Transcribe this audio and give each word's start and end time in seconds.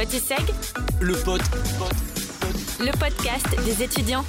Potiseg, 0.00 0.46
Le 1.02 1.12
pote. 1.24 1.42
le 2.80 2.90
podcast 2.98 3.46
des 3.66 3.82
étudiants. 3.82 4.24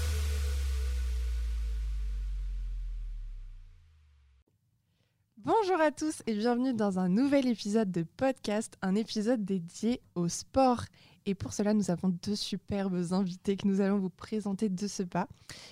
Bonjour 5.37 5.79
à 5.79 5.91
tous 5.91 6.23
et 6.27 6.33
bienvenue 6.33 6.73
dans 6.73 6.99
un 6.99 7.07
nouvel 7.07 7.47
épisode 7.47 7.89
de 7.89 8.03
podcast, 8.03 8.77
un 8.81 8.95
épisode 8.95 9.45
dédié 9.45 10.01
au 10.15 10.27
sport. 10.27 10.83
Et 11.25 11.35
pour 11.35 11.53
cela, 11.53 11.73
nous 11.73 11.91
avons 11.91 12.09
deux 12.09 12.35
superbes 12.35 12.99
invités 13.11 13.55
que 13.55 13.67
nous 13.67 13.79
allons 13.79 13.99
vous 13.99 14.09
présenter 14.09 14.69
de 14.69 14.87
ce 14.87 15.03
pas. 15.03 15.27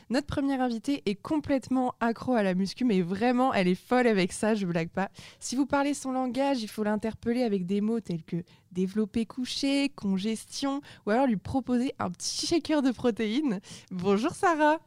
Notre 0.09 0.27
première 0.27 0.61
invitée 0.61 1.01
est 1.07 1.15
complètement 1.15 1.95
accro 1.99 2.33
à 2.33 2.43
la 2.43 2.53
muscu, 2.53 2.85
mais 2.85 3.01
vraiment, 3.01 3.51
elle 3.53 3.67
est 3.67 3.75
folle 3.75 4.05
avec 4.05 4.31
ça, 4.31 4.53
je 4.53 4.67
blague 4.67 4.89
pas. 4.89 5.09
Si 5.39 5.55
vous 5.55 5.65
parlez 5.65 5.95
son 5.95 6.11
langage, 6.11 6.61
il 6.61 6.67
faut 6.67 6.83
l'interpeller 6.83 7.41
avec 7.41 7.65
des 7.65 7.81
mots 7.81 7.99
tels 7.99 8.23
que 8.23 8.43
développer 8.71 9.25
couché, 9.25 9.89
congestion, 9.89 10.81
ou 11.07 11.09
alors 11.09 11.25
lui 11.25 11.37
proposer 11.37 11.93
un 11.97 12.11
petit 12.11 12.45
shaker 12.45 12.83
de 12.83 12.91
protéines. 12.91 13.59
Bonjour 13.89 14.33
Sarah 14.33 14.77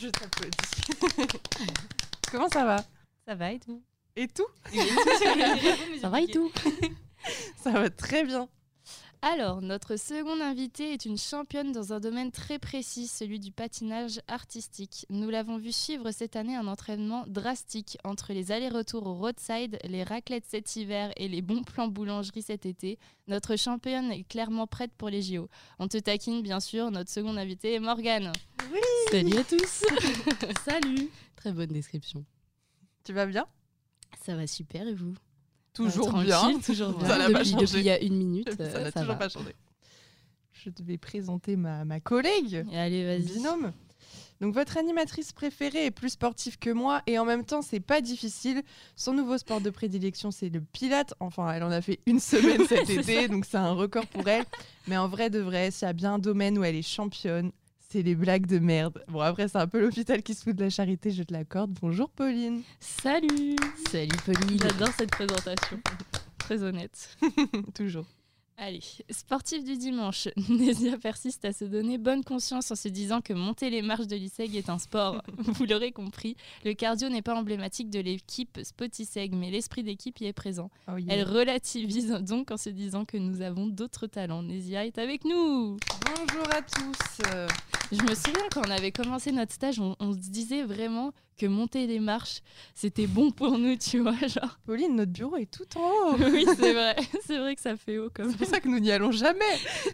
Je 0.00 0.08
t'applaudis. 0.08 1.28
Comment 2.32 2.48
ça 2.48 2.64
va? 2.64 2.84
Ça 3.24 3.36
va 3.36 3.52
et 3.52 3.60
tout? 3.60 3.80
Et 4.16 4.26
tout? 4.26 4.46
Ça 6.00 6.08
va 6.10 6.20
et 6.20 6.26
tout? 6.26 6.50
Ça 7.56 7.70
va 7.70 7.88
très 7.88 8.24
bien. 8.24 8.48
Alors, 9.24 9.62
notre 9.62 9.94
seconde 9.94 10.42
invitée 10.42 10.92
est 10.92 11.04
une 11.04 11.16
championne 11.16 11.70
dans 11.70 11.92
un 11.92 12.00
domaine 12.00 12.32
très 12.32 12.58
précis, 12.58 13.06
celui 13.06 13.38
du 13.38 13.52
patinage 13.52 14.20
artistique. 14.26 15.06
Nous 15.10 15.30
l'avons 15.30 15.58
vu 15.58 15.70
suivre 15.70 16.10
cette 16.10 16.34
année 16.34 16.56
un 16.56 16.66
entraînement 16.66 17.22
drastique 17.28 17.98
entre 18.02 18.32
les 18.32 18.50
allers-retours 18.50 19.06
au 19.06 19.14
roadside, 19.14 19.78
les 19.84 20.02
raclettes 20.02 20.46
cet 20.48 20.74
hiver 20.74 21.12
et 21.16 21.28
les 21.28 21.40
bons 21.40 21.62
plans 21.62 21.86
boulangerie 21.86 22.42
cet 22.42 22.66
été. 22.66 22.98
Notre 23.28 23.54
championne 23.54 24.10
est 24.10 24.24
clairement 24.24 24.66
prête 24.66 24.92
pour 24.98 25.08
les 25.08 25.22
JO. 25.22 25.48
On 25.78 25.86
te 25.86 25.98
taquine, 25.98 26.42
bien 26.42 26.58
sûr, 26.58 26.90
notre 26.90 27.10
seconde 27.10 27.38
invitée 27.38 27.74
est 27.74 27.80
Morgane. 27.80 28.32
Salut 29.12 29.38
à 29.38 29.44
tous 29.44 29.84
Salut 30.64 31.10
Très 31.36 31.52
bonne 31.52 31.70
description. 31.70 32.24
Tu 33.04 33.12
vas 33.12 33.26
bien? 33.26 33.46
Ça 34.24 34.34
va 34.34 34.48
super 34.48 34.88
et 34.88 34.94
vous? 34.94 35.14
Toujours 35.74 36.12
bien. 36.12 36.58
Toujours 36.64 36.92
bien. 36.92 37.08
Ça 37.08 37.18
n'a 37.18 37.30
pas 37.30 37.44
changé. 37.44 37.64
depuis 37.66 37.78
il 37.78 37.84
y 37.84 37.90
a 37.90 38.00
une 38.02 38.16
minute, 38.16 38.50
Ça 38.56 38.62
euh, 38.62 38.84
n'a 38.84 38.92
toujours 38.92 39.08
va. 39.08 39.16
pas 39.16 39.28
changé. 39.28 39.54
Je 40.52 40.70
vais 40.84 40.98
présenter 40.98 41.56
ma, 41.56 41.84
ma 41.84 41.98
collègue, 42.00 42.64
Et 42.70 42.78
allez, 42.78 43.04
vas-y. 43.04 43.22
binôme. 43.34 43.72
Donc 44.40 44.54
votre 44.54 44.76
animatrice 44.76 45.32
préférée 45.32 45.86
est 45.86 45.90
plus 45.92 46.10
sportive 46.10 46.58
que 46.58 46.70
moi 46.70 47.00
et 47.06 47.16
en 47.18 47.24
même 47.24 47.44
temps 47.44 47.62
c'est 47.62 47.78
pas 47.80 48.00
difficile. 48.00 48.62
Son 48.96 49.12
nouveau 49.14 49.38
sport 49.38 49.60
de 49.60 49.70
prédilection 49.70 50.32
c'est 50.32 50.48
le 50.48 50.60
pilate. 50.60 51.14
Enfin 51.20 51.52
elle 51.52 51.62
en 51.62 51.70
a 51.70 51.80
fait 51.80 52.00
une 52.06 52.18
semaine 52.18 52.66
cet 52.68 52.90
été 52.90 53.28
donc 53.28 53.44
c'est 53.44 53.56
un 53.56 53.70
record 53.72 54.04
pour 54.08 54.26
elle. 54.26 54.44
Mais 54.88 54.96
en 54.96 55.06
vrai 55.06 55.30
de 55.30 55.38
vrai 55.38 55.70
s'il 55.70 55.86
y 55.86 55.88
a 55.88 55.92
bien 55.92 56.14
un 56.14 56.18
domaine 56.18 56.58
où 56.58 56.64
elle 56.64 56.74
est 56.74 56.82
championne 56.82 57.52
c'est 57.92 58.02
les 58.02 58.14
blagues 58.14 58.46
de 58.46 58.58
merde. 58.58 59.04
Bon 59.08 59.20
après 59.20 59.48
c'est 59.48 59.58
un 59.58 59.66
peu 59.66 59.78
l'hôpital 59.80 60.22
qui 60.22 60.34
se 60.34 60.42
fout 60.44 60.56
de 60.56 60.62
la 60.62 60.70
charité 60.70 61.10
je 61.10 61.22
te 61.22 61.32
l'accorde. 61.32 61.72
Bonjour 61.82 62.08
Pauline. 62.08 62.62
Salut 62.80 63.56
Salut 63.90 64.16
Pauline 64.24 64.58
J'adore 64.58 64.88
cette 64.96 65.10
présentation. 65.10 65.78
Très 66.38 66.62
honnête. 66.62 67.16
Toujours. 67.74 68.06
Allez, 68.58 68.80
sportif 69.10 69.64
du 69.64 69.76
dimanche, 69.76 70.28
Nésia 70.48 70.98
persiste 70.98 71.44
à 71.44 71.52
se 71.52 71.64
donner 71.64 71.98
bonne 71.98 72.22
conscience 72.22 72.70
en 72.70 72.74
se 72.74 72.88
disant 72.88 73.20
que 73.20 73.32
monter 73.32 73.70
les 73.70 73.82
marches 73.82 74.06
de 74.06 74.14
l'ISEG 74.14 74.54
est 74.56 74.68
un 74.68 74.78
sport. 74.78 75.22
Vous 75.38 75.64
l'aurez 75.64 75.90
compris, 75.90 76.36
le 76.64 76.74
cardio 76.74 77.08
n'est 77.08 77.22
pas 77.22 77.34
emblématique 77.34 77.90
de 77.90 77.98
l'équipe 78.00 78.60
Spotiseg, 78.62 79.34
mais 79.34 79.50
l'esprit 79.50 79.82
d'équipe 79.82 80.20
y 80.20 80.26
est 80.26 80.32
présent. 80.32 80.70
Oh 80.86 80.96
yeah. 80.96 81.14
Elle 81.14 81.24
relativise 81.24 82.10
donc 82.20 82.50
en 82.50 82.56
se 82.56 82.70
disant 82.70 83.04
que 83.04 83.16
nous 83.16 83.40
avons 83.40 83.66
d'autres 83.66 84.06
talents. 84.06 84.42
Nésia 84.42 84.86
est 84.86 84.98
avec 84.98 85.24
nous 85.24 85.78
Bonjour 86.06 86.46
à 86.52 86.62
tous. 86.62 87.22
Je 87.90 88.02
me 88.02 88.14
souviens 88.14 88.48
quand 88.52 88.62
on 88.66 88.70
avait 88.70 88.92
commencé 88.92 89.32
notre 89.32 89.52
stage, 89.52 89.80
on, 89.80 89.96
on 89.98 90.12
se 90.12 90.18
disait 90.30 90.62
vraiment 90.62 91.12
que 91.36 91.46
monter 91.46 91.86
les 91.86 91.98
marches, 92.00 92.40
c'était 92.74 93.06
bon 93.06 93.30
pour 93.30 93.58
nous, 93.58 93.76
tu 93.76 93.98
vois, 94.00 94.14
genre. 94.26 94.58
Pauline 94.66 94.96
notre 94.96 95.12
bureau 95.12 95.36
est 95.36 95.50
tout 95.50 95.66
en 95.78 95.80
haut. 96.12 96.16
Oui, 96.18 96.44
c'est 96.56 96.72
vrai, 96.72 96.96
c'est 97.26 97.38
vrai 97.38 97.54
que 97.54 97.60
ça 97.62 97.76
fait 97.76 97.98
haut 97.98 98.10
comme 98.12 98.30
C'est 98.30 98.36
pour 98.38 98.46
ça 98.46 98.60
que 98.60 98.68
nous 98.68 98.78
n'y 98.78 98.90
allons 98.92 99.12
jamais. 99.12 99.44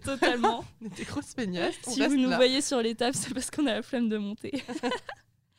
totalement. 0.04 0.65
On 0.84 0.88
des 0.88 1.04
grosses 1.04 1.34
feignasses. 1.34 1.75
Si 1.82 2.00
vous 2.06 2.16
nous 2.16 2.31
là. 2.31 2.37
voyez 2.37 2.60
sur 2.60 2.81
les 2.82 2.94
tables, 2.94 3.15
c'est 3.16 3.32
parce 3.32 3.50
qu'on 3.50 3.66
a 3.66 3.75
la 3.75 3.82
flemme 3.82 4.09
de 4.09 4.19
monter. 4.19 4.62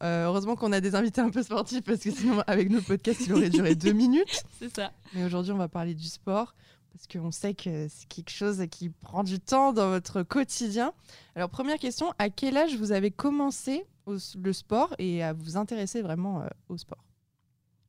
Euh, 0.01 0.25
heureusement 0.28 0.56
qu'on 0.56 0.72
a 0.72 0.79
des 0.79 0.95
invités 0.95 1.19
un 1.19 1.29
peu 1.29 1.44
sportifs 1.44 1.81
parce 1.81 2.00
que 2.00 2.11
sinon, 2.11 2.41
avec 2.47 2.69
nos 2.69 2.81
podcasts, 2.81 3.19
il 3.25 3.34
aurait 3.34 3.50
duré 3.50 3.75
deux 3.75 3.91
minutes. 3.91 4.44
C'est 4.57 4.73
ça. 4.73 4.94
Mais 5.13 5.25
aujourd'hui, 5.25 5.51
on 5.51 5.57
va 5.57 5.67
parler 5.67 5.94
du 5.94 6.07
sport 6.07 6.56
parce 6.92 7.08
qu'on 7.08 7.32
sait 7.32 7.54
que 7.54 7.88
c'est 7.88 8.08
quelque 8.08 8.30
chose 8.32 8.64
qui 8.72 8.90
prend 8.90 9.24
du 9.24 9.40
temps 9.40 9.74
dans 9.74 9.90
votre 9.90 10.24
quotidien. 10.24 10.94
Alors, 11.36 11.50
première 11.50 11.78
question 11.80 12.14
à 12.20 12.30
quel 12.30 12.58
âge 12.58 12.76
vous 12.76 12.92
avez 12.92 13.12
commencé 13.12 13.86
au- 14.06 14.18
le 14.38 14.54
sport 14.54 14.94
et 15.00 15.24
à 15.24 15.34
vous 15.34 15.56
intéresser 15.58 16.02
vraiment 16.02 16.42
euh, 16.42 16.48
au 16.68 16.78
sport? 16.78 17.04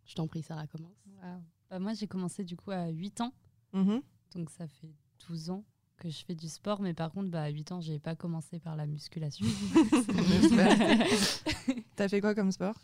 Je 0.04 0.14
t'en 0.14 0.26
prie 0.26 0.42
Sarah, 0.42 0.66
commence. 0.66 0.96
Bah, 1.70 1.78
moi, 1.78 1.92
j'ai 1.94 2.06
commencé 2.08 2.42
du 2.44 2.56
coup 2.56 2.70
à 2.72 2.88
8 2.88 3.20
ans, 3.20 3.32
Mhm. 3.72 4.02
donc 4.34 4.50
ça 4.50 4.66
fait 4.66 4.92
12 5.28 5.50
ans 5.50 5.64
que 5.98 6.08
je 6.10 6.24
fais 6.24 6.34
du 6.34 6.48
sport, 6.48 6.80
mais 6.80 6.94
par 6.94 7.12
contre, 7.12 7.28
bah, 7.30 7.42
à 7.42 7.48
8 7.48 7.72
ans, 7.72 7.80
j'ai 7.80 7.98
pas 7.98 8.16
commencé 8.16 8.58
par 8.58 8.74
la 8.74 8.86
musculation. 8.86 9.46
T'as 11.96 12.08
fait 12.08 12.20
quoi 12.20 12.34
comme 12.34 12.50
sport? 12.52 12.74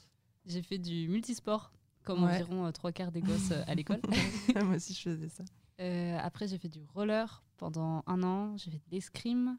J'ai 0.47 0.63
fait 0.63 0.79
du 0.79 1.09
multisport, 1.09 1.73
comme 2.05 2.23
Ouais. 2.25 2.35
environ 2.35 2.67
euh, 2.67 2.71
trois 2.73 2.93
quarts 2.93 3.11
des 3.11 3.21
gosses 3.23 3.51
euh, 3.51 3.63
à 3.67 3.75
l'école. 3.75 4.01
Moi 4.55 4.77
aussi, 4.77 4.95
je 4.95 5.01
faisais 5.11 5.29
ça. 5.29 5.45
Euh, 5.81 6.19
après, 6.21 6.49
j'ai 6.49 6.59
fait 6.59 6.69
du 6.69 6.83
roller 6.95 7.43
pendant 7.57 8.03
un 8.07 8.23
an, 8.23 8.57
j'ai 8.57 8.71
fait 8.71 8.79
de 8.79 8.91
l'escrime. 8.91 9.59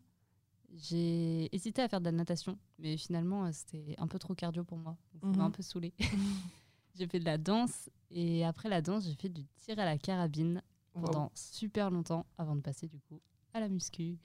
J'ai 0.73 1.53
hésité 1.55 1.81
à 1.81 1.88
faire 1.88 2.00
de 2.01 2.05
la 2.05 2.11
natation, 2.11 2.57
mais 2.78 2.97
finalement, 2.97 3.45
euh, 3.45 3.50
c'était 3.53 3.95
un 3.97 4.07
peu 4.07 4.19
trop 4.19 4.35
cardio 4.35 4.63
pour 4.63 4.77
moi. 4.77 4.97
donc 5.13 5.22
Ça 5.23 5.27
Mhm. 5.29 5.38
m'a 5.38 5.44
un 5.45 5.51
peu 5.51 5.63
saoulée. 5.63 5.94
j'ai 6.95 7.07
fait 7.07 7.19
de 7.19 7.25
la 7.25 7.38
danse, 7.38 7.89
et 8.11 8.44
après 8.45 8.67
la 8.69 8.81
danse, 8.81 9.06
j'ai 9.06 9.16
fait 9.16 9.29
du 9.29 9.45
tir 9.56 9.79
à 9.79 9.85
la 9.85 9.97
carabine 9.97 10.61
pendant 10.94 11.25
Wow. 11.25 11.31
super 11.35 11.89
longtemps 11.91 12.25
avant 12.38 12.56
de 12.56 12.61
passer 12.61 12.88
du 12.88 13.00
coup 13.00 13.22
à 13.53 13.59
la 13.59 13.69
muscu. 13.69 14.17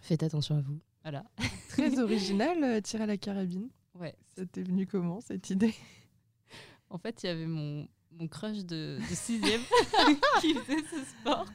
Faites 0.00 0.22
attention 0.22 0.56
à 0.56 0.60
vous. 0.60 0.80
Voilà. 1.02 1.24
Très 1.70 1.98
original, 1.98 2.62
euh, 2.62 2.80
tir 2.80 3.00
à 3.02 3.06
la 3.06 3.16
carabine. 3.16 3.68
Ouais. 3.94 4.14
Ça 4.36 4.46
t'est 4.46 4.62
venu 4.62 4.86
comment 4.86 5.20
cette 5.20 5.50
idée? 5.50 5.74
En 6.90 6.98
fait, 6.98 7.22
il 7.22 7.26
y 7.26 7.28
avait 7.30 7.46
mon, 7.46 7.88
mon 8.18 8.28
crush 8.28 8.64
de, 8.64 8.98
de 8.98 9.14
sixième 9.14 9.60
qui 10.40 10.54
faisait 10.54 10.82
ce 10.90 11.04
sport. 11.04 11.46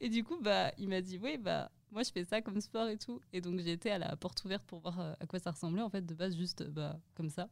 Et 0.00 0.08
du 0.08 0.22
coup, 0.24 0.38
bah, 0.40 0.72
il 0.78 0.88
m'a 0.88 1.00
dit, 1.00 1.18
oui, 1.22 1.38
bah, 1.38 1.70
moi, 1.90 2.02
je 2.02 2.10
fais 2.10 2.24
ça 2.24 2.42
comme 2.42 2.60
sport 2.60 2.88
et 2.88 2.98
tout. 2.98 3.20
Et 3.32 3.40
donc, 3.40 3.58
j'ai 3.60 3.72
été 3.72 3.90
à 3.90 3.98
la 3.98 4.14
porte 4.16 4.44
ouverte 4.44 4.64
pour 4.66 4.80
voir 4.80 5.00
euh, 5.00 5.14
à 5.20 5.26
quoi 5.26 5.38
ça 5.38 5.50
ressemblait. 5.52 5.82
En 5.82 5.88
fait, 5.88 6.04
de 6.04 6.14
base, 6.14 6.36
juste 6.36 6.62
bah, 6.68 6.98
comme 7.14 7.30
ça. 7.30 7.48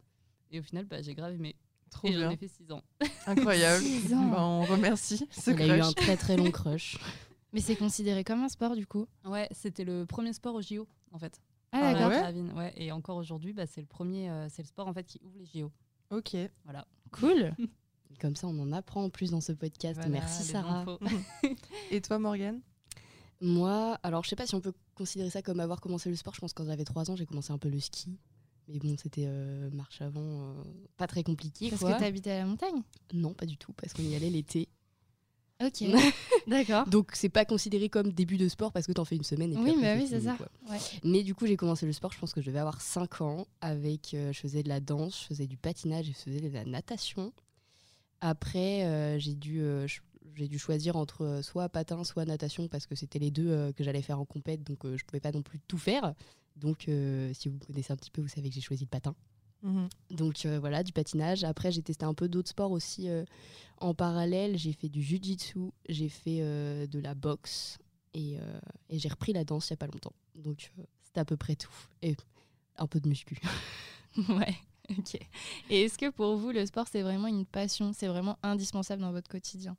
Et 0.50 0.58
au 0.58 0.62
final, 0.62 0.84
bah, 0.84 1.00
j'ai 1.00 1.14
grave 1.14 1.34
aimé. 1.34 1.56
Trop 1.91 2.08
et 2.08 2.12
j'en 2.12 2.18
bien. 2.20 2.30
ai 2.30 2.36
fait 2.36 2.48
six 2.48 2.70
ans. 2.72 2.82
Incroyable. 3.26 3.82
Six 3.84 4.14
ans. 4.14 4.26
Bah, 4.28 4.42
on 4.42 4.62
remercie 4.64 5.26
ce 5.30 5.50
Il 5.50 5.60
a 5.70 5.76
eu 5.76 5.80
crush. 5.80 5.88
un 5.91 5.92
très 5.92 6.16
très 6.16 6.36
long 6.36 6.50
crush. 6.50 6.98
Mais 7.52 7.60
c'est 7.60 7.76
considéré 7.76 8.24
comme 8.24 8.42
un 8.42 8.48
sport 8.48 8.74
du 8.76 8.86
coup? 8.86 9.06
Ouais, 9.26 9.46
c'était 9.50 9.84
le 9.84 10.06
premier 10.06 10.32
sport 10.32 10.54
au 10.54 10.62
JO, 10.62 10.88
en 11.12 11.18
fait. 11.18 11.41
Ah 11.70 11.80
Ah 11.82 11.92
d'accord. 11.92 12.08
ouais? 12.08 12.16
Carabine, 12.16 12.52
ouais. 12.52 12.72
Et 12.76 12.92
encore 12.92 13.16
aujourd'hui, 13.18 13.52
bah, 13.52 13.66
c'est 13.66 13.82
le 13.82 13.86
premier, 13.86 14.30
euh, 14.30 14.48
c'est 14.48 14.62
le 14.62 14.68
sport 14.68 14.88
en 14.88 14.92
fait 14.94 15.04
qui 15.04 15.20
ouvre 15.22 15.36
les 15.38 15.44
JO. 15.46 15.70
Ok. 16.10 16.34
Voilà. 16.64 16.86
Cool. 17.10 17.54
Comme 18.20 18.36
ça, 18.36 18.46
on 18.46 18.58
en 18.60 18.72
apprend 18.72 19.04
en 19.04 19.10
plus 19.10 19.30
dans 19.30 19.40
ce 19.40 19.52
podcast. 19.52 19.96
Voilà, 19.96 20.10
Merci 20.10 20.44
Sarah. 20.44 20.84
Et 21.90 22.00
toi, 22.00 22.18
Morgane? 22.18 22.60
Moi, 23.40 23.98
alors 24.02 24.22
je 24.22 24.28
sais 24.28 24.36
pas 24.36 24.46
si 24.46 24.54
on 24.54 24.60
peut 24.60 24.72
considérer 24.94 25.30
ça 25.30 25.42
comme 25.42 25.58
avoir 25.58 25.80
commencé 25.80 26.08
le 26.08 26.16
sport. 26.16 26.34
Je 26.34 26.40
pense 26.40 26.52
que 26.52 26.62
quand 26.62 26.68
j'avais 26.68 26.84
3 26.84 27.10
ans, 27.10 27.16
j'ai 27.16 27.26
commencé 27.26 27.52
un 27.52 27.58
peu 27.58 27.68
le 27.68 27.80
ski. 27.80 28.16
Mais 28.68 28.78
bon, 28.78 28.94
c'était 28.96 29.24
euh, 29.26 29.68
marche 29.72 30.00
avant, 30.00 30.20
euh, 30.20 30.62
pas 30.96 31.08
très 31.08 31.24
compliqué. 31.24 31.68
Parce 31.68 31.82
quoi. 31.82 31.94
que 31.94 32.00
t'habitais 32.00 32.30
à 32.30 32.38
la 32.38 32.46
montagne? 32.46 32.82
Non, 33.12 33.34
pas 33.34 33.46
du 33.46 33.56
tout, 33.56 33.72
parce 33.72 33.92
qu'on 33.92 34.04
y 34.04 34.14
allait 34.14 34.30
l'été. 34.30 34.68
Ok. 35.64 35.84
D'accord. 36.46 36.86
Donc 36.86 37.10
c'est 37.14 37.28
pas 37.28 37.44
considéré 37.44 37.88
comme 37.88 38.12
début 38.12 38.36
de 38.36 38.48
sport 38.48 38.72
parce 38.72 38.86
que 38.86 38.92
t'en 38.92 39.04
fais 39.04 39.16
une 39.16 39.24
semaine 39.24 39.53
et 39.53 39.54
puis 39.54 39.65
Oui, 39.65 39.70
après, 39.70 39.94
bah 39.94 40.00
oui, 40.00 40.06
c'est 40.08 40.20
ça. 40.20 40.36
Ouais. 40.68 40.78
Mais 41.04 41.22
du 41.22 41.34
coup 41.34 41.47
j'ai 41.47 41.56
commencé 41.56 41.86
le 41.86 41.92
sport, 41.92 42.12
je 42.12 42.18
pense 42.18 42.32
que 42.32 42.41
je 42.41 42.47
devais 42.47 42.58
avoir 42.58 42.80
5 42.80 43.20
ans 43.20 43.47
avec, 43.60 44.15
euh, 44.15 44.32
je 44.32 44.41
faisais 44.41 44.62
de 44.62 44.68
la 44.68 44.80
danse, 44.80 45.20
je 45.20 45.26
faisais 45.26 45.47
du 45.47 45.56
patinage 45.56 46.08
et 46.08 46.12
je 46.12 46.18
faisais 46.18 46.41
de 46.41 46.53
la 46.53 46.65
natation. 46.65 47.32
Après 48.24 48.84
euh, 48.84 49.19
j'ai 49.19 49.34
dû, 49.34 49.60
euh, 49.60 49.86
j'ai 50.34 50.48
dû 50.48 50.59
choisir 50.59 50.97
entre 50.97 51.22
euh, 51.24 51.42
soit 51.42 51.69
patin, 51.69 52.04
soit 52.04 52.24
natation 52.24 52.69
parce 52.69 52.86
que 52.86 52.95
c'était 52.95 53.19
les 53.19 53.30
deux 53.30 53.72
que 53.72 53.84
j'allais 53.84 54.03
faire 54.03 54.21
en 54.21 54.24
compète 54.24 54.63
donc 54.63 54.78
je 54.84 55.04
pouvais 55.04 55.21
pas 55.21 55.33
non 55.33 55.42
plus 55.42 55.60
tout 55.69 55.78
faire. 55.78 56.15
Donc 56.57 56.83
si 56.86 57.48
vous 57.48 57.54
me 57.57 57.65
connaissez 57.66 57.92
un 57.92 57.97
petit 57.97 58.10
peu 58.10 58.22
vous 58.22 58.28
savez 58.28 58.48
que 58.48 58.54
j'ai 58.54 58.60
choisi 58.60 58.84
le 58.84 58.89
patin. 58.89 59.15
Mhm. 59.63 59.89
Donc 60.10 60.45
euh, 60.45 60.59
voilà, 60.59 60.83
du 60.83 60.92
patinage. 60.92 61.45
Après, 61.45 61.71
j'ai 61.72 61.83
testé 61.83 62.04
un 62.04 62.15
peu 62.15 62.28
d'autres 62.28 62.51
sports 62.51 62.72
aussi 62.72 63.09
euh, 63.09 63.24
en 63.78 63.95
parallèle. 63.95 64.59
J'ai 64.59 64.72
fait 64.72 64.89
du 64.89 65.03
jujitsu, 65.03 65.71
j'ai 65.89 66.09
fait 66.09 66.39
euh, 66.41 66.86
de 66.86 66.98
la 66.98 67.15
boxe 67.15 67.78
et, 68.15 68.36
et 68.91 68.98
j'ai 68.98 69.09
repris 69.09 69.33
la 69.33 69.42
danse 69.42 69.68
il 69.68 69.71
y 69.71 69.75
a 69.75 69.77
pas 69.78 69.86
longtemps. 69.86 70.13
Donc 70.34 70.71
c'était 71.03 71.21
à 71.21 71.25
peu 71.25 71.39
près 71.39 71.57
tout. 71.57 71.72
Et 72.03 72.15
un 72.77 72.86
peu 72.86 73.01
de 73.01 73.09
muscu. 73.09 73.41
Ouais. 74.28 74.54
Ok. 74.98 75.14
Et 75.70 75.82
est-ce 75.82 75.96
que 75.96 76.10
pour 76.10 76.36
vous, 76.36 76.50
le 76.50 76.66
sport, 76.66 76.86
c'est 76.90 77.02
vraiment 77.02 77.28
une 77.28 77.46
passion? 77.46 77.92
C'est 77.92 78.08
vraiment 78.08 78.38
indispensable 78.42 79.02
dans 79.02 79.12
votre 79.12 79.28
quotidien? 79.28 79.76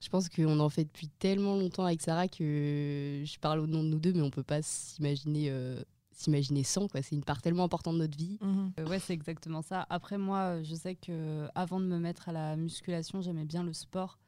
Je 0.00 0.08
pense 0.08 0.28
qu'on 0.28 0.60
en 0.60 0.68
fait 0.68 0.84
depuis 0.84 1.08
tellement 1.08 1.56
longtemps 1.56 1.84
avec 1.84 2.00
Sarah 2.00 2.28
que 2.28 3.22
je 3.24 3.38
parle 3.40 3.60
au 3.60 3.66
nom 3.66 3.82
de 3.82 3.88
nous 3.88 3.98
deux, 3.98 4.12
mais 4.12 4.22
on 4.22 4.30
peut 4.30 4.44
pas 4.44 4.62
s'imaginer 4.62 5.50
euh, 5.50 5.82
s'imaginer 6.12 6.64
sans. 6.64 6.88
quoi. 6.88 7.02
C'est 7.02 7.14
une 7.14 7.24
part 7.24 7.40
tellement 7.40 7.64
importante 7.64 7.94
de 7.94 8.00
notre 8.00 8.16
vie. 8.16 8.38
Euh, 8.78 8.86
ouais, 8.86 8.98
c'est 8.98 9.12
exactement 9.12 9.62
ça. 9.62 9.86
Après, 9.88 10.18
moi, 10.18 10.62
je 10.62 10.74
sais 10.74 10.94
que 10.94 11.48
avant 11.54 11.80
de 11.80 11.86
me 11.86 11.98
mettre 11.98 12.28
à 12.28 12.32
la 12.32 12.56
musculation, 12.56 13.20
j'aimais 13.20 13.44
bien 13.44 13.62
le 13.62 13.72
sport, 13.72 14.18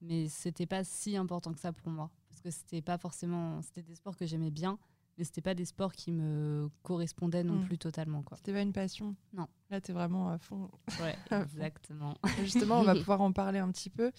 mais 0.00 0.28
c'était 0.28 0.66
pas 0.66 0.84
si 0.84 1.16
important 1.16 1.52
que 1.52 1.60
ça 1.60 1.72
pour 1.72 1.90
moi. 1.90 2.10
Parce 2.28 2.40
que 2.40 2.50
c'était 2.50 2.82
pas 2.82 2.98
forcément. 2.98 3.60
C'était 3.62 3.82
des 3.82 3.94
sports 3.94 4.16
que 4.16 4.26
j'aimais 4.26 4.50
bien, 4.50 4.78
mais 5.18 5.24
c'était 5.24 5.40
pas 5.42 5.54
des 5.54 5.64
sports 5.64 5.92
qui 5.92 6.12
me 6.12 6.70
correspondaient 6.82 7.42
non 7.44 7.56
Mm. 7.56 7.64
plus 7.64 7.76
totalement. 7.78 8.22
Quoi. 8.22 8.36
C'était 8.38 8.52
pas 8.52 8.62
une 8.62 8.72
passion? 8.72 9.16
Non. 9.34 9.46
Là, 9.70 9.80
t'es 9.80 9.92
vraiment 9.92 10.28
à 10.30 10.38
fond. 10.38 10.70
Ouais, 11.00 11.16
À 11.30 11.40
fond. 11.40 11.42
exactement. 11.44 12.14
Justement, 12.40 12.78
on 12.80 12.84
va 12.84 12.94
pouvoir 13.04 13.20
en 13.20 13.32
parler 13.32 13.58
un 13.58 13.70
petit 13.70 13.90
peu. 13.90 14.12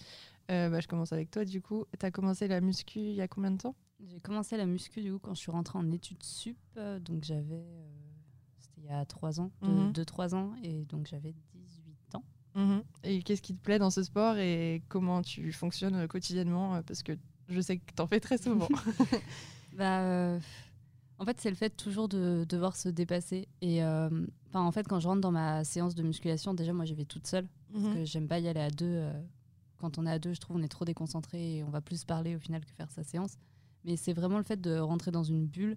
Euh, 0.50 0.68
bah, 0.68 0.80
je 0.80 0.86
commence 0.88 1.12
avec 1.12 1.30
toi, 1.30 1.44
du 1.44 1.60
coup. 1.62 1.84
T'as 1.98 2.10
commencé 2.10 2.46
la 2.48 2.60
muscu 2.60 2.98
il 3.00 3.14
y 3.14 3.20
a 3.22 3.28
combien 3.28 3.50
de 3.50 3.56
temps? 3.58 3.74
J'ai 4.02 4.20
commencé 4.20 4.56
la 4.56 4.64
muscu 4.66 5.02
du 5.02 5.12
coup 5.12 5.18
quand 5.18 5.34
je 5.34 5.40
suis 5.40 5.50
rentrée 5.52 5.78
en 5.78 5.90
études 5.90 6.22
sup, 6.22 6.56
donc 7.02 7.22
j'avais. 7.24 7.64
euh, 7.66 7.88
C'était 8.58 8.80
il 8.82 8.86
y 8.86 8.90
a 8.90 9.04
3 9.04 9.40
ans, 9.40 9.50
Mhm. 9.62 9.92
2-3 9.92 10.34
ans, 10.34 10.54
et 10.62 10.84
donc 10.86 11.06
j'avais 11.06 11.34
18 11.54 12.14
ans. 12.14 12.24
Et 13.04 13.22
qu'est-ce 13.22 13.42
qui 13.42 13.54
te 13.54 13.60
plaît 13.60 13.78
dans 13.78 13.90
ce 13.90 14.02
sport? 14.02 14.36
Et 14.38 14.82
comment 14.88 15.20
tu 15.22 15.52
fonctionnes 15.52 15.94
euh, 15.96 16.06
quotidiennement? 16.06 16.82
Parce 16.82 17.02
que 17.02 17.12
je 17.48 17.60
sais 17.60 17.76
que 17.78 17.92
t'en 17.94 18.06
fais 18.06 18.20
très 18.20 18.38
souvent. 18.38 18.68
Bah, 19.74 20.00
euh, 20.00 20.40
en 21.20 21.24
fait, 21.24 21.38
c'est 21.40 21.50
le 21.50 21.56
fait 21.56 21.70
toujours 21.70 22.08
de 22.08 22.44
devoir 22.48 22.74
se 22.74 22.88
dépasser. 22.88 23.46
Et 23.60 23.84
euh, 23.84 24.08
en 24.54 24.72
fait, 24.72 24.88
quand 24.88 24.98
je 25.00 25.06
rentre 25.06 25.20
dans 25.20 25.30
ma 25.30 25.62
séance 25.64 25.94
de 25.94 26.02
musculation, 26.02 26.54
déjà, 26.54 26.72
moi, 26.72 26.84
j'y 26.86 26.94
vais 26.94 27.04
toute 27.04 27.26
seule. 27.26 27.46
Parce 27.72 27.84
Mhm. 27.84 27.94
que 27.94 28.04
j'aime 28.04 28.26
pas 28.26 28.38
y 28.40 28.48
aller 28.48 28.60
à 28.60 28.70
deux. 28.70 28.86
euh, 28.86 29.12
quand 29.78 29.96
on 29.98 30.06
est 30.06 30.10
à 30.10 30.18
deux, 30.18 30.32
je 30.34 30.40
trouve 30.40 30.56
on 30.56 30.62
est 30.62 30.68
trop 30.68 30.84
déconcentré 30.84 31.56
et 31.58 31.64
on 31.64 31.70
va 31.70 31.80
plus 31.80 32.04
parler 32.04 32.34
au 32.36 32.38
final 32.40 32.64
que 32.64 32.72
faire 32.72 32.90
sa 32.90 33.04
séance. 33.04 33.36
Mais 33.84 33.96
c'est 33.96 34.12
vraiment 34.12 34.38
le 34.38 34.44
fait 34.44 34.60
de 34.60 34.78
rentrer 34.78 35.10
dans 35.10 35.22
une 35.24 35.46
bulle 35.46 35.76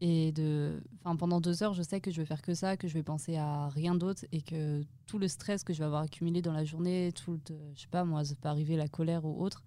et 0.00 0.32
de. 0.32 0.80
Enfin, 1.04 1.16
pendant 1.16 1.40
deux 1.40 1.62
heures, 1.62 1.74
je 1.74 1.82
sais 1.82 2.00
que 2.00 2.10
je 2.10 2.16
vais 2.20 2.24
faire 2.26 2.42
que 2.42 2.54
ça, 2.54 2.76
que 2.76 2.88
je 2.88 2.94
vais 2.94 3.02
penser 3.02 3.36
à 3.36 3.68
rien 3.68 3.94
d'autre 3.94 4.24
et 4.32 4.42
que 4.42 4.82
tout 5.06 5.18
le 5.18 5.28
stress 5.28 5.62
que 5.64 5.72
je 5.72 5.78
vais 5.80 5.84
avoir 5.84 6.02
accumulé 6.02 6.40
dans 6.42 6.52
la 6.52 6.64
journée, 6.64 7.12
tout 7.12 7.32
le, 7.32 7.40
je 7.74 7.80
sais 7.82 7.88
pas, 7.88 8.04
moi, 8.04 8.24
ça 8.24 8.34
peut 8.36 8.48
arriver 8.48 8.76
la 8.76 8.88
colère 8.88 9.24
ou 9.24 9.40
autre, 9.42 9.62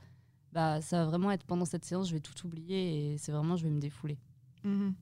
bah, 0.52 0.82
ça 0.82 0.98
va 1.04 1.06
vraiment 1.06 1.32
être 1.32 1.46
pendant 1.46 1.66
cette 1.66 1.86
séance, 1.86 2.08
je 2.10 2.14
vais 2.14 2.20
tout 2.20 2.46
oublier 2.46 3.14
et 3.14 3.18
c'est 3.18 3.32
vraiment, 3.32 3.56
je 3.56 3.64
vais 3.64 3.70
me 3.72 3.80
défouler. 3.80 4.18
Mhm. 4.64 4.94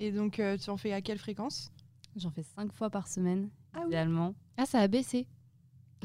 Et 0.00 0.12
donc, 0.12 0.38
euh, 0.40 0.56
tu 0.58 0.70
en 0.70 0.76
fais 0.76 0.92
à 0.92 1.00
quelle 1.02 1.18
fréquence? 1.18 1.70
J'en 2.16 2.30
fais 2.30 2.42
cinq 2.42 2.72
fois 2.72 2.90
par 2.90 3.08
semaine, 3.08 3.50
Ah 3.72 3.80
oui. 3.82 3.86
idéalement. 3.88 4.34
Ah, 4.56 4.66
ça 4.66 4.80
a 4.80 4.88
baissé. 4.88 5.26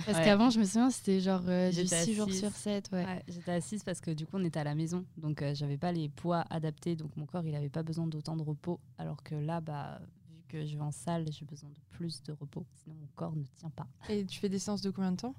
Parce 0.06 0.20
Ouais. 0.20 0.26
qu'avant, 0.26 0.50
je 0.52 0.60
me 0.60 0.64
souviens, 0.66 0.92
c'était 0.92 1.20
genre 1.20 1.42
euh, 1.48 1.72
du 1.72 1.82
à 1.82 1.86
6 1.86 2.14
jours 2.14 2.30
six. 2.30 2.40
sur 2.40 2.52
7. 2.52 2.90
Ouais. 2.92 3.04
Ouais, 3.04 3.24
J'étais 3.28 3.52
assise 3.52 3.84
parce 3.84 4.00
que 4.00 4.12
du 4.12 4.26
coup, 4.28 4.38
on 4.38 4.44
était 4.44 4.60
à 4.60 4.64
la 4.64 4.76
maison. 4.76 5.06
Donc, 5.18 5.42
euh, 5.42 5.56
j'avais 5.56 5.78
pas 5.78 5.92
les 5.92 6.08
poids 6.08 6.46
adaptés. 6.52 6.96
Donc, 6.96 7.16
mon 7.18 7.26
corps, 7.26 7.46
il 7.48 7.56
avait 7.56 7.70
pas 7.70 7.82
besoin 7.82 8.06
d'autant 8.06 8.38
de 8.38 8.44
repos. 8.44 8.80
Alors 9.00 9.24
que 9.24 9.34
là, 9.34 9.60
bah, 9.60 10.00
vu 10.30 10.44
que 10.48 10.66
je 10.66 10.76
vais 10.78 10.84
en 10.84 10.92
salle, 10.92 11.26
j'ai 11.32 11.46
besoin 11.46 11.72
de 11.72 11.80
plus 11.90 12.22
de 12.24 12.32
repos. 12.32 12.66
Sinon, 12.76 12.96
mon 12.96 13.08
corps 13.16 13.36
ne 13.36 13.44
tient 13.56 13.72
pas. 13.72 13.88
Et 14.08 14.24
tu 14.24 14.40
fais 14.40 14.50
des 14.50 14.60
séances 14.60 14.82
de 14.82 14.92
combien 14.92 15.12
de 15.12 15.18
temps? 15.18 15.36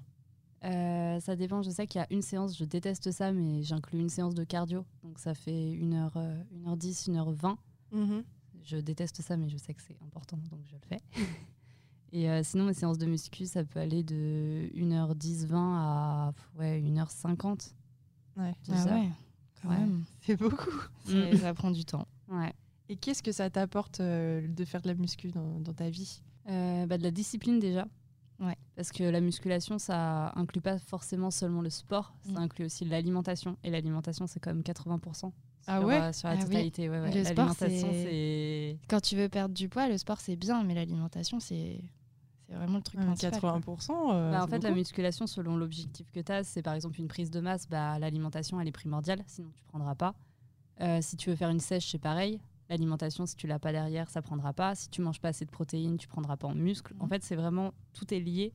Euh, 0.65 1.19
ça 1.19 1.35
dépend. 1.35 1.61
Je 1.61 1.69
sais 1.69 1.87
qu'il 1.87 1.99
y 1.99 2.03
a 2.03 2.07
une 2.11 2.21
séance, 2.21 2.57
je 2.57 2.65
déteste 2.65 3.11
ça, 3.11 3.31
mais 3.31 3.63
j'inclus 3.63 3.99
une 3.99 4.09
séance 4.09 4.35
de 4.35 4.43
cardio. 4.43 4.85
Donc, 5.03 5.19
ça 5.19 5.33
fait 5.33 5.51
1h, 5.73 6.11
1h10, 6.65 7.09
1h20. 7.09 7.55
Mhm. 7.91 8.23
Je 8.63 8.77
déteste 8.77 9.21
ça, 9.21 9.37
mais 9.37 9.47
je 9.49 9.57
sais 9.57 9.73
que 9.73 9.81
c'est 9.81 9.97
important, 10.03 10.37
donc 10.51 10.59
je 10.65 10.73
le 10.75 10.81
fais. 10.87 10.99
Et 12.11 12.29
euh, 12.29 12.41
sinon, 12.43 12.65
mes 12.65 12.73
séances 12.73 12.97
de 12.97 13.05
muscu, 13.05 13.45
ça 13.45 13.63
peut 13.63 13.79
aller 13.79 14.03
de 14.03 14.69
1h10, 14.75 15.45
20 15.45 15.77
à 15.77 16.33
ouais, 16.57 16.81
1h50. 16.81 17.73
Ouais. 18.37 18.53
Ah 18.71 18.85
ouais, 18.85 19.09
quand 19.61 19.69
Ouais. 19.69 19.77
même. 19.77 20.03
C'est 20.21 20.35
beaucoup. 20.37 20.71
C'est- 21.05 21.37
Ça 21.37 21.53
prend 21.53 21.71
du 21.71 21.85
temps. 21.85 22.07
Ouais. 22.27 22.51
Et 22.89 22.95
qu'est-ce 22.95 23.21
que 23.21 23.31
ça 23.31 23.49
t'apporte 23.49 23.99
euh, 23.99 24.47
de 24.47 24.65
faire 24.65 24.81
de 24.81 24.87
la 24.87 24.95
muscu 24.95 25.29
dans, 25.29 25.59
dans 25.59 25.73
ta 25.73 25.89
vie? 25.89 26.21
Euh, 26.49 26.85
bah, 26.87 26.97
de 26.97 27.03
la 27.03 27.11
discipline 27.11 27.59
déjà. 27.59 27.87
Ouais. 28.39 28.55
Parce 28.75 28.91
que 28.91 29.03
la 29.03 29.19
musculation, 29.21 29.77
ça 29.79 30.31
inclut 30.35 30.61
pas 30.61 30.79
forcément 30.79 31.29
seulement 31.31 31.61
le 31.61 31.69
sport, 31.69 32.13
ça 32.23 32.31
Mm. 32.39 32.43
inclut 32.43 32.65
aussi 32.65 32.85
l'alimentation. 32.85 33.57
Et 33.63 33.69
l'alimentation, 33.69 34.27
c'est 34.27 34.39
quand 34.39 34.51
même 34.53 34.63
80%. 34.63 35.33
Ah 35.67 35.79
sur, 35.79 35.87
ouais? 35.87 35.95
euh, 36.01 36.13
Sur 36.13 36.29
la 36.29 36.35
Ah 36.35 36.37
oui. 36.39 36.45
totalité, 36.45 36.89
ouais, 36.89 36.99
ouais. 37.01 37.11
Le 37.13 37.23
sport, 37.25 37.35
L'alimentation, 37.35 37.91
c'est-. 37.93 38.79
Quand 38.87 39.01
tu 39.01 39.15
veux 39.17 39.27
perdre 39.29 39.53
du 39.53 39.67
poids, 39.67 39.89
le 39.89 39.97
sport, 39.97 40.19
c'est 40.21 40.35
bien, 40.37 40.63
mais 40.63 40.73
l'alimentation, 40.73 41.39
c'est 41.39 41.81
c'est 42.47 42.55
vraiment 42.55 42.77
le 42.77 42.81
truc 42.83 42.99
principal. 42.99 43.39
quoi. 43.39 43.51
80%. 43.59 44.11
euh, 44.13 44.31
Bah, 44.31 44.43
en 44.43 44.47
fait, 44.47 44.63
la 44.63 44.71
musculation, 44.71 45.27
selon 45.27 45.55
l'objectif 45.55 46.09
que 46.11 46.19
tu 46.19 46.31
as, 46.31 46.43
c'est 46.43 46.63
par 46.63 46.73
exemple 46.73 46.99
une 46.99 47.07
prise 47.07 47.29
de 47.29 47.39
masse, 47.41 47.67
bah, 47.69 47.99
l'alimentation, 47.99 48.59
elle 48.59 48.67
est 48.67 48.71
primordiale, 48.71 49.23
sinon 49.27 49.51
tu 49.55 49.61
prendras 49.67 49.93
pas. 49.93 50.15
Euh, 50.81 50.99
si 51.01 51.15
tu 51.17 51.29
veux 51.29 51.35
faire 51.35 51.49
une 51.49 51.59
sèche, 51.59 51.91
c'est 51.91 51.99
pareil. 51.99 52.39
L'alimentation, 52.69 53.25
si 53.25 53.35
tu 53.35 53.47
l'as 53.47 53.59
pas 53.59 53.71
derrière, 53.71 54.09
ça 54.09 54.21
prendra 54.21 54.53
pas. 54.53 54.75
Si 54.75 54.89
tu 54.89 55.01
manges 55.01 55.19
pas 55.19 55.29
assez 55.29 55.45
de 55.45 55.49
protéines, 55.51 55.97
tu 55.97 56.07
prendras 56.07 56.37
pas 56.37 56.47
en 56.47 56.53
muscle. 56.55 56.93
En 56.99 57.03
Mhm. 57.05 57.09
fait, 57.09 57.23
c'est 57.23 57.35
vraiment, 57.35 57.73
tout 57.93 58.13
est 58.13 58.19
lié. 58.19 58.53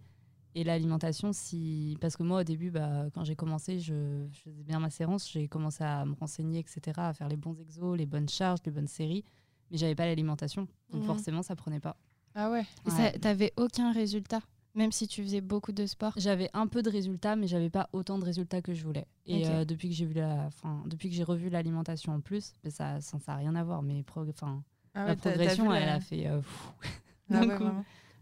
Et 0.55 0.63
l'alimentation, 0.63 1.33
si... 1.33 1.97
parce 2.01 2.17
que 2.17 2.23
moi, 2.23 2.43
au 2.43 2.45
début, 2.45 2.71
bah, 2.71 3.07
quand 3.13 3.25
j'ai 3.25 3.35
commencé, 3.35 3.81
je, 3.81 4.25
je 4.31 4.39
faisais 4.39 4.63
bien 4.63 4.79
ma 4.79 4.89
séance, 4.91 5.29
j'ai 5.29 5.49
commencé 5.49 5.83
à 5.83 6.05
me 6.05 6.15
renseigner, 6.15 6.61
etc., 6.61 7.09
à 7.09 7.13
faire 7.13 7.29
les 7.29 7.37
bons 7.37 7.59
exos, 7.59 7.99
les 7.99 8.07
bonnes 8.07 8.29
charges, 8.29 8.61
les 8.65 8.71
bonnes 8.71 8.87
séries, 8.87 9.25
mais 9.73 9.79
j'avais 9.79 9.97
pas 9.97 10.07
l'alimentation. 10.07 10.69
Donc 10.91 11.01
Mhm. 11.01 11.07
forcément, 11.07 11.43
ça 11.43 11.57
prenait 11.57 11.81
pas. 11.81 11.97
Ah 12.37 12.53
ouais. 12.53 12.65
Et 12.87 12.91
ça- 12.91 13.11
t'avais 13.19 13.53
aucun 13.57 13.91
résultat, 13.93 14.43
même 14.75 14.93
si 14.93 15.07
tu 15.09 15.23
faisais 15.23 15.41
beaucoup 15.41 15.73
de 15.73 15.87
sport. 15.87 16.13
J'avais 16.17 16.51
un 16.53 16.67
peu 16.67 16.83
de 16.83 16.91
résultats, 16.91 17.37
mais 17.37 17.47
j'avais 17.47 17.71
pas 17.71 17.89
autant 17.93 18.19
de 18.19 18.25
résultats 18.25 18.61
que 18.63 18.75
je 18.75 18.85
voulais. 18.85 19.07
Et 19.27 19.47
euh, 19.49 19.65
depuis 19.65 19.89
que 19.89 19.95
j'ai 19.95 20.05
vu 20.07 20.15
la, 20.15 20.45
enfin, 20.47 20.83
depuis 20.87 21.09
que 21.09 21.15
j'ai 21.15 21.23
revu 21.25 21.49
l'alimentation 21.49 22.13
en 22.13 22.21
plus, 22.21 22.53
ben 22.63 22.71
ça, 22.71 23.01
ça, 23.01 23.19
ça 23.21 23.33
a 23.33 23.37
rien 23.37 23.55
à 23.55 23.65
voir. 23.65 23.83
Mais 23.83 24.03
pro- 24.03 24.29
enfin, 24.29 24.63
Ah 24.95 25.01
la 25.01 25.05
ouais, 25.07 25.17
t'as- 25.17 25.23
t'as 25.23 25.31
progression, 25.37 25.73
elle 25.73 25.89
a 25.89 26.01
fait. 26.01 26.27
euh, 26.27 26.43
fou. 26.43 26.73
Ah 27.31 27.41
ouais. 27.47 27.57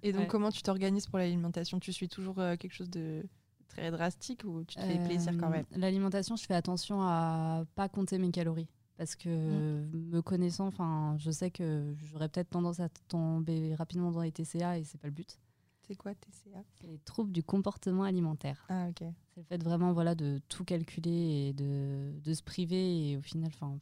Et 0.04 0.12
donc, 0.12 0.22
Ouais. 0.22 0.26
comment 0.28 0.50
tu 0.50 0.62
t'organises 0.62 1.06
pour 1.06 1.19
l'alimentation? 1.19 1.78
Tu 1.81 1.93
suis 1.93 2.08
toujours 2.08 2.38
euh, 2.38 2.56
quelque 2.56 2.72
chose 2.72 2.90
de 2.90 3.25
très 3.69 3.90
drastique 3.90 4.43
ou 4.44 4.64
tu 4.64 4.76
te 4.76 4.81
fais 4.81 4.98
Euh, 4.98 5.05
plaisir 5.05 5.32
quand 5.38 5.48
même? 5.48 5.64
L'alimentation, 5.72 6.37
je 6.37 6.44
fais 6.44 6.55
attention 6.55 7.02
à 7.02 7.64
pas 7.75 7.88
compter 7.88 8.19
mes 8.19 8.31
calories. 8.31 8.69
Parce 8.98 9.16
que 9.16 9.28
Mm. 9.28 9.90
me 10.12 10.20
connaissant, 10.22 10.66
enfin, 10.66 11.16
je 11.19 11.31
sais 11.31 11.50
que 11.50 11.94
j'aurais 12.05 12.28
peut-être 12.28 12.50
tendance 12.50 12.78
à 12.81 12.88
tomber 13.08 13.75
rapidement 13.75 14.10
dans 14.12 14.20
les 14.22 14.31
TCA 14.32 14.78
et 14.78 14.84
c'est 14.84 14.98
pas 15.00 15.08
le 15.08 15.14
but. 15.14 15.38
C'est 15.93 15.97
quoi 15.97 16.15
TCA 16.15 16.62
C'est 16.81 16.87
les 16.87 16.99
troubles 16.99 17.33
du 17.33 17.43
comportement 17.43 18.05
alimentaire. 18.05 18.65
Ah 18.71 18.87
ok. 18.89 19.05
C'est 19.35 19.41
le 19.41 19.44
fait 19.44 19.62
vraiment 19.62 19.93
voilà, 19.93 20.15
de 20.15 20.41
tout 20.49 20.65
calculer 20.65 21.49
et 21.49 21.53
de, 21.53 22.12
de 22.25 22.33
se 22.35 22.43
priver 22.43 23.11
et 23.11 23.17
au 23.19 23.21
final, 23.21 23.50
enfin, 23.55 23.79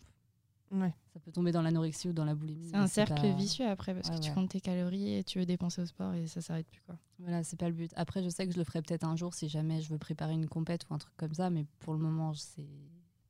Ouais. 0.73 0.93
ça 1.13 1.19
peut 1.21 1.31
tomber 1.33 1.51
dans 1.53 1.63
l'anorexie 1.63 2.09
ou 2.09 2.13
dans 2.13 2.25
la 2.25 2.35
boulimie. 2.35 2.69
C'est 2.71 2.77
un 2.77 2.87
cercle 2.87 3.15
pas- 3.15 3.33
vicieux 3.35 3.67
après, 3.69 3.95
parce 3.95 4.09
Ouais, 4.09 4.17
que 4.17 4.21
tu 4.21 4.29
ouais. 4.29 4.35
comptes 4.35 4.51
tes 4.51 4.61
calories 4.61 5.15
et 5.15 5.25
tu 5.25 5.39
veux 5.39 5.47
dépenser 5.47 5.83
au 5.83 5.87
sport 5.87 6.15
et 6.15 6.27
ça 6.27 6.41
s'arrête 6.41 6.67
plus. 6.69 6.81
quoi. 6.83 6.97
Voilà, 7.21 7.43
c'est 7.45 7.57
pas 7.57 7.69
le 7.69 7.75
but. 7.75 7.93
Après, 7.97 8.23
je 8.25 8.29
sais 8.29 8.47
que 8.47 8.53
je 8.53 8.59
le 8.59 8.65
ferai 8.65 8.83
peut-être 8.83 9.05
un 9.05 9.15
jour 9.17 9.35
si 9.35 9.49
jamais 9.49 9.81
je 9.81 9.89
veux 9.91 9.99
préparer 9.99 10.33
une 10.35 10.49
compète 10.49 10.87
ou 10.91 10.95
un 10.95 10.99
truc 10.99 11.13
comme 11.17 11.35
ça, 11.35 11.49
mais 11.51 11.65
pour 11.81 11.93
le 11.93 11.99
moment, 12.01 12.35
c'est 12.35 12.67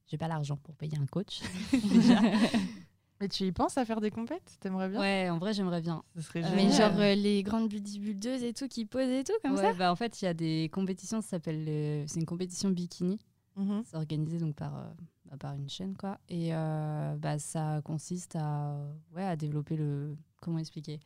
j'ai 0.06 0.18
pas 0.18 0.28
l'argent 0.28 0.56
pour 0.56 0.74
payer 0.76 0.98
un 0.98 1.06
coach. 1.06 1.40
Mais 3.20 3.28
tu 3.28 3.44
y 3.44 3.52
penses 3.52 3.76
à 3.76 3.84
faire 3.84 4.00
des 4.00 4.10
compètes? 4.10 4.56
T'aimerais 4.60 4.88
bien? 4.88 4.98
Ouais, 5.00 5.28
en 5.28 5.38
vrai, 5.38 5.52
j'aimerais 5.52 5.82
bien. 5.82 6.02
Ce 6.16 6.22
serait 6.22 6.42
Euh, 6.42 6.50
Mais 6.56 6.70
génial. 6.70 6.92
genre 6.92 7.00
euh, 7.00 7.14
les 7.14 7.42
grandes 7.42 7.68
bodybuildeuses 7.68 8.42
et 8.42 8.54
tout 8.54 8.66
qui 8.66 8.86
posent 8.86 9.10
et 9.10 9.24
tout 9.24 9.34
comme 9.42 9.56
Ouais, 9.56 9.60
ça? 9.62 9.74
bah, 9.78 9.92
en 9.92 9.96
fait, 9.96 10.22
il 10.22 10.24
y 10.24 10.28
a 10.28 10.32
des 10.34 10.70
compétitions, 10.72 11.20
ça 11.20 11.28
s'appelle 11.28 11.64
le- 11.64 12.04
c'est 12.06 12.18
une 12.18 12.26
compétition 12.26 12.70
bikini. 12.70 13.18
Mhm. 13.56 13.82
C'est 13.84 13.96
organisé 13.96 14.38
donc 14.38 14.54
par, 14.54 14.74
euh, 14.78 14.84
bah, 15.26 15.36
par 15.38 15.52
une 15.54 15.68
chaîne 15.68 15.96
quoi. 15.96 16.18
Et 16.30 16.54
euh, 16.54 17.14
bah, 17.18 17.38
ça 17.38 17.82
consiste 17.84 18.36
à 18.36 18.78
ouais 19.14 19.24
à 19.24 19.36
développer 19.36 19.76
le 19.76 20.16
comment 20.40 20.58
expliquer? 20.58 20.98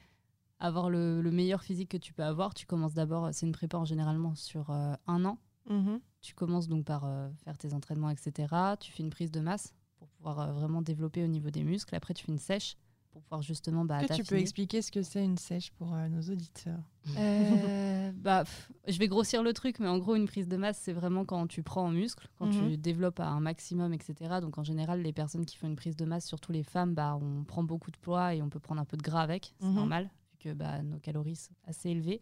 Avoir 0.60 0.90
le, 0.90 1.20
le 1.20 1.30
meilleur 1.32 1.62
physique 1.64 1.90
que 1.90 1.96
tu 1.96 2.12
peux 2.12 2.22
avoir. 2.22 2.54
Tu 2.54 2.64
commences 2.64 2.94
d'abord, 2.94 3.28
c'est 3.32 3.44
une 3.44 3.52
prépa 3.52 3.76
en 3.76 3.84
généralement 3.84 4.36
sur 4.36 4.70
euh, 4.70 4.94
un 5.08 5.24
an. 5.24 5.38
Mhm. 5.68 5.98
Tu 6.20 6.34
commences 6.34 6.68
donc 6.68 6.84
par 6.84 7.04
euh, 7.06 7.28
faire 7.44 7.58
tes 7.58 7.74
entraînements, 7.74 8.10
etc. 8.10 8.76
Tu 8.78 8.92
fais 8.92 9.02
une 9.02 9.10
prise 9.10 9.32
de 9.32 9.40
masse 9.40 9.74
pour 10.04 10.10
pouvoir 10.10 10.40
euh, 10.40 10.52
vraiment 10.52 10.82
développer 10.82 11.24
au 11.24 11.26
niveau 11.26 11.50
des 11.50 11.64
muscles. 11.64 11.94
Après, 11.94 12.12
tu 12.14 12.24
fais 12.24 12.32
une 12.32 12.38
sèche 12.38 12.76
pour 13.10 13.22
pouvoir 13.22 13.42
justement 13.42 13.84
bah, 13.84 14.00
Est-ce 14.02 14.08
que 14.08 14.14
tu 14.16 14.24
peux 14.24 14.36
expliquer 14.38 14.82
ce 14.82 14.90
que 14.92 15.02
c'est 15.02 15.24
une 15.24 15.38
sèche 15.38 15.70
pour 15.72 15.94
euh, 15.94 16.08
nos 16.08 16.20
auditeurs? 16.22 16.82
Euh, 17.16 18.12
bah, 18.16 18.44
pff, 18.44 18.70
je 18.88 18.98
vais 18.98 19.08
grossir 19.08 19.42
le 19.42 19.52
truc, 19.52 19.78
mais 19.78 19.88
en 19.88 19.98
gros, 19.98 20.14
une 20.16 20.26
prise 20.26 20.48
de 20.48 20.56
masse, 20.56 20.78
c'est 20.82 20.92
vraiment 20.92 21.24
quand 21.24 21.46
tu 21.46 21.62
prends 21.62 21.86
en 21.86 21.90
muscle, 21.90 22.28
quand 22.38 22.46
Mhm. 22.46 22.52
tu 22.72 22.76
développes 22.76 23.20
à 23.20 23.28
un 23.28 23.40
maximum, 23.40 23.92
etc. 23.94 24.40
Donc, 24.40 24.58
en 24.58 24.64
général, 24.64 25.00
les 25.02 25.12
personnes 25.12 25.46
qui 25.46 25.56
font 25.56 25.68
une 25.68 25.76
prise 25.76 25.96
de 25.96 26.04
masse, 26.04 26.26
surtout 26.26 26.52
les 26.52 26.64
femmes, 26.64 26.94
bah, 26.94 27.16
on 27.20 27.44
prend 27.44 27.62
beaucoup 27.62 27.90
de 27.90 27.96
poids 27.98 28.34
et 28.34 28.42
on 28.42 28.50
peut 28.50 28.60
prendre 28.60 28.80
un 28.80 28.84
peu 28.84 28.96
de 28.96 29.02
gras 29.02 29.22
avec. 29.22 29.54
C'est 29.58 29.66
Mhm. 29.66 29.74
normal, 29.76 30.10
vu 30.32 30.38
que 30.38 30.52
bah, 30.52 30.82
nos 30.82 30.98
calories 30.98 31.36
sont 31.36 31.54
assez 31.64 31.90
élevées. 31.90 32.20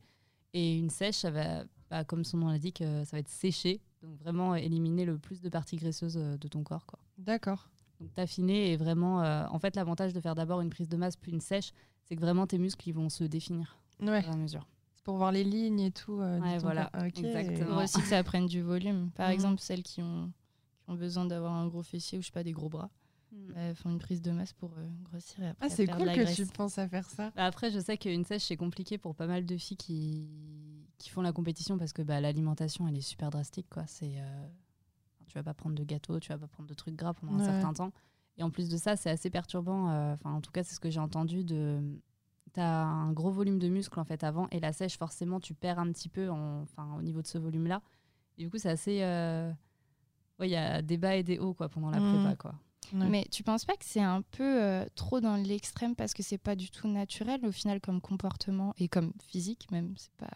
Et 0.55 0.77
une 0.79 0.91
sèche, 0.91 1.17
ça 1.17 1.31
va, 1.31 1.65
bah, 1.91 2.05
comme 2.05 2.25
son 2.25 2.39
nom 2.39 2.49
l'indique, 2.49 2.83
euh, 2.83 3.05
ça 3.05 3.17
va 3.17 3.21
être 3.21 3.29
séché. 3.29 3.81
Donc, 4.03 4.19
vraiment 4.19 4.55
éliminer 4.55 5.05
le 5.05 5.17
plus 5.19 5.41
de 5.41 5.49
parties 5.49 5.77
graisseuses 5.77 6.17
euh, 6.17 6.37
de 6.37 6.49
ton 6.49 6.63
corps. 6.63 6.87
Quoi. 6.87 6.99
D'accord. 7.19 7.69
Donc, 8.01 8.13
t'affiner 8.15 8.73
et 8.73 8.77
vraiment. 8.77 9.23
euh, 9.23 9.47
en 9.51 9.59
fait, 9.59 9.77
l'avantage 9.77 10.13
de 10.13 10.21
faire 10.21 10.35
d'abord 10.35 10.61
une 10.61 10.71
prise 10.71 10.89
de 10.89 10.97
masse 10.97 11.17
puis 11.17 11.33
une 11.33 11.41
sèche, 11.41 11.73
c'est 12.05 12.17
que 12.17 12.21
vraiment 12.21 12.47
tes 12.47 12.59
muscles 12.59 12.89
ils 12.89 12.93
vont 12.93 13.09
se 13.09 13.25
définir 13.25 13.79
Ouais. 14.01 14.19
au 14.19 14.23
fur 14.23 14.31
et 14.31 14.35
à 14.35 14.37
mesure. 14.37 14.67
C'est 14.95 15.05
pour 15.05 15.17
voir 15.17 15.31
les 15.33 15.45
lignes 15.45 15.81
et 15.81 15.91
tout. 15.93 16.21
euh, 16.21 16.41
Ouais, 16.41 16.59
voilà, 16.59 16.91
corps. 16.93 17.05
Ok. 17.07 17.19
exactement. 17.19 17.75
Pour 17.75 17.83
aussi 17.85 18.01
que 18.03 18.09
ça 18.09 18.23
prenne 18.25 18.47
du 18.47 18.61
volume. 18.63 19.11
Par 19.15 19.29
Mhm. 19.29 19.35
exemple, 19.35 19.61
celles 19.61 19.83
qui 19.83 20.03
ont, 20.03 20.33
qui 20.85 20.91
ont 20.91 20.95
besoin 20.97 21.25
d'avoir 21.25 21.53
un 21.55 21.67
gros 21.69 21.83
fessier 21.83 22.19
ou 22.19 22.23
je 22.23 22.27
sais 22.27 22.33
pas 22.33 22.43
des 22.45 22.53
gros 22.53 22.69
bras. 22.69 22.91
Elles 23.57 23.75
font 23.75 23.91
une 23.91 23.99
prise 23.99 24.21
de 24.23 24.31
masse 24.31 24.53
pour 24.53 24.71
euh, 24.79 24.87
grossir 25.05 25.43
et 25.43 25.49
après 25.49 25.67
Ah, 25.67 25.71
c'est 25.71 25.87
cool 25.87 26.07
la 26.07 26.15
que 26.15 26.21
graisse. 26.23 26.37
tu 26.37 26.47
penses 26.47 26.79
à 26.79 26.89
faire 26.89 27.09
ça. 27.11 27.33
Bah 27.37 27.47
après, 27.47 27.71
je 27.71 27.79
sais 27.79 27.97
qu'une 27.99 28.25
sèche, 28.25 28.45
c'est 28.45 28.57
compliqué 28.57 28.99
pour 28.99 29.15
pas 29.15 29.27
mal 29.27 29.45
de 29.47 29.57
filles 29.57 29.77
qui, 29.77 30.29
qui 30.99 31.11
font 31.11 31.23
la 31.23 31.33
compétition 31.33 31.79
parce 31.79 31.93
que 31.93 32.03
bah, 32.03 32.21
l'alimentation, 32.21 32.87
elle 32.89 32.97
est 32.97 33.01
super 33.01 33.31
drastique. 33.31 33.67
Quoi. 33.71 33.85
C'est, 33.87 34.15
euh, 34.21 34.47
tu 35.27 35.35
vas 35.35 35.43
pas 35.43 35.55
prendre 35.55 35.75
de 35.75 35.85
gâteau, 35.85 36.21
tu 36.21 36.29
vas 36.31 36.39
pas 36.39 36.47
prendre 36.49 36.69
de 36.69 36.75
trucs 36.75 36.95
gras 36.97 37.15
pendant 37.15 37.35
Ouais. 37.37 37.43
un 37.43 37.45
certain 37.53 37.73
temps. 37.73 37.93
Et 38.39 38.43
en 38.43 38.51
plus 38.51 38.69
de 38.69 38.77
ça, 38.77 38.97
c'est 38.97 39.11
assez 39.11 39.29
perturbant. 39.31 39.91
euh, 39.91 40.15
Enfin, 40.15 40.33
en 40.33 40.41
tout 40.41 40.51
cas, 40.51 40.63
c'est 40.63 40.75
ce 40.75 40.81
que 40.81 40.91
j'ai 40.91 41.01
entendu. 41.01 41.45
De... 41.45 41.81
Tu 42.55 42.61
as 42.61 42.83
un 42.85 43.13
gros 43.13 43.31
volume 43.31 43.59
de 43.59 43.69
muscles 43.69 43.99
en 43.99 44.05
fait 44.05 44.25
avant 44.25 44.47
et 44.51 44.61
la 44.61 44.73
sèche, 44.73 44.99
forcément, 44.99 45.41
tu 45.41 45.55
perds 45.55 45.79
un 45.79 45.91
petit 45.93 46.09
peu 46.09 46.29
en... 46.31 46.63
enfin, 46.63 46.95
au 46.99 47.03
niveau 47.03 47.23
de 47.23 47.27
ce 47.27 47.39
volume-là. 47.39 47.83
Et 48.39 48.45
du 48.45 48.51
coup, 48.51 48.59
c'est 48.59 48.71
assez. 48.71 49.03
euh, 49.03 49.51
Ouais, 50.39 50.49
il 50.49 50.53
y 50.53 50.57
a 50.57 50.81
des 50.83 50.97
bas 50.97 51.15
et 51.17 51.23
des 51.23 51.39
hauts 51.39 51.55
quoi, 51.55 51.69
pendant 51.69 51.91
la 51.91 52.01
Mhm. 52.01 52.21
prépa. 52.23 52.37
Quoi. 52.37 52.55
Ouais. 52.93 53.09
Mais 53.09 53.27
tu 53.31 53.43
penses 53.43 53.65
pas 53.65 53.75
que 53.77 53.85
c'est 53.85 54.01
un 54.03 54.23
peu 54.23 54.63
euh, 54.63 54.85
trop 54.95 55.21
dans 55.21 55.37
l'extrême 55.37 55.95
parce 55.97 56.13
que 56.15 56.23
c'est 56.23 56.39
pas 56.39 56.57
du 56.57 56.71
tout 56.71 56.89
naturel 56.89 57.45
au 57.47 57.53
final 57.53 57.81
comme 57.81 58.01
comportement 58.01 58.75
et 58.79 58.89
comme 58.89 59.13
physique 59.23 59.71
même 59.71 59.95
c'est 59.97 60.13
pas 60.17 60.31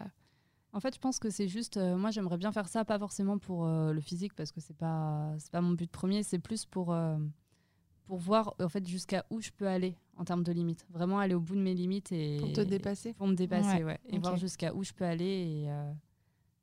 En 0.72 0.80
fait, 0.80 0.94
je 0.94 1.00
pense 1.00 1.18
que 1.18 1.28
c'est 1.30 1.48
juste. 1.48 1.76
euh, 1.76 1.96
moi, 1.96 2.10
j'aimerais 2.10 2.36
bien 2.38 2.52
faire 2.52 2.68
ça, 2.68 2.84
pas 2.84 2.98
forcément 2.98 3.38
pour 3.38 3.66
euh, 3.66 3.92
le 3.92 4.00
physique, 4.00 4.34
parce 4.34 4.52
que 4.52 4.60
c'est 4.60 4.76
pas 4.76 5.34
c'est 5.38 5.50
pas 5.50 5.60
mon 5.60 5.72
but 5.72 5.90
premier. 5.90 6.22
C'est 6.22 6.38
plus 6.38 6.64
pour 6.66 6.92
euh, 6.92 7.16
pour 8.04 8.18
voir 8.18 8.54
en 8.60 8.68
fait 8.68 8.86
jusqu'à 8.86 9.24
où 9.30 9.40
je 9.40 9.50
peux 9.50 9.66
aller 9.66 9.96
en 10.16 10.24
termes 10.24 10.42
de 10.44 10.52
limites. 10.52 10.86
Vraiment 10.90 11.18
aller 11.18 11.34
au 11.34 11.40
bout 11.40 11.56
de 11.56 11.60
mes 11.60 11.74
limites 11.74 12.12
et 12.12 12.36
Pour 12.38 12.52
te 12.52 12.60
dépasser. 12.62 13.12
pour 13.14 13.26
me 13.26 13.34
dépasser, 13.34 13.78
Ouais, 13.78 13.84
ouais, 13.84 14.00
et 14.08 14.18
voir 14.18 14.36
jusqu'à 14.36 14.72
où 14.74 14.82
je 14.84 14.92
peux 14.92 15.04
aller 15.04 15.24
et 15.64 15.70
euh, 15.70 15.92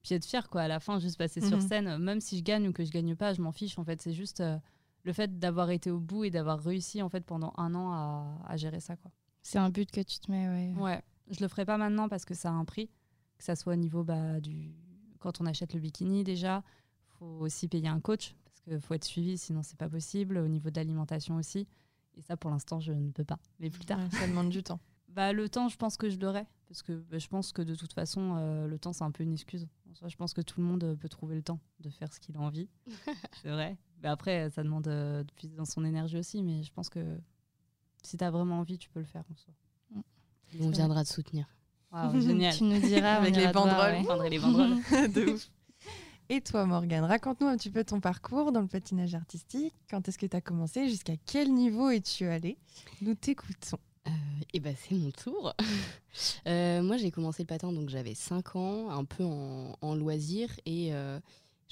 puis 0.01 0.15
être 0.15 0.25
fier 0.25 0.49
quoi. 0.49 0.61
À 0.63 0.67
la 0.67 0.79
fin, 0.79 0.99
juste 0.99 1.17
passer 1.17 1.41
sur 1.41 1.57
Mhm. 1.57 1.67
scène, 1.67 1.97
même 1.97 2.19
si 2.21 2.37
je 2.37 2.43
gagne 2.43 2.67
ou 2.67 2.73
que 2.73 2.83
je 2.85 2.91
gagne 2.91 3.15
pas, 3.15 3.33
je 3.33 3.41
m'en 3.41 3.51
fiche. 3.51 3.77
En 3.77 3.83
fait, 3.83 4.01
c'est 4.01 4.13
juste 4.13 4.39
euh, 4.41 4.57
le 5.03 5.13
fait 5.13 5.39
d'avoir 5.39 5.69
été 5.69 5.91
au 5.91 6.00
bout 6.00 6.24
et 6.24 6.29
d'avoir 6.29 6.60
réussi 6.62 7.01
en 7.01 7.10
fait 7.10 7.25
pendant 7.25 7.53
un 7.57 7.75
an 7.75 7.91
à, 7.91 8.38
à 8.45 8.57
gérer 8.57 8.79
ça 8.79 8.95
quoi. 8.95 9.12
c'est 9.41 9.60
un 9.60 9.69
but 9.69 9.91
que 9.91 10.01
tu 10.01 10.19
te 10.19 10.31
mets 10.31 10.48
ouais. 10.48 10.81
Ouais, 10.81 11.01
je 11.29 11.41
le 11.41 11.48
ferai 11.48 11.65
pas 11.65 11.77
maintenant 11.77 12.07
parce 12.10 12.25
que 12.25 12.33
ça 12.33 12.50
a 12.50 12.53
un 12.53 12.65
prix, 12.65 12.89
que 13.38 13.43
ça 13.43 13.55
soit 13.55 13.74
au 13.74 13.77
niveau 13.77 14.03
bah, 14.03 14.39
du 14.39 14.74
quand 15.19 15.39
on 15.39 15.45
achète 15.45 15.74
le 15.74 15.79
bikini 15.79 16.24
déjà, 16.24 16.63
faut 17.19 17.25
aussi 17.25 17.67
payer 17.69 17.88
un 17.88 18.00
coach 18.01 18.36
parce 18.45 18.60
qu'il 18.62 18.79
faut 18.81 18.93
être 18.93 19.05
suivi 19.05 19.38
sinon 19.38 19.63
c'est 19.63 19.77
pas 19.77 19.89
possible. 19.89 20.38
Au 20.38 20.48
niveau 20.48 20.69
de 20.69 20.75
l'alimentation 20.75 21.36
aussi, 21.38 21.67
et 22.15 22.22
ça 22.22 22.36
pour 22.38 22.51
l'instant 22.51 22.79
je 22.79 22.91
ne 22.91 23.12
peux 23.12 23.24
pas. 23.24 23.39
Mais 23.60 23.69
plus 23.69 23.86
tard, 23.86 24.00
Ouais, 24.00 24.10
ça 24.12 24.27
demande 24.27 24.50
du 24.50 24.63
temps. 24.63 24.79
bah 25.10 25.31
le 25.31 25.48
temps 25.48 25.69
je 25.69 25.77
pense 25.77 25.95
que 25.95 26.10
je 26.10 26.17
l'aurai 26.19 26.45
parce 26.67 26.81
que 26.81 26.93
bah, 26.93 27.19
je 27.19 27.27
pense 27.27 27.51
que 27.53 27.62
de 27.62 27.75
toute 27.75 27.93
façon 27.93 28.36
euh, 28.38 28.67
le 28.67 28.79
temps 28.79 28.91
c'est 28.93 29.03
un 29.03 29.12
peu 29.12 29.24
une 29.24 29.33
excuse. 29.33 29.67
En 29.91 29.95
soi, 29.95 30.07
je 30.07 30.15
pense 30.17 30.33
que 30.33 30.41
tout 30.41 30.60
le 30.60 30.65
monde 30.65 30.98
peut 31.00 31.07
trouver 31.10 31.36
le 31.36 31.43
temps 31.43 31.60
de 31.79 31.89
faire 31.89 32.12
ce 32.12 32.19
qu'il 32.19 32.36
a 32.36 32.39
envie, 32.39 32.67
c'est 33.43 33.50
vrai. 33.51 33.77
Mais 34.03 34.10
après 34.10 34.50
ça 34.50 34.63
demande 34.63 34.88
euh, 34.88 35.24
de 35.24 35.31
puiser 35.33 35.55
dans 35.55 35.65
son 35.65 35.83
énergie 35.86 36.17
aussi, 36.17 36.43
mais 36.43 36.62
je 36.63 36.72
pense 36.72 36.89
que 36.89 37.00
si 38.03 38.17
tu 38.17 38.24
as 38.24 38.29
vraiment 38.31 38.60
envie 38.60 38.77
tu 38.77 38.89
peux 38.89 39.00
le 39.00 39.05
faire 39.05 39.24
en 39.31 39.36
soi. 39.36 39.53
On 40.60 40.69
viendra 40.69 41.03
te 41.03 41.10
soutenir. 41.10 41.48
Génial. 42.19 42.53
tu 42.57 42.63
nous 42.63 42.79
diras 42.79 43.15
Avec 43.15 43.36
les 43.36 43.43
voir, 43.43 43.53
banderoles. 43.53 43.91
ouais. 43.91 44.00
Je 44.01 44.05
prendrai 44.05 44.29
les 44.29 44.39
banderoles. 44.39 44.77
de 45.13 45.31
ouf. 45.31 45.50
Et 46.29 46.41
toi, 46.41 46.65
Morgane, 46.65 47.03
raconte-nous 47.03 47.48
un 47.48 47.57
petit 47.57 47.69
peu 47.69 47.83
ton 47.83 48.00
parcours 48.00 48.51
dans 48.51 48.62
le 48.62 48.67
patinage 48.67 49.13
artistique. 49.13 49.74
Quand 49.89 50.07
est-ce 50.07 50.17
que 50.17 50.25
tu 50.25 50.36
as 50.38 50.41
commencé? 50.41 50.88
Jusqu'à 50.88 51.13
quel 51.25 51.53
niveau 51.53 51.89
es-tu 51.89 52.25
allé 52.25 52.57
Nous 53.01 53.13
t'écoutons. 53.15 53.77
Et 54.53 54.60
bah 54.60 54.69
c'est 54.75 54.95
mon 54.95 55.10
tour. 55.12 55.53
Euh, 56.48 56.83
moi 56.83 56.98
j'ai 56.98 57.10
commencé 57.10 57.41
le 57.43 57.48
patin 57.48 57.72
donc 57.72 57.89
j'avais 57.89 58.13
5 58.13 58.55
ans, 58.55 58.89
un 58.91 59.03
peu 59.05 59.24
en, 59.24 59.75
en 59.81 59.95
loisir 59.95 60.50
et 60.65 60.93
euh, 60.93 61.19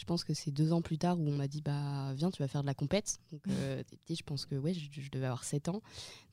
je 0.01 0.05
pense 0.07 0.23
que 0.23 0.33
c'est 0.33 0.49
deux 0.49 0.73
ans 0.73 0.81
plus 0.81 0.97
tard 0.97 1.19
où 1.19 1.27
on 1.27 1.35
m'a 1.35 1.47
dit 1.47 1.61
bah 1.61 2.11
viens 2.15 2.31
tu 2.31 2.41
vas 2.41 2.47
faire 2.47 2.61
de 2.61 2.67
la 2.67 2.73
compète. 2.73 3.19
Donc 3.31 3.41
euh, 3.49 3.83
t'es 3.83 3.97
petit, 3.97 4.15
je 4.15 4.23
pense 4.23 4.47
que 4.47 4.55
ouais 4.55 4.73
je, 4.73 4.89
je 4.91 5.11
devais 5.11 5.27
avoir 5.27 5.43
7 5.43 5.69
ans. 5.69 5.81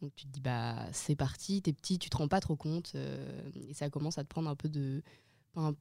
Donc 0.00 0.14
tu 0.16 0.24
te 0.24 0.32
dis 0.32 0.40
bah 0.40 0.86
c'est 0.92 1.16
parti, 1.16 1.60
t'es 1.60 1.74
petit, 1.74 1.98
tu 1.98 2.08
te 2.08 2.16
rends 2.16 2.28
pas 2.28 2.40
trop 2.40 2.56
compte 2.56 2.92
euh, 2.94 3.50
et 3.54 3.74
ça 3.74 3.90
commence 3.90 4.16
à 4.16 4.24
te 4.24 4.28
prendre 4.28 4.48
un 4.48 4.56
peu 4.56 4.70
de, 4.70 5.02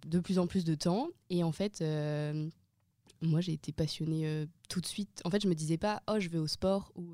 de 0.05 0.19
plus 0.19 0.37
en 0.37 0.47
plus 0.47 0.65
de 0.65 0.75
temps 0.75 1.07
et 1.29 1.43
en 1.45 1.53
fait 1.53 1.81
euh, 1.81 2.49
moi 3.21 3.39
j'ai 3.39 3.53
été 3.53 3.71
passionnée 3.71 4.45
tout 4.67 4.81
de 4.81 4.85
suite. 4.85 5.21
En 5.23 5.29
fait 5.29 5.41
je 5.41 5.47
me 5.47 5.55
disais 5.55 5.77
pas 5.77 6.03
oh 6.09 6.19
je 6.19 6.27
vais 6.27 6.39
au 6.39 6.47
sport 6.47 6.91
ou 6.95 7.13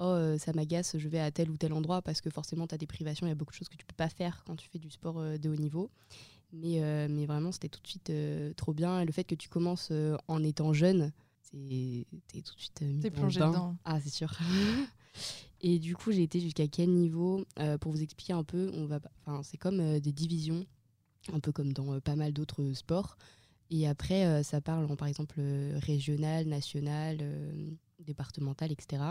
oh 0.00 0.36
ça 0.36 0.52
m'agace, 0.52 0.98
je 0.98 1.08
vais 1.08 1.20
à 1.20 1.30
tel 1.30 1.50
ou 1.50 1.56
tel 1.56 1.72
endroit 1.72 2.02
parce 2.02 2.20
que 2.20 2.28
forcément 2.28 2.66
tu 2.66 2.74
as 2.74 2.78
des 2.78 2.86
privations, 2.86 3.26
il 3.26 3.30
y 3.30 3.32
a 3.32 3.36
beaucoup 3.36 3.52
de 3.52 3.56
choses 3.56 3.70
que 3.70 3.76
tu 3.78 3.86
peux 3.86 3.96
pas 3.96 4.10
faire 4.10 4.44
quand 4.46 4.56
tu 4.56 4.68
fais 4.68 4.78
du 4.78 4.90
sport 4.90 5.14
de 5.14 5.48
haut 5.48 5.56
niveau. 5.56 5.90
Mais, 6.52 6.82
euh, 6.82 7.08
mais 7.10 7.26
vraiment 7.26 7.52
c'était 7.52 7.68
tout 7.68 7.80
de 7.82 7.86
suite 7.86 8.10
euh, 8.10 8.54
trop 8.54 8.72
bien 8.72 9.00
et 9.00 9.04
le 9.04 9.12
fait 9.12 9.24
que 9.24 9.34
tu 9.34 9.50
commences 9.50 9.88
euh, 9.90 10.16
en 10.28 10.42
étant 10.42 10.72
jeune, 10.72 11.12
c'est 11.42 12.06
t'es 12.28 12.40
tout 12.40 12.54
de 12.54 12.60
suite 12.60 12.80
mis 12.80 13.02
le 13.02 13.10
plongé 13.10 13.40
bain. 13.40 13.48
dedans. 13.48 13.76
Ah 13.84 14.00
c'est 14.00 14.08
sûr. 14.08 14.32
et 15.60 15.78
du 15.78 15.94
coup 15.94 16.10
j'ai 16.10 16.22
été 16.22 16.40
jusqu'à 16.40 16.66
quel 16.66 16.90
niveau 16.90 17.44
Pour 17.80 17.92
vous 17.92 18.02
expliquer 18.02 18.32
un 18.32 18.44
peu, 18.44 18.70
on 18.74 18.86
va, 18.86 19.00
c'est 19.42 19.58
comme 19.58 19.98
des 20.00 20.12
divisions, 20.12 20.64
un 21.32 21.40
peu 21.40 21.52
comme 21.52 21.72
dans 21.72 22.00
pas 22.00 22.16
mal 22.16 22.32
d'autres 22.32 22.72
sports. 22.72 23.18
Et 23.70 23.86
après, 23.86 24.42
ça 24.44 24.62
parle 24.62 24.90
en, 24.90 24.96
par 24.96 25.08
exemple, 25.08 25.38
régional, 25.82 26.46
national, 26.46 27.18
euh, 28.08 28.12
départemental, 28.12 28.72
etc. 28.72 29.02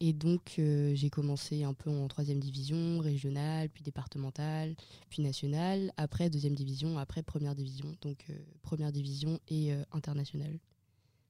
Et 0.00 0.12
donc, 0.12 0.54
euh, 0.58 0.94
j'ai 0.94 1.10
commencé 1.10 1.64
un 1.64 1.74
peu 1.74 1.90
en 1.90 2.08
troisième 2.08 2.38
division, 2.38 2.98
régionale, 2.98 3.68
puis 3.68 3.82
départementale, 3.82 4.74
puis 5.08 5.22
nationale. 5.22 5.92
Après, 5.96 6.30
deuxième 6.30 6.54
division, 6.54 6.98
après 6.98 7.22
première 7.22 7.54
division. 7.54 7.96
Donc, 8.02 8.24
euh, 8.30 8.34
première 8.62 8.92
division 8.92 9.40
et 9.48 9.72
euh, 9.72 9.82
internationale. 9.92 10.58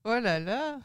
Oh 0.04 0.18
là 0.18 0.40
là 0.40 0.78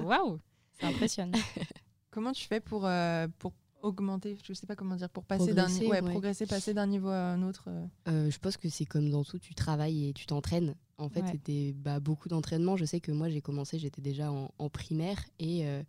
waouh 0.00 0.40
ça 0.80 0.88
impressionne 0.88 1.32
Comment 2.10 2.32
tu 2.32 2.46
fais 2.46 2.58
pour, 2.58 2.84
euh, 2.84 3.28
pour 3.38 3.52
augmenter 3.82 4.36
Je 4.44 4.52
sais 4.52 4.66
pas 4.66 4.76
comment 4.76 4.96
dire, 4.96 5.08
pour 5.08 5.24
passer 5.24 5.54
d'un 5.54 5.68
ouais, 5.70 5.88
ouais. 5.88 6.02
progresser, 6.02 6.46
passer 6.46 6.74
d'un 6.74 6.86
niveau 6.86 7.08
à 7.08 7.32
un 7.32 7.42
autre. 7.42 7.64
euh. 7.68 7.84
Euh, 8.08 8.30
je 8.30 8.38
pense 8.38 8.56
que 8.56 8.68
c'est 8.68 8.84
comme 8.86 9.10
dans 9.10 9.24
tout, 9.24 9.38
tu 9.38 9.54
travailles 9.54 10.08
et 10.08 10.12
tu 10.12 10.26
t'entraînes. 10.26 10.74
En 10.98 11.08
fait, 11.08 11.22
Ouais. 11.22 11.30
c'était 11.32 11.72
bah, 11.76 12.00
beaucoup 12.00 12.28
d'entraînement. 12.28 12.76
Je 12.76 12.84
sais 12.84 13.00
que 13.00 13.12
moi, 13.12 13.28
j'ai 13.28 13.40
commencé, 13.40 13.78
j'étais 13.78 14.02
déjà 14.02 14.32
en, 14.32 14.50
en 14.58 14.68
primaire 14.68 15.18
et, 15.38 15.64
euh, 15.66 15.82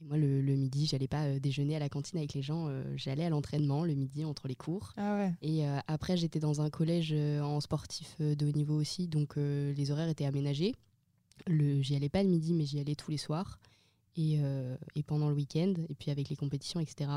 et 0.00 0.04
moi, 0.04 0.16
le, 0.16 0.40
le 0.42 0.54
midi, 0.56 0.86
j'allais 0.86 1.06
pas 1.08 1.24
euh, 1.26 1.38
déjeuner 1.38 1.76
à 1.76 1.78
la 1.78 1.88
cantine 1.88 2.18
avec 2.18 2.34
les 2.34 2.42
gens. 2.42 2.68
j'allais 2.96 3.24
à 3.24 3.30
l'entraînement 3.30 3.84
le 3.84 3.94
midi 3.94 4.24
entre 4.24 4.48
les 4.48 4.56
cours. 4.56 4.92
Ah. 4.96 5.28
Et 5.42 5.64
après, 5.86 6.16
j'étais 6.16 6.40
dans 6.40 6.60
un 6.62 6.70
collège 6.70 7.12
en 7.12 7.60
sportif 7.60 8.16
de 8.20 8.46
haut 8.46 8.52
niveau 8.52 8.74
aussi, 8.74 9.06
donc 9.08 9.36
les 9.36 9.90
horaires 9.90 10.08
étaient 10.08 10.24
aménagés. 10.26 10.74
Le, 11.46 11.80
j'y 11.80 11.94
allais 11.96 12.08
pas 12.10 12.22
le 12.22 12.28
midi, 12.28 12.52
mais 12.52 12.64
j'y 12.66 12.80
allais 12.80 12.94
tous 12.94 13.10
les 13.10 13.16
soirs 13.16 13.58
et, 14.16 14.36
euh, 14.40 14.76
et 14.94 15.02
pendant 15.02 15.28
le 15.28 15.34
week-end, 15.34 15.74
et 15.88 15.94
puis 15.94 16.10
avec 16.10 16.28
les 16.28 16.36
compétitions, 16.36 16.80
etc. 16.80 17.10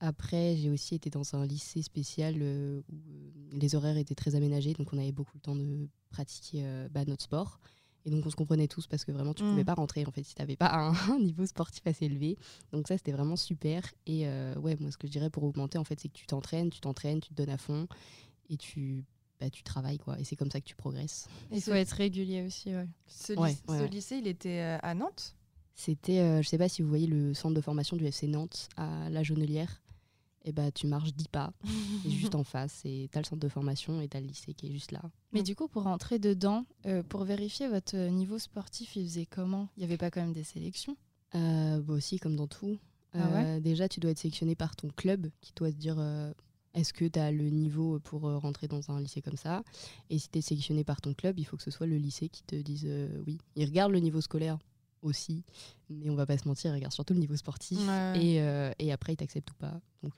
Après, 0.00 0.56
j'ai 0.56 0.70
aussi 0.70 0.94
été 0.94 1.10
dans 1.10 1.34
un 1.34 1.44
lycée 1.44 1.82
spécial 1.82 2.36
euh, 2.38 2.80
où 2.88 2.94
euh, 2.96 3.58
les 3.58 3.74
horaires 3.74 3.96
étaient 3.96 4.14
très 4.14 4.36
aménagés, 4.36 4.72
donc 4.74 4.92
on 4.92 4.98
avait 4.98 5.10
beaucoup 5.12 5.32
le 5.34 5.40
temps 5.40 5.56
de 5.56 5.88
pratiquer 6.10 6.60
euh, 6.64 6.88
bah, 6.88 7.04
notre 7.04 7.24
sport. 7.24 7.58
Et 8.04 8.10
donc 8.10 8.24
on 8.24 8.30
se 8.30 8.36
comprenait 8.36 8.68
tous 8.68 8.86
parce 8.86 9.04
que 9.04 9.10
vraiment 9.10 9.34
tu 9.34 9.42
Mm. 9.42 9.50
pouvais 9.50 9.64
pas 9.64 9.74
rentrer 9.74 10.06
en 10.06 10.12
fait 10.12 10.22
si 10.22 10.34
t'avais 10.36 10.56
pas 10.56 10.72
un, 10.72 10.92
un 11.12 11.18
niveau 11.18 11.44
sportif 11.46 11.84
assez 11.86 12.04
élevé. 12.06 12.38
Donc 12.72 12.86
ça 12.86 12.96
c'était 12.96 13.10
vraiment 13.12 13.34
super. 13.36 13.82
Et 14.06 14.28
euh, 14.28 14.54
ouais, 14.54 14.76
moi 14.78 14.92
ce 14.92 14.96
que 14.96 15.08
je 15.08 15.12
dirais 15.12 15.30
pour 15.30 15.42
augmenter 15.42 15.78
en 15.78 15.84
fait 15.84 15.98
c'est 16.00 16.08
que 16.08 16.14
tu 16.16 16.26
t'entraînes, 16.26 16.70
tu 16.70 16.80
t'entraînes, 16.80 17.20
tu 17.20 17.30
te 17.30 17.34
donnes 17.34 17.50
à 17.50 17.58
fond 17.58 17.88
et 18.48 18.56
tu, 18.56 19.04
bah, 19.40 19.50
tu 19.50 19.64
travailles 19.64 19.98
quoi. 19.98 20.18
Et 20.20 20.24
c'est 20.24 20.36
comme 20.36 20.50
ça 20.50 20.60
que 20.60 20.66
tu 20.66 20.76
progresses. 20.76 21.26
il 21.50 21.60
faut 21.60 21.72
être 21.72 21.90
régulier 21.90 22.46
aussi 22.46 22.68
ouais. 22.72 22.88
ce 23.08 23.32
Ouais, 23.32 23.48
lycée, 23.50 23.62
ouais, 23.68 23.76
ce 23.78 23.82
ouais. 23.82 23.88
lycée, 23.88 24.16
il 24.18 24.28
était 24.28 24.78
à 24.80 24.94
Nantes? 24.94 25.34
C'était, 25.78 26.18
euh, 26.18 26.42
je 26.42 26.48
sais 26.48 26.58
pas 26.58 26.68
si 26.68 26.82
vous 26.82 26.88
voyez 26.88 27.06
le 27.06 27.34
centre 27.34 27.54
de 27.54 27.60
formation 27.60 27.96
du 27.96 28.04
FC 28.04 28.26
Nantes 28.26 28.68
à 28.76 29.08
La 29.10 29.22
Jonelière. 29.22 29.80
Et 30.44 30.52
bah 30.52 30.70
tu 30.72 30.86
marches 30.86 31.12
10 31.14 31.28
pas, 31.28 31.52
et 32.06 32.10
juste 32.10 32.34
en 32.34 32.42
face, 32.44 32.80
et 32.84 33.08
t'as 33.12 33.20
le 33.20 33.24
centre 33.24 33.40
de 33.40 33.48
formation 33.48 34.00
et 34.00 34.08
t'as 34.08 34.20
le 34.20 34.26
lycée 34.26 34.54
qui 34.54 34.68
est 34.68 34.72
juste 34.72 34.92
là. 34.92 35.02
mais 35.32 35.42
du 35.42 35.54
coup 35.54 35.68
pour 35.68 35.82
rentrer 35.82 36.18
dedans 36.18 36.64
euh, 36.86 37.02
pour 37.02 37.24
vérifier 37.24 37.68
votre 37.68 37.96
euh, 37.96 38.08
niveau 38.08 38.38
sportif 38.38 38.96
il 38.96 39.04
faisait 39.04 39.26
comment? 39.26 39.68
Il 39.76 39.82
y 39.82 39.84
avait 39.84 39.98
pas 39.98 40.10
quand 40.10 40.20
même 40.20 40.32
des 40.32 40.44
sélections? 40.44 40.96
Euh, 41.34 41.80
bah 41.82 41.92
aussi, 41.94 42.18
comme 42.18 42.36
dans 42.36 42.46
tout. 42.46 42.78
Ah 43.14 43.28
ouais? 43.30 43.60
Déjà, 43.60 43.88
tu 43.88 44.00
dois 44.00 44.10
être 44.12 44.18
sélectionné 44.18 44.54
par 44.54 44.74
ton 44.76 44.88
club 44.88 45.28
qui 45.40 45.52
doit 45.54 45.70
te 45.70 45.76
dire 45.76 45.96
euh, 45.98 46.32
est-ce 46.74 46.92
que 46.92 47.04
tu 47.04 47.18
as 47.18 47.32
le 47.32 47.50
niveau 47.50 47.98
pour 48.00 48.26
euh, 48.26 48.38
rentrer 48.38 48.68
dans 48.68 48.90
un 48.90 49.00
lycée 49.00 49.20
comme 49.20 49.36
ça? 49.36 49.62
Et 50.10 50.18
si 50.18 50.28
tu 50.30 50.38
es 50.38 50.42
sélectionné 50.42 50.84
par 50.84 51.00
ton 51.00 51.14
club, 51.14 51.38
il 51.38 51.44
faut 51.44 51.56
que 51.56 51.62
ce 51.62 51.70
soit 51.70 51.86
le 51.86 51.96
lycée 51.98 52.28
qui 52.28 52.42
te 52.44 52.56
dise 52.56 52.84
euh, 52.86 53.22
oui. 53.26 53.38
Ils 53.56 53.64
regardent 53.66 53.92
le 53.92 53.98
niveau 54.00 54.20
scolaire 54.20 54.58
aussi, 55.02 55.44
mais 55.90 56.10
on 56.10 56.14
va 56.14 56.26
pas 56.26 56.38
se 56.38 56.46
mentir, 56.48 56.70
ils 56.72 56.74
regardent 56.74 56.92
surtout 56.92 57.14
le 57.14 57.20
niveau 57.20 57.36
sportif. 57.36 57.78
Ouais. 57.78 58.12
Et, 58.22 58.40
euh, 58.42 58.70
et 58.78 58.92
après, 58.92 59.12
ils 59.14 59.16
t'acceptent 59.16 59.50
ou 59.50 59.54
pas. 59.54 59.80
Donc, 60.02 60.12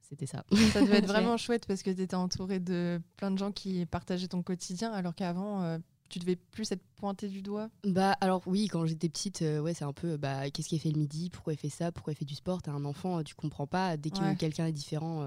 c'était 0.00 0.26
ça. 0.26 0.44
Ça 0.72 0.80
devait 0.82 0.96
être 0.98 1.06
vraiment 1.08 1.36
chouette 1.36 1.66
parce 1.66 1.82
que 1.82 1.90
tu 1.90 2.00
étais 2.02 2.14
entouré 2.16 2.60
de 2.60 3.00
plein 3.16 3.30
de 3.30 3.38
gens 3.38 3.52
qui 3.52 3.84
partageaient 3.86 4.28
ton 4.28 4.42
quotidien, 4.42 4.92
alors 4.92 5.14
qu'avant, 5.14 5.62
euh, 5.62 5.78
tu 6.08 6.20
devais 6.20 6.36
plus 6.36 6.70
être 6.70 6.84
pointé 6.94 7.28
du 7.28 7.42
doigt. 7.42 7.68
Bah 7.84 8.12
alors 8.20 8.42
oui, 8.46 8.68
quand 8.68 8.86
j'étais 8.86 9.08
petite, 9.08 9.42
euh, 9.42 9.60
ouais, 9.60 9.74
c'est 9.74 9.84
un 9.84 9.92
peu 9.92 10.16
bah 10.16 10.48
qu'est-ce 10.50 10.68
qu'il 10.68 10.78
fait 10.78 10.92
le 10.92 10.98
midi, 11.00 11.30
pourquoi 11.30 11.52
il 11.54 11.56
fait 11.58 11.68
ça, 11.68 11.90
pourquoi 11.90 12.12
il 12.12 12.16
fait 12.16 12.24
du 12.24 12.36
sport? 12.36 12.62
T'es 12.62 12.70
un 12.70 12.84
enfant, 12.84 13.18
euh, 13.18 13.22
tu 13.24 13.34
comprends 13.34 13.66
pas. 13.66 13.96
Dès 13.96 14.10
que 14.10 14.20
Ouais. 14.20 14.36
quelqu'un 14.36 14.66
est 14.66 14.72
différent, 14.72 15.26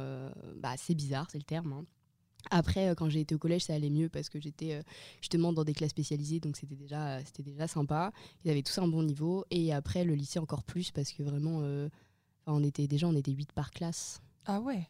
bah 0.55 0.75
c'est 0.77 0.95
bizarre, 0.95 1.27
c'est 1.29 1.37
le 1.37 1.43
terme. 1.43 1.73
hein. 1.73 1.85
Après, 2.51 2.89
euh, 2.89 2.95
quand 2.95 3.09
j'ai 3.09 3.21
été 3.21 3.35
au 3.35 3.37
collège, 3.37 3.63
ça 3.63 3.73
allait 3.73 3.89
mieux 3.89 4.09
parce 4.09 4.29
que 4.29 4.39
j'étais 4.39 4.73
euh, 4.73 4.81
justement 5.21 5.53
dans 5.53 5.63
des 5.63 5.73
classes 5.73 5.91
spécialisées, 5.91 6.39
donc 6.39 6.57
c'était 6.57 6.75
déjà, 6.75 7.17
euh, 7.17 7.21
c'était 7.25 7.43
déjà 7.43 7.67
sympa. 7.67 8.11
Ils 8.43 8.51
avaient 8.51 8.63
tous 8.63 8.77
un 8.79 8.87
bon 8.87 9.03
niveau. 9.03 9.45
Et 9.51 9.73
après, 9.73 10.03
le 10.03 10.15
lycée 10.15 10.39
encore 10.39 10.63
plus 10.63 10.91
parce 10.91 11.11
que 11.11 11.23
vraiment, 11.23 11.59
euh, 11.63 11.89
on 12.45 12.63
était 12.63 12.87
déjà, 12.87 13.07
on 13.07 13.15
était 13.15 13.31
8 13.31 13.51
par 13.53 13.71
classe. 13.71 14.21
Ah 14.45 14.59
ouais. 14.61 14.87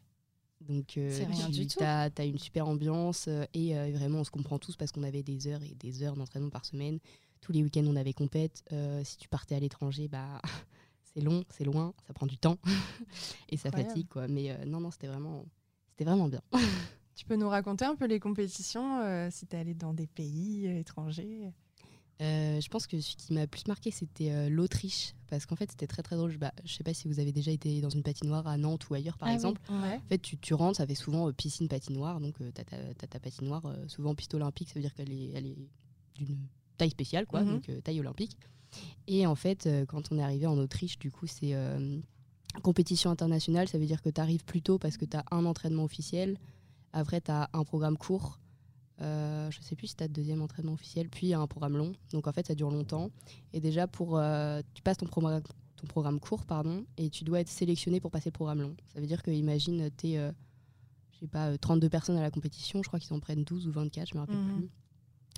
Donc, 0.61 0.97
euh, 0.97 1.25
tu 1.67 1.83
as, 1.83 2.25
une 2.25 2.37
super 2.37 2.67
ambiance 2.67 3.29
et 3.53 3.77
euh, 3.77 3.91
vraiment, 3.93 4.19
on 4.19 4.23
se 4.23 4.31
comprend 4.31 4.59
tous 4.59 4.75
parce 4.75 4.91
qu'on 4.91 5.03
avait 5.03 5.23
des 5.23 5.47
heures 5.47 5.63
et 5.63 5.73
des 5.75 6.03
heures 6.03 6.15
d'entraînement 6.15 6.49
par 6.49 6.65
semaine. 6.65 6.99
Tous 7.41 7.53
les 7.53 7.63
week-ends, 7.63 7.85
on 7.87 7.95
avait 7.95 8.13
compète. 8.13 8.63
Si 9.03 9.17
tu 9.17 9.29
partais 9.29 9.55
à 9.55 9.59
l'étranger, 9.59 10.07
bah, 10.09 10.41
c'est 11.13 11.21
long, 11.21 11.45
c'est 11.49 11.63
loin, 11.63 11.93
ça 12.07 12.13
prend 12.13 12.25
du 12.25 12.37
temps 12.37 12.57
et 13.49 13.57
ça 13.57 13.71
fatigue. 13.71 14.07
Quoi. 14.09 14.27
Mais 14.27 14.65
non, 14.65 14.81
non, 14.81 14.91
c'était 14.91 15.07
vraiment, 15.07 15.45
c'était 15.91 16.03
vraiment 16.03 16.27
bien. 16.27 16.41
Tu 17.19 17.25
peux 17.25 17.35
nous 17.35 17.49
raconter 17.49 17.83
un 17.83 17.95
peu 17.97 18.05
les 18.05 18.21
compétitions, 18.21 19.01
euh, 19.01 19.27
si 19.29 19.45
tu 19.45 19.53
es 19.53 19.59
allé 19.59 19.73
dans 19.73 19.93
des 19.93 20.07
pays 20.07 20.67
euh, 20.67 20.79
étrangers? 20.79 21.51
Euh, 22.21 22.61
je 22.61 22.67
pense 22.69 22.87
que 22.87 23.01
ce 23.01 23.17
qui 23.17 23.33
m'a 23.33 23.45
plus 23.45 23.67
marqué, 23.67 23.91
c'était 23.91 24.31
euh, 24.31 24.47
l'Autriche. 24.47 25.15
Parce 25.27 25.45
qu'en 25.45 25.57
fait, 25.57 25.69
c'était 25.69 25.85
très 25.85 26.01
très 26.01 26.15
drôle. 26.15 26.31
Je, 26.31 26.37
bah, 26.37 26.53
je 26.63 26.73
sais 26.73 26.83
pas 26.85 26.93
si 26.93 27.09
vous 27.09 27.19
avez 27.19 27.33
déjà 27.33 27.51
été 27.51 27.81
dans 27.81 27.89
une 27.89 28.03
patinoire 28.03 28.47
à 28.47 28.55
Nantes 28.55 28.89
ou 28.89 28.93
ailleurs, 28.93 29.17
par 29.17 29.27
Ah 29.27 29.31
oui. 29.31 29.35
exemple. 29.35 29.59
Ouais. 29.69 29.95
En 29.97 30.07
fait, 30.07 30.19
tu, 30.19 30.37
tu 30.37 30.53
rentres, 30.53 30.77
ça 30.77 30.87
fait 30.87 30.95
souvent 30.95 31.27
euh, 31.27 31.33
piscine 31.33 31.67
patinoire. 31.67 32.21
Donc, 32.21 32.37
tu 32.37 32.45
as, 32.61 33.07
ta 33.07 33.19
patinoire, 33.19 33.63
souvent 33.87 34.15
piste 34.15 34.33
olympique, 34.33 34.69
ça 34.69 34.75
veut 34.75 34.81
dire 34.81 34.93
qu'elle 34.93 35.11
est, 35.11 35.31
elle 35.35 35.45
est 35.45 35.57
d'une 36.15 36.37
taille 36.77 36.91
spéciale, 36.91 37.25
quoi, 37.25 37.43
Mhm. 37.43 37.51
donc 37.51 37.69
taille 37.83 37.99
olympique. 37.99 38.37
Et 39.07 39.27
en 39.27 39.35
fait, 39.35 39.67
quand 39.89 40.09
on 40.13 40.19
est 40.19 40.23
arrivé 40.23 40.45
en 40.45 40.57
Autriche, 40.57 40.97
du 40.99 41.11
coup, 41.11 41.27
c'est 41.27 41.53
compétition 42.63 43.11
internationale. 43.11 43.67
Ça 43.67 43.77
veut 43.77 43.85
dire 43.85 44.01
que 44.01 44.09
tu 44.09 44.21
arrives 44.21 44.45
plus 44.45 44.61
tôt 44.61 44.77
parce 44.79 44.95
que 44.95 45.03
tu 45.03 45.17
as 45.17 45.25
un 45.31 45.43
entraînement 45.45 45.83
officiel. 45.83 46.37
Après, 46.93 47.21
tu 47.21 47.31
as 47.31 47.49
un 47.53 47.63
programme 47.63 47.97
court. 47.97 48.39
Euh, 49.01 49.49
je 49.51 49.61
sais 49.61 49.75
plus 49.75 49.87
si 49.87 49.95
tu 49.95 50.03
as 50.03 50.07
le 50.07 50.13
deuxième 50.13 50.41
entraînement 50.41 50.73
officiel, 50.73 51.07
puis 51.09 51.33
un 51.33 51.47
programme 51.47 51.77
long. 51.77 51.93
Donc 52.11 52.27
en 52.27 52.33
fait, 52.33 52.47
ça 52.47 52.55
dure 52.55 52.69
longtemps. 52.69 53.09
Et 53.53 53.59
déjà, 53.61 53.87
pour, 53.87 54.17
euh, 54.17 54.61
tu 54.73 54.81
passes 54.81 54.97
ton 54.97 55.05
programme, 55.05 55.41
ton 55.77 55.87
programme 55.87 56.19
court, 56.19 56.45
pardon, 56.45 56.85
et 56.97 57.09
tu 57.09 57.23
dois 57.23 57.39
être 57.39 57.47
sélectionné 57.47 57.99
pour 58.01 58.11
passer 58.11 58.29
le 58.29 58.33
programme 58.33 58.61
long. 58.61 58.75
Ça 58.93 58.99
veut 58.99 59.07
dire 59.07 59.23
que, 59.23 59.31
imagine, 59.31 59.89
tu 59.97 60.07
es, 60.09 60.31
je 61.13 61.19
sais 61.19 61.27
pas, 61.27 61.47
euh, 61.51 61.57
32 61.57 61.87
personnes 61.89 62.17
à 62.17 62.21
la 62.21 62.31
compétition, 62.31 62.83
je 62.83 62.87
crois 62.89 62.99
qu'ils 62.99 63.13
en 63.13 63.19
prennent 63.21 63.45
12 63.45 63.67
ou 63.67 63.71
24, 63.71 64.09
je 64.09 64.15
me 64.15 64.19
rappelle 64.19 64.35
Mhm. 64.37 64.55
plus. 64.57 64.69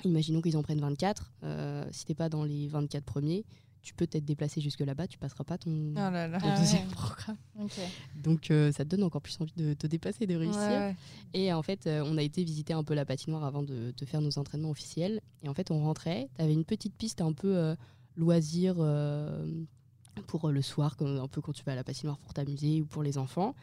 Imaginons 0.06 0.42
qu'ils 0.42 0.58
en 0.58 0.64
prennent 0.64 0.82
24. 0.82 1.32
euh, 1.44 1.86
si 1.92 2.06
t'es 2.06 2.16
pas 2.16 2.30
dans 2.30 2.44
les 2.44 2.68
24 2.68 3.04
premiers, 3.04 3.46
tu 3.82 3.94
peux 3.94 4.06
t'être 4.08 4.26
déplacé 4.26 4.62
jusque 4.62 4.82
là-bas, 4.82 5.08
tu 5.08 5.18
passeras 5.18 5.44
pas 5.44 5.58
ton, 5.58 5.72
Oh 5.92 5.96
là 5.96 6.28
là. 6.28 6.40
ton 6.40 6.48
Ah 6.50 6.60
deuxième 6.60 6.88
ouais. 6.88 6.94
programme. 6.94 7.38
Donc 8.16 8.52
euh, 8.52 8.72
ça 8.72 8.84
te 8.86 8.90
donne 8.90 9.04
encore 9.04 9.22
plus 9.22 9.38
envie 9.42 9.54
de 9.58 9.74
te 9.74 9.88
dépasser, 9.88 10.28
de 10.28 10.36
réussir. 10.36 10.60
Ouais. 10.62 10.96
Et 11.34 11.52
en 11.54 11.62
fait, 11.62 11.88
euh, 11.88 12.04
on 12.06 12.18
a 12.18 12.22
été 12.22 12.44
visiter 12.44 12.74
un 12.74 12.84
peu 12.84 12.94
la 12.94 13.06
patinoire 13.06 13.44
avant 13.44 13.64
de, 13.64 13.94
de 13.96 14.06
faire 14.06 14.22
nos 14.22 14.38
entraînements 14.38 14.70
officiels. 14.70 15.22
Et 15.44 15.50
en 15.50 15.54
fait, 15.54 15.72
on 15.72 15.80
rentrait, 15.84 16.30
tu 16.36 16.42
avais 16.44 16.54
une 16.54 16.66
petite 16.66 16.96
piste 16.96 17.22
un 17.22 17.34
peu 17.34 17.56
euh, 17.58 17.76
loisir 18.16 18.76
euh, 18.80 19.46
pour 20.28 20.50
le 20.50 20.62
soir, 20.62 20.98
comme 20.98 21.18
un 21.18 21.28
peu 21.28 21.42
quand 21.42 21.54
tu 21.54 21.64
vas 21.64 21.72
à 21.72 21.76
la 21.76 21.84
patinoire 21.84 22.18
pour 22.18 22.34
t'amuser 22.34 22.82
ou 22.82 22.86
pour 22.86 23.02
les 23.02 23.18
enfants. 23.18 23.56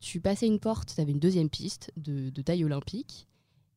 Tu 0.00 0.20
passais 0.20 0.46
une 0.46 0.60
porte, 0.60 0.94
tu 0.94 1.00
avais 1.00 1.12
une 1.12 1.18
deuxième 1.18 1.48
piste 1.48 1.92
de, 1.96 2.30
de 2.30 2.42
taille 2.42 2.64
olympique 2.64 3.26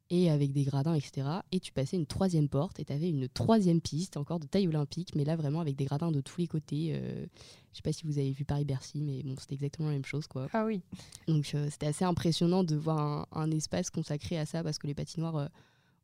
et 0.09 0.29
avec 0.29 0.53
des 0.53 0.63
gradins, 0.63 0.93
etc. 0.93 1.27
Et 1.51 1.59
tu 1.59 1.71
passais 1.73 1.97
une 1.97 2.05
troisième 2.05 2.47
porte 2.47 2.79
et 2.79 2.85
tu 2.85 2.93
avais 2.93 3.09
une 3.09 3.27
troisième 3.27 3.81
piste, 3.81 4.15
encore 4.17 4.39
de 4.39 4.45
taille 4.47 4.67
olympique, 4.67 5.15
mais 5.15 5.25
là 5.25 5.35
vraiment 5.35 5.59
avec 5.59 5.75
des 5.75 5.85
gradins 5.85 6.11
de 6.11 6.21
tous 6.21 6.39
les 6.41 6.47
côtés. 6.47 6.93
Euh, 6.95 7.25
je 7.71 7.77
sais 7.77 7.81
pas 7.83 7.91
si 7.91 8.05
vous 8.05 8.17
avez 8.17 8.31
vu 8.31 8.45
Paris-Bercy, 8.45 9.01
mais 9.01 9.21
bon, 9.23 9.35
c'était 9.39 9.55
exactement 9.55 9.89
la 9.89 9.95
même 9.95 10.05
chose, 10.05 10.27
quoi. 10.27 10.47
Ah 10.53 10.65
oui. 10.65 10.81
Donc 11.27 11.51
euh, 11.55 11.67
c'était 11.69 11.87
assez 11.87 12.05
impressionnant 12.05 12.63
de 12.63 12.75
voir 12.75 12.99
un, 12.99 13.25
un 13.41 13.51
espace 13.51 13.89
consacré 13.89 14.37
à 14.37 14.45
ça 14.45 14.63
parce 14.63 14.77
que 14.79 14.87
les 14.87 14.93
patinoires, 14.95 15.35
euh, 15.35 15.47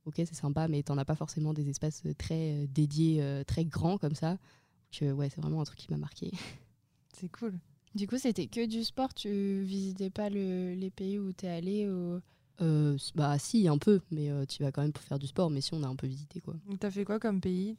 ok 0.05 0.15
c'est 0.17 0.35
sympa, 0.35 0.67
mais 0.67 0.83
t'en 0.83 0.97
as 0.97 1.05
pas 1.05 1.15
forcément 1.15 1.53
des 1.53 1.69
espaces 1.69 2.01
euh, 2.05 2.13
très 2.13 2.53
euh, 2.53 2.67
dédiés, 2.69 3.21
euh, 3.21 3.43
très 3.43 3.63
grands 3.65 3.97
comme 3.97 4.15
ça. 4.15 4.31
Donc 4.31 5.01
euh, 5.03 5.13
ouais, 5.13 5.29
c'est 5.29 5.41
vraiment 5.41 5.61
un 5.61 5.65
truc 5.65 5.79
qui 5.79 5.89
m'a 5.91 5.97
marqué. 5.97 6.31
C'est 7.15 7.29
cool. 7.29 7.57
Du 7.95 8.07
coup, 8.07 8.17
c'était 8.17 8.47
que 8.47 8.65
du 8.65 8.83
sport. 8.83 9.13
Tu 9.13 9.61
visitais 9.61 10.09
pas 10.09 10.29
le- 10.31 10.73
les 10.73 10.89
pays 10.89 11.19
où 11.19 11.31
t'es 11.31 11.47
allé 11.47 11.87
ou... 11.87 12.19
Euh, 12.61 12.97
bah 13.15 13.37
si 13.39 13.67
un 13.67 13.77
peu, 13.77 13.99
mais 14.11 14.29
euh, 14.29 14.45
tu 14.45 14.61
vas 14.63 14.71
quand 14.71 14.81
même 14.83 14.93
pour 14.93 15.03
faire 15.03 15.19
du 15.19 15.27
sport. 15.27 15.49
Mais 15.49 15.61
si 15.61 15.73
on 15.73 15.81
a 15.83 15.87
un 15.87 15.95
peu 15.95 16.07
visité 16.07 16.39
quoi. 16.39 16.53
Donc, 16.67 16.79
T'as 16.79 16.91
fait 16.91 17.03
quoi 17.03 17.19
comme 17.19 17.41
pays? 17.41 17.75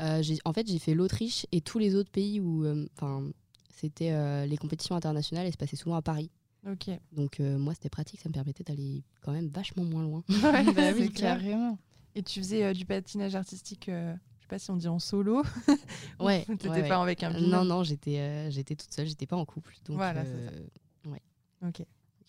Euh, 0.00 0.22
en 0.44 0.52
fait 0.52 0.68
j'ai 0.68 0.78
fait 0.78 0.94
l'Autriche 0.94 1.46
et 1.50 1.60
tous 1.60 1.78
les 1.78 1.94
autres 1.96 2.10
pays 2.10 2.38
où, 2.38 2.64
euh, 2.64 2.86
enfin 2.96 3.26
c'était 3.74 4.12
euh, 4.12 4.46
les 4.46 4.56
compétitions 4.56 4.94
internationales, 4.94 5.46
elles 5.46 5.52
se 5.52 5.56
passaient 5.58 5.76
souvent 5.76 5.96
à 5.96 6.02
Paris. 6.02 6.30
Ok. 6.68 6.90
Donc 7.12 7.40
euh, 7.40 7.56
moi 7.58 7.72
c'était 7.74 7.88
pratique, 7.88 8.20
ça 8.20 8.28
me 8.28 8.34
permettait 8.34 8.64
d'aller 8.64 9.02
quand 9.22 9.32
même 9.32 9.48
vachement 9.48 9.84
moins 9.84 10.02
loin. 10.02 10.22
Ouais, 10.28 10.64
Bah 10.74 10.92
c'est 10.92 10.94
oui, 10.94 11.10
clair. 11.10 11.38
carrément. 11.38 11.78
Et 12.14 12.22
tu 12.22 12.40
faisais 12.40 12.64
euh, 12.64 12.72
du 12.74 12.84
patinage 12.84 13.34
artistique, 13.34 13.88
euh, 13.88 14.12
je 14.38 14.42
sais 14.42 14.48
pas 14.48 14.58
si 14.58 14.70
on 14.70 14.76
dit 14.76 14.88
en 14.88 14.98
solo. 14.98 15.42
Ouais, 16.20 16.44
Ou 16.48 16.56
T'étais 16.56 16.68
ouais, 16.68 16.82
ouais. 16.82 16.88
pas 16.88 17.00
avec 17.02 17.22
un 17.22 17.30
binôme? 17.32 17.50
Non, 17.50 17.64
non, 17.64 17.82
j'étais 17.82 18.18
euh, 18.18 18.50
j'étais 18.50 18.76
toute 18.76 18.92
seule, 18.92 19.06
j'étais 19.06 19.26
pas 19.26 19.36
en 19.36 19.44
couple. 19.44 19.74
Donc, 19.86 19.96
Voilà, 19.96 20.24
c'est 20.24 20.30
euh, 20.34 21.68
Ok. 21.68 21.82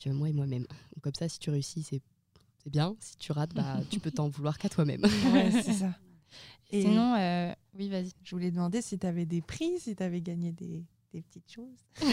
Moi 0.07 0.29
et 0.29 0.33
moi-même. 0.33 0.65
Comme 1.01 1.13
ça, 1.15 1.27
si 1.27 1.39
tu 1.39 1.49
réussis, 1.49 1.83
c'est 1.83 2.01
c'est 2.63 2.69
bien. 2.69 2.95
Si 2.99 3.17
tu 3.17 3.31
rates, 3.31 3.53
bah, 3.53 3.79
tu 3.89 3.99
peux 3.99 4.11
t'en 4.11 4.27
vouloir 4.29 4.57
qu'à 4.57 4.69
toi-même. 4.69 5.01
Ouais, 5.33 5.51
c'est 5.63 5.73
ça. 5.73 5.93
Et 6.71 6.81
Sinon, 6.83 7.15
euh, 7.17 7.53
oui, 7.77 7.89
vas-y. 7.89 8.11
je 8.23 8.35
voulais 8.35 8.51
demander 8.51 8.81
si 8.81 8.99
tu 8.99 9.07
avais 9.07 9.25
des 9.25 9.41
prix, 9.41 9.79
si 9.79 9.95
tu 9.95 10.03
avais 10.03 10.21
gagné 10.21 10.51
des, 10.51 10.83
des 11.13 11.21
petites 11.21 11.51
choses. 11.51 11.77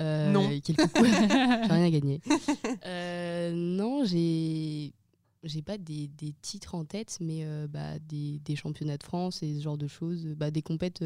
Euh, 0.00 0.32
Non. 0.32 0.48
quelques 0.60 0.88
coups. 0.92 1.08
J'ai 1.10 1.72
rien 1.72 1.90
gagné. 1.90 2.20
Euh, 2.84 3.52
non, 3.54 4.04
j'ai 4.04 4.92
j'ai 5.44 5.62
pas 5.62 5.76
des, 5.78 6.08
des 6.08 6.32
titres 6.40 6.74
en 6.74 6.84
tête, 6.84 7.18
mais 7.20 7.44
euh, 7.44 7.68
bah, 7.68 7.98
des, 8.00 8.40
des 8.40 8.56
championnats 8.56 8.96
de 8.96 9.02
France 9.04 9.42
et 9.42 9.54
ce 9.54 9.60
genre 9.62 9.76
de 9.78 9.86
choses. 9.86 10.24
Bah, 10.36 10.50
des 10.50 10.62
compètes. 10.62 11.04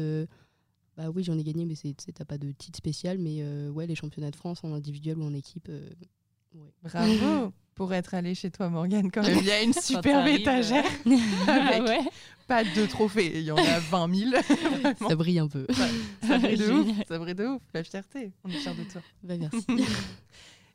Euh, 0.99 1.03
bah 1.03 1.11
oui, 1.15 1.23
j'en 1.23 1.37
ai 1.37 1.43
gagné, 1.43 1.65
mais 1.65 1.75
t'as 2.13 2.25
pas 2.25 2.37
de 2.37 2.51
titre 2.51 2.77
spécial. 2.77 3.17
Mais 3.17 3.37
euh, 3.39 3.69
ouais, 3.69 3.87
les 3.87 3.95
championnats 3.95 4.31
de 4.31 4.35
France 4.35 4.63
en 4.63 4.73
individuel 4.73 5.17
ou 5.17 5.23
en 5.23 5.33
équipe. 5.33 5.69
euh, 5.69 5.89
ouais. 6.55 6.71
Bravo 6.83 7.53
pour 7.75 7.93
être 7.93 8.13
allé 8.13 8.35
chez 8.35 8.51
toi, 8.51 8.67
Morgane, 8.69 9.09
quand 9.09 9.21
même. 9.21 9.37
Il 9.39 9.45
y 9.45 9.51
a 9.51 9.63
une 9.63 9.71
superbe 9.73 10.25
t'arrives, 10.25 10.41
étagère 10.41 10.83
Ah 11.47 11.67
avec 11.67 11.87
ouais. 11.87 12.09
pas 12.45 12.65
de 12.65 12.85
trophées. 12.85 13.39
Il 13.39 13.43
y 13.45 13.51
en 13.51 13.57
a 13.57 13.79
20 13.79 14.15
000. 14.15 14.31
Vraiment. 14.31 15.07
Ça 15.07 15.15
brille 15.15 15.39
un 15.39 15.47
peu. 15.47 15.65
Ça 16.27 16.37
brille 16.39 16.57
de 16.57 16.69
ouf. 16.73 16.87
Ça 17.07 17.17
brille 17.19 17.35
de 17.35 17.45
ouf. 17.45 17.61
La 17.73 17.83
fierté. 17.85 18.33
On 18.43 18.49
est 18.49 18.53
fiers 18.57 18.73
de 18.73 18.83
toi. 18.83 19.01
Bah, 19.23 19.37
merci. 19.37 19.65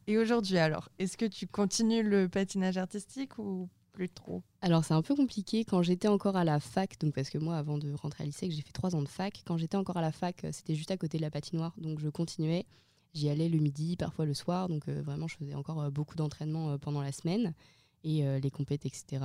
Et 0.07 0.17
aujourd'hui, 0.17 0.57
alors, 0.57 0.89
est-ce 0.99 1.19
que 1.19 1.27
tu 1.27 1.47
continues 1.47 2.03
le 2.03 2.29
patinage 2.29 2.79
artistique 2.79 3.39
ou 3.39 3.69
plus 3.95 4.09
trop 4.11 4.43
Alors 4.61 4.85
c'est 4.85 4.93
un 4.95 5.03
peu 5.03 5.15
compliqué 5.15 5.65
quand 5.65 5.81
j'étais 5.83 6.09
encore 6.09 6.37
à 6.37 6.45
la 6.45 6.61
fac, 6.61 6.99
donc 7.01 7.15
parce 7.15 7.31
que 7.31 7.39
moi 7.39 7.57
avant 7.57 7.79
de 7.79 7.93
rentrer 7.95 8.25
à 8.25 8.27
lycée, 8.27 8.51
j'ai 8.51 8.63
fait 8.63 8.73
trois 8.73 8.95
ans 8.95 9.03
de 9.03 9.09
fac. 9.09 9.43
Quand 9.47 9.57
j'étais 9.57 9.77
encore 9.77 9.97
à 9.97 10.03
la 10.03 10.13
fac, 10.13 10.45
euh, 10.45 10.51
c'était 10.53 10.75
juste 10.75 10.91
à 10.91 10.97
côté 10.97 11.17
de 11.17 11.23
la 11.23 11.31
patinoire, 11.31 11.73
donc 11.79 12.01
je 12.01 12.09
continuais. 12.09 12.67
J'y 13.15 13.29
allais 13.31 13.49
le 13.49 13.59
midi, 13.61 13.97
parfois 13.97 14.27
le 14.27 14.35
soir, 14.35 14.69
donc 14.69 14.89
euh, 14.89 15.01
vraiment 15.01 15.29
je 15.29 15.37
faisais 15.37 15.55
encore 15.55 15.81
euh, 15.81 15.91
beaucoup 15.91 16.17
d'entraînement 16.17 16.71
euh, 16.73 16.79
pendant 16.79 17.01
la 17.01 17.13
semaine 17.13 17.55
et 18.03 18.23
les 18.39 18.51
compètes, 18.51 18.85
etc. 18.85 19.25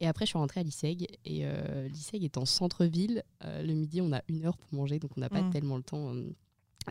Et 0.00 0.08
après 0.08 0.24
je 0.26 0.30
suis 0.30 0.38
rentrée 0.38 0.58
à 0.58 0.62
l'ISEG 0.64 1.06
et 1.24 1.44
l'ISEG 1.88 2.24
est 2.24 2.38
en 2.38 2.44
centre-ville. 2.44 3.22
Le 3.44 3.72
midi 3.72 4.00
on 4.00 4.12
a 4.12 4.20
une 4.26 4.44
heure 4.46 4.56
pour 4.56 4.74
manger, 4.74 4.98
donc 4.98 5.12
on 5.16 5.20
n'a 5.20 5.28
pas 5.28 5.42
Mm. 5.42 5.50
tellement 5.50 5.76
le 5.76 5.84
temps 5.84 6.12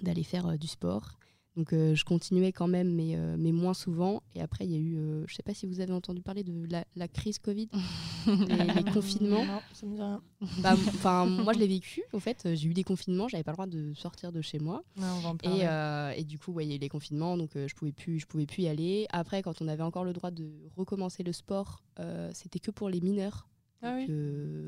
d'aller 0.01 0.23
faire 0.23 0.57
du 0.57 0.67
sport. 0.67 1.19
Donc 1.55 1.73
euh, 1.73 1.93
je 1.95 2.05
continuais 2.05 2.51
quand 2.53 2.67
même, 2.67 2.93
mais, 2.93 3.15
euh, 3.15 3.35
mais 3.37 3.51
moins 3.51 3.73
souvent. 3.73 4.21
Et 4.35 4.41
après, 4.41 4.65
il 4.65 4.71
y 4.71 4.75
a 4.75 4.77
eu, 4.79 4.97
euh, 4.97 5.23
je 5.27 5.35
sais 5.35 5.43
pas 5.43 5.53
si 5.53 5.65
vous 5.65 5.81
avez 5.81 5.91
entendu 5.91 6.21
parler 6.21 6.43
de 6.43 6.65
la, 6.71 6.85
la 6.95 7.07
crise 7.07 7.39
Covid, 7.39 7.67
les, 8.27 8.73
les 8.83 8.91
confinements. 8.91 9.45
Non, 9.45 9.59
ça 9.73 9.85
me 9.87 9.95
dit 9.95 10.01
rien. 10.01 10.21
Bah, 10.61 10.73
Enfin, 10.87 11.25
moi, 11.25 11.51
je 11.53 11.59
l'ai 11.59 11.67
vécu. 11.67 12.01
En 12.13 12.19
fait, 12.19 12.47
j'ai 12.53 12.67
eu 12.69 12.73
des 12.73 12.83
confinements, 12.83 13.27
j'avais 13.27 13.43
pas 13.43 13.51
le 13.51 13.55
droit 13.55 13.67
de 13.67 13.93
sortir 13.93 14.31
de 14.31 14.41
chez 14.41 14.59
moi. 14.59 14.83
Non, 14.95 15.07
on 15.17 15.19
va 15.19 15.29
en 15.29 15.35
parler. 15.37 15.59
Et, 15.61 15.67
euh, 15.67 16.11
et 16.15 16.23
du 16.23 16.37
coup, 16.39 16.53
ouais, 16.53 16.65
il 16.65 16.69
y 16.69 16.73
a 16.73 16.75
eu 16.75 16.79
les 16.79 16.87
confinements, 16.89 17.35
donc 17.35 17.55
euh, 17.55 17.67
je 17.67 17.75
pouvais 17.75 17.91
plus, 17.91 18.19
je 18.19 18.27
pouvais 18.27 18.45
plus 18.45 18.63
y 18.63 18.67
aller. 18.67 19.07
Après, 19.11 19.41
quand 19.41 19.61
on 19.61 19.67
avait 19.67 19.83
encore 19.83 20.05
le 20.05 20.13
droit 20.13 20.31
de 20.31 20.49
recommencer 20.77 21.23
le 21.23 21.33
sport, 21.33 21.83
euh, 21.99 22.29
c'était 22.33 22.59
que 22.59 22.71
pour 22.71 22.89
les 22.89 23.01
mineurs. 23.01 23.49
Ah 23.81 23.97
Donc, 23.99 24.07
oui. 24.09 24.15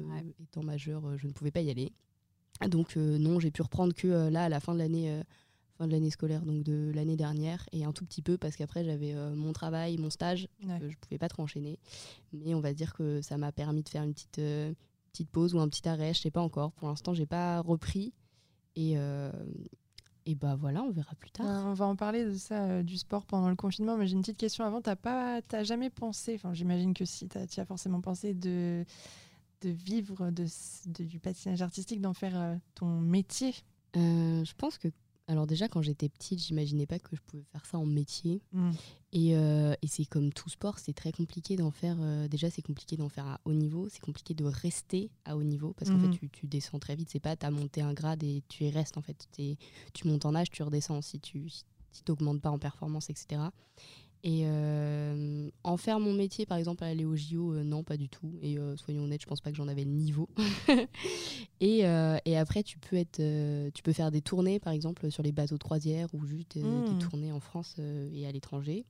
Ouais. 0.09 0.25
étant 0.43 0.63
majeur, 0.63 1.17
je 1.17 1.27
ne 1.27 1.31
pouvais 1.31 1.51
pas 1.51 1.61
y 1.61 1.69
aller. 1.69 1.93
Donc 2.69 2.95
euh, 2.95 3.17
non, 3.17 3.39
j'ai 3.39 3.49
pu 3.49 3.61
reprendre 3.61 3.93
que 3.93 4.07
euh, 4.07 4.29
là 4.29 4.43
à 4.45 4.49
la 4.49 4.59
fin 4.59 4.73
de 4.73 4.79
l'année, 4.79 5.09
euh, 5.11 5.23
fin 5.81 5.87
de 5.87 5.93
l'année 5.93 6.11
scolaire, 6.11 6.45
donc 6.45 6.61
de 6.63 6.91
l'année 6.93 7.15
dernière, 7.15 7.67
et 7.71 7.83
un 7.85 7.91
tout 7.91 8.05
petit 8.05 8.21
peu 8.21 8.37
parce 8.37 8.55
qu'après 8.55 8.83
j'avais 8.85 9.13
euh, 9.15 9.33
mon 9.35 9.51
travail, 9.51 9.97
mon 9.97 10.09
stage, 10.11 10.47
Ouais. 10.67 10.79
que 10.79 10.89
je 10.89 10.97
pouvais 10.97 11.17
pas 11.17 11.27
trop 11.27 11.41
enchaîner. 11.43 11.79
Mais 12.33 12.53
on 12.53 12.59
va 12.61 12.73
dire 12.73 12.93
que 12.93 13.21
ça 13.21 13.37
m'a 13.37 13.51
permis 13.51 13.81
de 13.81 13.89
faire 13.89 14.03
une 14.03 14.13
petite 14.13 14.37
euh, 14.39 14.73
petite 15.11 15.29
pause 15.29 15.55
ou 15.55 15.59
un 15.59 15.67
petit 15.67 15.87
arrêt, 15.89 16.13
je 16.13 16.19
sais 16.21 16.31
pas 16.31 16.41
encore. 16.41 16.71
Pour 16.73 16.87
l'instant, 16.87 17.13
j'ai 17.13 17.25
pas 17.25 17.59
repris. 17.61 18.13
Et 18.75 18.93
euh, 18.97 19.31
et 20.27 20.35
bah 20.35 20.55
voilà, 20.55 20.83
on 20.83 20.91
verra 20.91 21.15
plus 21.15 21.31
tard. 21.31 21.47
Euh, 21.47 21.69
on 21.71 21.73
va 21.73 21.85
en 21.85 21.95
parler 21.95 22.23
de 22.25 22.33
ça, 22.33 22.63
euh, 22.65 22.83
du 22.83 22.95
sport 22.97 23.25
pendant 23.25 23.49
le 23.49 23.55
confinement, 23.55 23.97
mais 23.97 24.05
j'ai 24.05 24.13
une 24.13 24.21
petite 24.21 24.37
question 24.37 24.63
avant. 24.63 24.79
T'as 24.81 24.95
pas, 24.95 25.41
t'as 25.41 25.63
jamais 25.63 25.89
pensé, 25.89 26.35
enfin 26.35 26.53
j'imagine 26.53 26.93
que 26.93 27.05
si, 27.05 27.27
t'as- 27.27 27.47
tu 27.47 27.59
as 27.59 27.65
forcément 27.65 28.01
pensé 28.01 28.33
de, 28.35 28.85
de 29.61 29.69
vivre 29.69 30.29
de, 30.29 30.45
du 31.03 31.19
patinage 31.19 31.61
artistique, 31.63 32.01
d'en 32.01 32.13
faire 32.13 32.39
euh, 32.39 32.55
ton 32.75 32.99
métier? 33.01 33.53
Euh, 33.97 34.45
je 34.45 34.53
pense 34.55 34.77
que 34.77 34.87
Alors 35.31 35.47
déjà, 35.47 35.69
quand 35.69 35.81
j'étais 35.81 36.09
petite, 36.09 36.43
j'imaginais 36.43 36.85
pas 36.85 36.99
que 36.99 37.15
je 37.15 37.21
pouvais 37.21 37.45
faire 37.53 37.65
ça 37.65 37.77
en 37.77 37.85
métier. 37.85 38.41
Mm. 38.51 38.71
Et, 39.13 39.37
euh, 39.37 39.73
et 39.81 39.87
c'est 39.87 40.03
comme 40.03 40.33
tout 40.33 40.49
sport, 40.49 40.77
c'est 40.77 40.91
très 40.91 41.13
compliqué 41.13 41.55
d'en 41.55 41.71
faire. 41.71 41.95
euh, 42.01 42.27
déjà, 42.27 42.49
c'est 42.49 42.61
compliqué 42.61 42.97
d'en 42.97 43.07
faire 43.07 43.25
à 43.25 43.39
haut 43.45 43.53
niveau. 43.53 43.87
C'est 43.89 44.01
compliqué 44.01 44.33
de 44.33 44.43
rester 44.43 45.09
à 45.23 45.37
haut 45.37 45.43
niveau 45.43 45.73
parce 45.77 45.89
qu'en 45.89 45.99
fait, 45.99 46.09
tu, 46.09 46.29
tu 46.29 46.47
descends 46.47 46.79
très 46.79 46.97
vite. 46.97 47.09
C'est 47.09 47.21
pas 47.21 47.37
t'as 47.37 47.49
monté 47.49 47.81
un 47.81 47.93
grade 47.93 48.23
et 48.23 48.43
tu 48.49 48.65
y 48.65 48.69
restes 48.69 48.97
en 48.97 49.01
fait. 49.01 49.25
Tu 49.93 50.07
montes 50.07 50.25
en 50.25 50.35
âge, 50.35 50.49
tu 50.51 50.63
redescends. 50.63 51.01
Si 51.01 51.21
tu 51.21 51.49
si 51.49 52.03
t'augmentes 52.03 52.41
pas 52.41 52.49
en 52.49 52.59
performance, 52.59 53.09
etc. 53.09 53.41
Et 54.23 54.43
euh, 54.45 55.49
en 55.63 55.77
faire 55.77 55.99
mon 55.99 56.13
métier, 56.13 56.45
par 56.45 56.57
exemple, 56.57 56.83
aller 56.83 57.05
au 57.05 57.15
JO, 57.15 57.53
euh, 57.53 57.63
non, 57.63 57.83
pas 57.83 57.97
du 57.97 58.07
tout. 58.07 58.37
Et 58.41 58.59
euh, 58.59 58.77
soyons 58.77 59.03
honnêtes, 59.03 59.21
je 59.21 59.25
pense 59.25 59.41
pas 59.41 59.49
que 59.49 59.57
j'en 59.57 59.67
avais 59.67 59.83
le 59.83 59.91
niveau. 59.91 60.29
et, 61.59 61.79
et 61.79 62.37
après, 62.37 62.63
tu 62.63 62.77
peux, 62.77 62.95
être, 62.95 63.21
tu 63.71 63.83
peux 63.83 63.93
faire 63.93 64.11
des 64.11 64.21
tournées, 64.21 64.59
par 64.59 64.73
exemple, 64.73 65.09
sur 65.11 65.23
les 65.23 65.31
bateaux 65.31 65.57
de 65.57 65.63
croisière 65.63 66.07
ou 66.13 66.25
juste 66.25 66.57
des 66.57 66.97
tournées 66.99 67.31
en 67.31 67.39
France 67.39 67.75
et 68.13 68.27
à 68.27 68.31
l'étranger. 68.31 68.85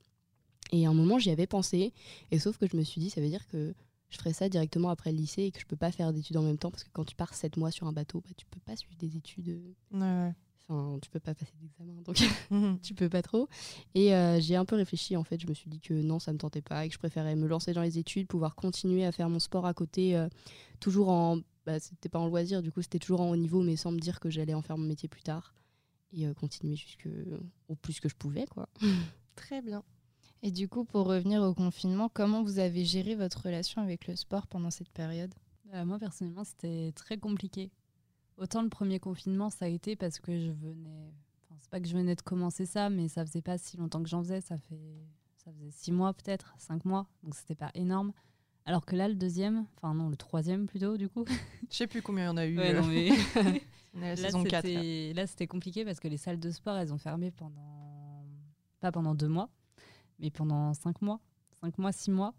Et 0.72 0.86
à 0.86 0.90
un 0.90 0.94
moment, 0.94 1.18
j'y 1.18 1.30
avais 1.30 1.46
pensé. 1.46 1.92
Et 2.30 2.38
sauf 2.38 2.58
que 2.58 2.66
je 2.66 2.76
me 2.76 2.82
suis 2.82 3.00
dit, 3.00 3.10
ça 3.10 3.20
veut 3.20 3.28
dire 3.28 3.46
que 3.48 3.74
je 4.10 4.18
ferais 4.18 4.32
ça 4.34 4.48
directement 4.48 4.90
après 4.90 5.10
le 5.10 5.16
lycée 5.18 5.44
et 5.44 5.50
que 5.50 5.60
je 5.60 5.66
peux 5.66 5.76
pas 5.76 5.90
faire 5.90 6.12
d'études 6.12 6.36
en 6.36 6.42
même 6.42 6.58
temps 6.58 6.70
parce 6.70 6.84
que 6.84 6.90
quand 6.92 7.04
tu 7.04 7.16
pars 7.16 7.32
7 7.32 7.56
mois 7.56 7.70
sur 7.70 7.86
un 7.86 7.92
bateau, 7.92 8.20
bah, 8.20 8.30
tu 8.36 8.44
peux 8.46 8.60
pas 8.60 8.76
suivre 8.76 8.96
des 8.98 9.16
études. 9.16 9.62
Ouais, 9.92 10.00
ouais. 10.00 10.34
Enfin, 10.68 10.98
tu 11.00 11.10
peux 11.10 11.20
pas 11.20 11.34
passer 11.34 11.52
d'examen. 11.60 12.02
Donc 12.02 12.16
tu 12.82 12.94
peux 12.94 13.08
pas 13.08 13.22
trop. 13.22 13.48
Et 13.94 14.14
euh, 14.14 14.40
j'ai 14.40 14.56
un 14.56 14.64
peu 14.64 14.76
réfléchi 14.76 15.16
en 15.16 15.24
fait. 15.24 15.40
Je 15.40 15.46
me 15.46 15.54
suis 15.54 15.70
dit 15.70 15.80
que 15.80 15.94
non, 15.94 16.18
ça 16.18 16.32
me 16.32 16.38
tentait 16.38 16.62
pas 16.62 16.84
et 16.84 16.88
que 16.88 16.94
je 16.94 16.98
préférais 16.98 17.36
me 17.36 17.46
lancer 17.46 17.72
dans 17.72 17.82
les 17.82 17.98
études, 17.98 18.26
pouvoir 18.26 18.54
continuer 18.54 19.04
à 19.04 19.12
faire 19.12 19.28
mon 19.28 19.38
sport 19.38 19.66
à 19.66 19.74
côté, 19.74 20.16
euh, 20.16 20.28
toujours 20.80 21.08
en. 21.08 21.38
Bah, 21.64 21.78
c'était 21.78 22.08
pas 22.08 22.18
en 22.18 22.26
loisir, 22.26 22.60
du 22.60 22.72
coup 22.72 22.82
c'était 22.82 22.98
toujours 22.98 23.20
en 23.20 23.30
haut 23.30 23.36
niveau, 23.36 23.62
mais 23.62 23.76
sans 23.76 23.92
me 23.92 24.00
dire 24.00 24.18
que 24.18 24.28
j'allais 24.30 24.54
en 24.54 24.62
faire 24.62 24.76
mon 24.76 24.86
métier 24.86 25.08
plus 25.08 25.22
tard 25.22 25.54
et 26.12 26.26
euh, 26.26 26.34
continuer 26.34 26.74
jusque 26.74 27.08
au 27.68 27.76
plus 27.76 28.00
que 28.00 28.08
je 28.08 28.16
pouvais 28.16 28.46
quoi. 28.46 28.68
Très 29.36 29.62
bien. 29.62 29.84
Et 30.42 30.50
du 30.50 30.68
coup, 30.68 30.84
pour 30.84 31.06
revenir 31.06 31.40
au 31.42 31.54
confinement, 31.54 32.10
comment 32.12 32.42
vous 32.42 32.58
avez 32.58 32.84
géré 32.84 33.14
votre 33.14 33.42
relation 33.42 33.80
avec 33.80 34.08
le 34.08 34.16
sport 34.16 34.48
pendant 34.48 34.70
cette 34.70 34.90
période? 34.90 35.32
Euh, 35.74 35.84
moi, 35.84 35.98
personnellement, 35.98 36.44
c'était 36.44 36.92
très 36.92 37.16
compliqué. 37.16 37.70
Autant 38.36 38.62
le 38.62 38.68
premier 38.68 38.98
confinement, 38.98 39.50
ça 39.50 39.66
a 39.66 39.68
été 39.68 39.96
parce 39.96 40.18
que 40.18 40.38
je 40.38 40.50
venais. 40.50 41.12
Enfin, 41.44 41.56
c'est 41.60 41.70
pas 41.70 41.80
que 41.80 41.86
je 41.86 41.96
venais 41.96 42.14
de 42.14 42.22
commencer 42.22 42.66
ça, 42.66 42.90
mais 42.90 43.08
ça 43.08 43.24
faisait 43.24 43.42
pas 43.42 43.58
si 43.58 43.76
longtemps 43.76 44.02
que 44.02 44.08
j'en 44.08 44.22
faisais. 44.22 44.40
Ça, 44.40 44.58
fait... 44.58 45.06
ça 45.36 45.52
faisait 45.52 45.70
six 45.70 45.92
mois, 45.92 46.12
peut-être, 46.14 46.54
cinq 46.58 46.84
mois. 46.84 47.06
Donc, 47.22 47.34
c'était 47.34 47.54
pas 47.54 47.70
énorme. 47.74 48.12
Alors 48.64 48.86
que 48.86 48.94
là, 48.94 49.08
le 49.08 49.14
deuxième, 49.14 49.66
enfin, 49.76 49.94
non, 49.94 50.08
le 50.08 50.16
troisième 50.16 50.66
plutôt, 50.66 50.96
du 50.96 51.08
coup. 51.08 51.24
Je 51.70 51.76
sais 51.76 51.86
plus 51.86 52.02
combien 52.02 52.24
il 52.24 52.26
y 52.26 52.30
en 52.30 52.36
a 52.36 52.46
eu. 52.46 52.58
Ouais, 52.58 52.74
euh, 52.74 52.80
non, 52.80 52.86
mais 52.86 53.10
on 53.94 54.02
est 54.02 54.06
à 54.06 54.10
la 54.10 54.16
saison 54.16 54.44
4. 54.44 54.52
là. 54.52 54.62
c'était... 54.62 55.12
là, 55.14 55.26
c'était 55.26 55.46
compliqué 55.46 55.84
parce 55.84 56.00
que 56.00 56.08
les 56.08 56.16
salles 56.16 56.38
de 56.38 56.50
sport, 56.50 56.76
elles 56.76 56.92
ont 56.92 56.98
fermé 56.98 57.30
pendant. 57.30 58.24
Pas 58.80 58.92
pendant 58.92 59.14
deux 59.14 59.28
mois, 59.28 59.48
mais 60.18 60.30
pendant 60.30 60.74
cinq 60.74 61.02
mois. 61.02 61.20
Cinq 61.60 61.78
mois, 61.78 61.92
six 61.92 62.10
mois. 62.10 62.34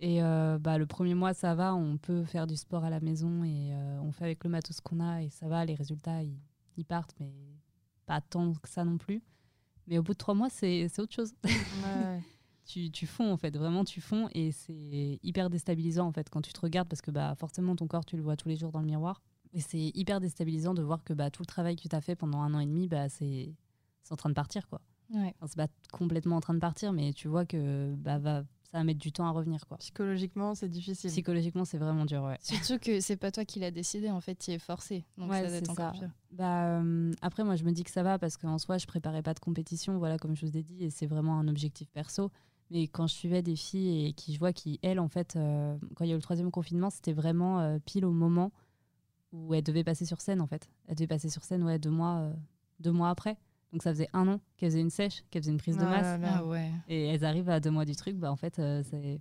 Et 0.00 0.22
euh, 0.22 0.58
bah, 0.58 0.78
le 0.78 0.86
premier 0.86 1.14
mois, 1.14 1.34
ça 1.34 1.54
va, 1.54 1.74
on 1.74 1.96
peut 1.96 2.24
faire 2.24 2.46
du 2.46 2.56
sport 2.56 2.84
à 2.84 2.90
la 2.90 3.00
maison 3.00 3.44
et 3.44 3.72
euh, 3.72 4.00
on 4.02 4.12
fait 4.12 4.24
avec 4.24 4.44
le 4.44 4.50
matos 4.50 4.80
qu'on 4.80 5.00
a 5.00 5.22
et 5.22 5.30
ça 5.30 5.48
va, 5.48 5.64
les 5.64 5.74
résultats, 5.74 6.22
ils, 6.22 6.38
ils 6.76 6.84
partent, 6.84 7.14
mais 7.20 7.32
pas 8.06 8.20
tant 8.20 8.52
que 8.54 8.68
ça 8.68 8.84
non 8.84 8.98
plus. 8.98 9.22
Mais 9.86 9.98
au 9.98 10.02
bout 10.02 10.12
de 10.12 10.18
trois 10.18 10.34
mois, 10.34 10.50
c'est 10.50 10.86
autre 10.98 11.14
chose. 11.14 11.32
Ouais. 11.84 12.22
tu, 12.64 12.90
tu 12.90 13.06
fonds 13.06 13.30
en 13.30 13.36
fait, 13.36 13.54
vraiment 13.56 13.84
tu 13.84 14.00
fonds 14.00 14.28
et 14.32 14.50
c'est 14.50 15.18
hyper 15.22 15.50
déstabilisant 15.50 16.06
en 16.06 16.12
fait 16.12 16.30
quand 16.30 16.40
tu 16.40 16.52
te 16.52 16.60
regardes 16.60 16.88
parce 16.88 17.02
que 17.02 17.10
bah, 17.10 17.34
forcément 17.36 17.76
ton 17.76 17.86
corps, 17.86 18.04
tu 18.04 18.16
le 18.16 18.22
vois 18.22 18.36
tous 18.36 18.48
les 18.48 18.56
jours 18.56 18.72
dans 18.72 18.80
le 18.80 18.86
miroir. 18.86 19.22
Et 19.52 19.60
c'est 19.60 19.92
hyper 19.94 20.18
déstabilisant 20.20 20.74
de 20.74 20.82
voir 20.82 21.04
que 21.04 21.12
bah, 21.12 21.30
tout 21.30 21.42
le 21.42 21.46
travail 21.46 21.76
que 21.76 21.86
tu 21.86 21.94
as 21.94 22.00
fait 22.00 22.16
pendant 22.16 22.40
un 22.40 22.54
an 22.54 22.60
et 22.60 22.66
demi, 22.66 22.88
bah, 22.88 23.08
c'est 23.08 23.54
c'est 24.02 24.12
en 24.12 24.16
train 24.16 24.28
de 24.30 24.34
partir 24.34 24.66
quoi. 24.66 24.80
Ouais. 25.10 25.34
Enfin, 25.36 25.46
c'est 25.46 25.56
pas 25.56 25.68
complètement 25.92 26.36
en 26.36 26.40
train 26.40 26.54
de 26.54 26.58
partir, 26.58 26.92
mais 26.92 27.12
tu 27.12 27.28
vois 27.28 27.44
que 27.44 27.94
bah, 27.96 28.18
va, 28.18 28.44
ça 28.74 28.80
va 28.80 28.84
mettre 28.84 28.98
du 28.98 29.12
temps 29.12 29.26
à 29.28 29.30
revenir 29.30 29.68
quoi. 29.68 29.76
Psychologiquement, 29.76 30.56
c'est 30.56 30.68
difficile. 30.68 31.08
Psychologiquement, 31.08 31.64
c'est 31.64 31.78
vraiment 31.78 32.04
dur, 32.06 32.24
ouais. 32.24 32.38
Surtout 32.40 32.80
que 32.80 32.98
c'est 32.98 33.14
pas 33.14 33.30
toi 33.30 33.44
qui 33.44 33.60
l'as 33.60 33.70
décidé, 33.70 34.10
en 34.10 34.20
fait, 34.20 34.34
tu 34.34 34.50
es 34.50 34.58
forcé. 34.58 35.04
Donc 35.16 35.30
Ouais, 35.30 35.42
ça 35.42 35.46
doit 35.46 35.56
être 35.58 35.70
encore 35.70 35.92
pire. 35.92 36.10
Bah, 36.32 36.80
euh, 36.80 37.12
après, 37.22 37.44
moi, 37.44 37.54
je 37.54 37.62
me 37.62 37.70
dis 37.70 37.84
que 37.84 37.90
ça 37.92 38.02
va 38.02 38.18
parce 38.18 38.36
qu'en 38.36 38.58
soi, 38.58 38.78
je 38.78 38.86
préparais 38.86 39.22
pas 39.22 39.32
de 39.32 39.38
compétition, 39.38 39.96
voilà, 39.98 40.18
comme 40.18 40.34
je 40.34 40.44
vous 40.44 40.56
ai 40.56 40.64
dit, 40.64 40.82
et 40.82 40.90
c'est 40.90 41.06
vraiment 41.06 41.38
un 41.38 41.46
objectif 41.46 41.88
perso. 41.92 42.32
Mais 42.72 42.88
quand 42.88 43.06
je 43.06 43.14
suivais 43.14 43.42
des 43.42 43.54
filles 43.54 44.06
et 44.06 44.12
qui 44.12 44.34
je 44.34 44.40
vois 44.40 44.52
qui, 44.52 44.80
elles, 44.82 44.98
en 44.98 45.06
fait, 45.08 45.36
euh, 45.36 45.76
quand 45.94 46.02
il 46.02 46.08
y 46.08 46.10
a 46.10 46.14
eu 46.14 46.18
le 46.18 46.22
troisième 46.22 46.50
confinement, 46.50 46.90
c'était 46.90 47.12
vraiment 47.12 47.60
euh, 47.60 47.78
pile 47.78 48.04
au 48.04 48.10
moment 48.10 48.50
où 49.30 49.54
elles 49.54 49.62
devaient 49.62 49.84
passer 49.84 50.04
sur 50.04 50.20
scène, 50.20 50.40
en 50.40 50.48
fait. 50.48 50.68
Elles 50.88 50.96
devaient 50.96 51.06
passer 51.06 51.28
sur 51.28 51.44
scène, 51.44 51.62
ouais, 51.62 51.78
deux 51.78 51.90
mois, 51.90 52.16
euh, 52.16 52.32
deux 52.80 52.90
mois 52.90 53.10
après. 53.10 53.36
Donc 53.74 53.82
ça 53.82 53.90
faisait 53.92 54.08
un 54.12 54.28
an 54.28 54.40
qu'elles 54.56 54.70
faisaient 54.70 54.80
une 54.80 54.88
sèche, 54.90 55.24
qu'elles 55.30 55.42
faisaient 55.42 55.50
une 55.50 55.58
prise 55.58 55.76
de 55.76 55.82
Ah 55.82 55.90
masse. 55.90 56.02
là 56.04 56.18
là. 56.18 56.34
Ah 56.38 56.44
ouais. 56.46 56.70
Et 56.86 57.06
elles 57.08 57.24
arrivent 57.24 57.48
à 57.48 57.58
deux 57.58 57.72
mois 57.72 57.84
du 57.84 57.96
truc, 57.96 58.14
bah 58.16 58.30
en 58.30 58.36
fait, 58.36 58.60
euh, 58.60 58.84
c'est 58.84 59.20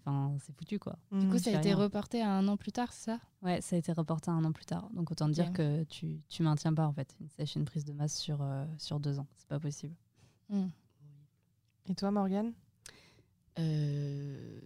foutu, 0.56 0.78
quoi. 0.78 1.00
Du 1.12 1.26
coup, 1.26 1.34
Mhm. 1.34 1.39
ça 1.39 1.50
a 1.50 1.54
été 1.58 1.74
rien. 1.74 1.84
reporté 1.84 2.22
à 2.22 2.30
un 2.30 2.48
an 2.48 2.56
plus 2.56 2.72
tard, 2.72 2.94
c'est 2.94 3.06
ça? 3.06 3.20
Ouais, 3.42 3.62
ça 3.62 3.76
a 3.76 3.80
été 3.80 3.92
reporté 3.92 4.30
un 4.30 4.46
an 4.46 4.52
plus 4.52 4.66
tard. 4.66 4.88
Donc 4.94 5.10
autant 5.10 5.26
te 5.26 5.32
dire 5.32 5.52
que 5.54 5.84
tu, 5.86 6.22
tu 6.30 6.44
maintiens 6.44 6.72
pas 6.72 6.86
en 6.86 6.94
fait 6.94 7.16
une 7.20 7.30
sèche, 7.30 7.56
une 7.56 7.66
prise 7.66 7.84
de 7.84 7.94
masse 7.94 8.16
sur, 8.16 8.44
euh, 8.44 8.63
sur 8.78 9.00
deux 9.00 9.18
ans. 9.18 9.26
C'est 9.38 9.48
pas 9.48 9.60
possible. 9.60 9.96
Hmm. 10.50 10.68
Et 11.89 11.96
toi, 11.96 12.12
Morgane? 12.12 12.54
Euh, 13.58 14.60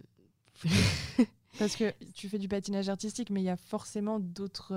Parce 1.58 1.76
que 1.76 1.94
tu 2.14 2.28
fais 2.28 2.38
du 2.38 2.48
patinage 2.48 2.90
artistique, 2.90 3.30
mais 3.30 3.40
il 3.40 3.44
y 3.44 3.48
a 3.50 3.56
forcément 3.56 4.20
d'autres. 4.20 4.74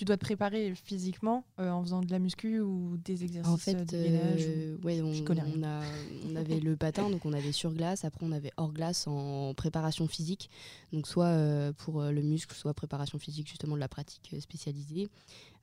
Euh, 0.00 0.02
tu 0.02 0.04
dois 0.06 0.16
te 0.16 0.24
préparer 0.24 0.74
physiquement 0.74 1.44
euh, 1.58 1.68
en 1.70 1.82
faisant 1.82 2.00
de 2.00 2.10
la 2.10 2.18
muscu 2.18 2.60
ou 2.60 2.96
des 3.04 3.22
exercices 3.22 3.52
En 3.52 3.54
euh, 3.54 3.58
fait, 3.58 3.84
de 3.84 4.02
gainage. 4.02 4.44
euh, 4.48 4.78
ouais, 4.82 5.00
on, 5.02 5.12
je 5.12 5.22
connais 5.22 5.42
rien. 5.42 5.52
on 5.56 5.62
a- 5.62 5.92
on 6.26 6.36
avait 6.36 6.58
le 6.58 6.74
patin, 6.76 7.10
donc 7.10 7.26
on 7.26 7.32
avait 7.34 7.52
sur 7.52 7.72
glace. 7.72 8.04
Après, 8.04 8.24
on 8.24 8.32
avait 8.32 8.52
hors 8.56 8.72
glace 8.72 9.06
en 9.06 9.52
préparation 9.54 10.06
physique. 10.08 10.48
Donc, 10.92 11.06
soit 11.06 11.26
euh, 11.26 11.72
pour 11.72 12.00
euh, 12.00 12.12
le 12.12 12.22
muscle, 12.22 12.54
soit 12.54 12.72
préparation 12.74 13.18
physique, 13.18 13.48
justement 13.48 13.74
de 13.74 13.80
la 13.80 13.88
pratique 13.88 14.30
euh, 14.32 14.40
spécialisée. 14.40 15.08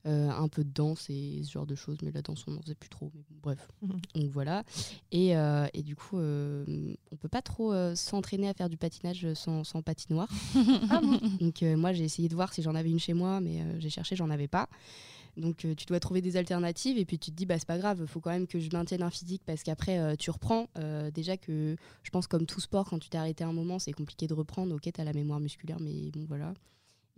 Euh, 0.06 0.30
un 0.30 0.48
peu 0.48 0.62
de 0.64 0.70
danse 0.70 1.10
et 1.10 1.40
ce 1.42 1.50
genre 1.50 1.66
de 1.66 1.74
choses, 1.74 1.98
mais 2.02 2.12
la 2.12 2.22
danse, 2.22 2.44
on 2.46 2.52
n'en 2.52 2.62
faisait 2.62 2.76
plus 2.76 2.88
trop. 2.88 3.10
Mais 3.14 3.22
bon, 3.28 3.36
bref, 3.42 3.68
Mhm. 3.82 4.00
donc 4.14 4.30
voilà. 4.30 4.62
Et, 5.10 5.36
euh, 5.36 5.66
et 5.74 5.82
du 5.82 5.96
coup, 5.96 6.18
euh, 6.18 6.64
on 7.10 7.16
peut 7.16 7.28
pas 7.28 7.42
trop 7.42 7.74
s'entraîner 7.96 8.48
à 8.48 8.54
faire 8.54 8.68
du 8.70 8.76
patinage 8.76 9.32
sans, 9.34 9.64
sans 9.64 9.82
patinoire. 9.82 10.28
Ah 10.88 11.00
bon 11.02 11.18
Donc 11.40 11.62
moi 11.62 11.92
j'ai 11.92 12.04
essayé 12.04 12.28
de 12.28 12.34
voir 12.34 12.54
si 12.54 12.62
j'en 12.62 12.74
avais 12.76 12.90
une 12.90 13.00
chez 13.00 13.12
moi, 13.12 13.40
mais 13.40 13.80
j'ai 13.80 13.90
cherché, 13.90 14.14
j'en 14.16 14.30
avais 14.30 14.48
pas. 14.48 14.68
Donc 15.36 15.64
euh, 15.64 15.74
tu 15.74 15.84
dois 15.86 16.00
trouver 16.00 16.20
des 16.22 16.36
alternatives 16.36 16.96
et 16.98 17.04
puis 17.04 17.18
tu 17.18 17.30
te 17.30 17.36
dis 17.36 17.46
bah 17.46 17.58
c'est 17.58 17.66
pas 17.68 17.78
grave, 17.78 18.04
faut 18.06 18.20
quand 18.20 18.30
même 18.30 18.46
que 18.46 18.58
je 18.58 18.68
maintienne 18.72 19.02
un 19.02 19.10
physique 19.10 19.42
parce 19.46 19.62
qu'après 19.62 19.98
euh, 19.98 20.14
tu 20.16 20.30
reprends. 20.30 20.68
Euh, 20.78 21.10
déjà 21.10 21.36
que 21.36 21.76
je 22.02 22.10
pense 22.10 22.26
comme 22.26 22.46
tout 22.46 22.60
sport 22.60 22.88
quand 22.88 22.98
tu 22.98 23.08
t'es 23.08 23.18
arrêté 23.18 23.44
un 23.44 23.52
moment 23.52 23.78
c'est 23.78 23.92
compliqué 23.92 24.26
de 24.26 24.34
reprendre. 24.34 24.74
Ok 24.74 24.88
t'as 24.92 25.04
la 25.04 25.12
mémoire 25.12 25.38
musculaire 25.40 25.78
mais 25.80 26.10
bon 26.12 26.24
voilà. 26.28 26.54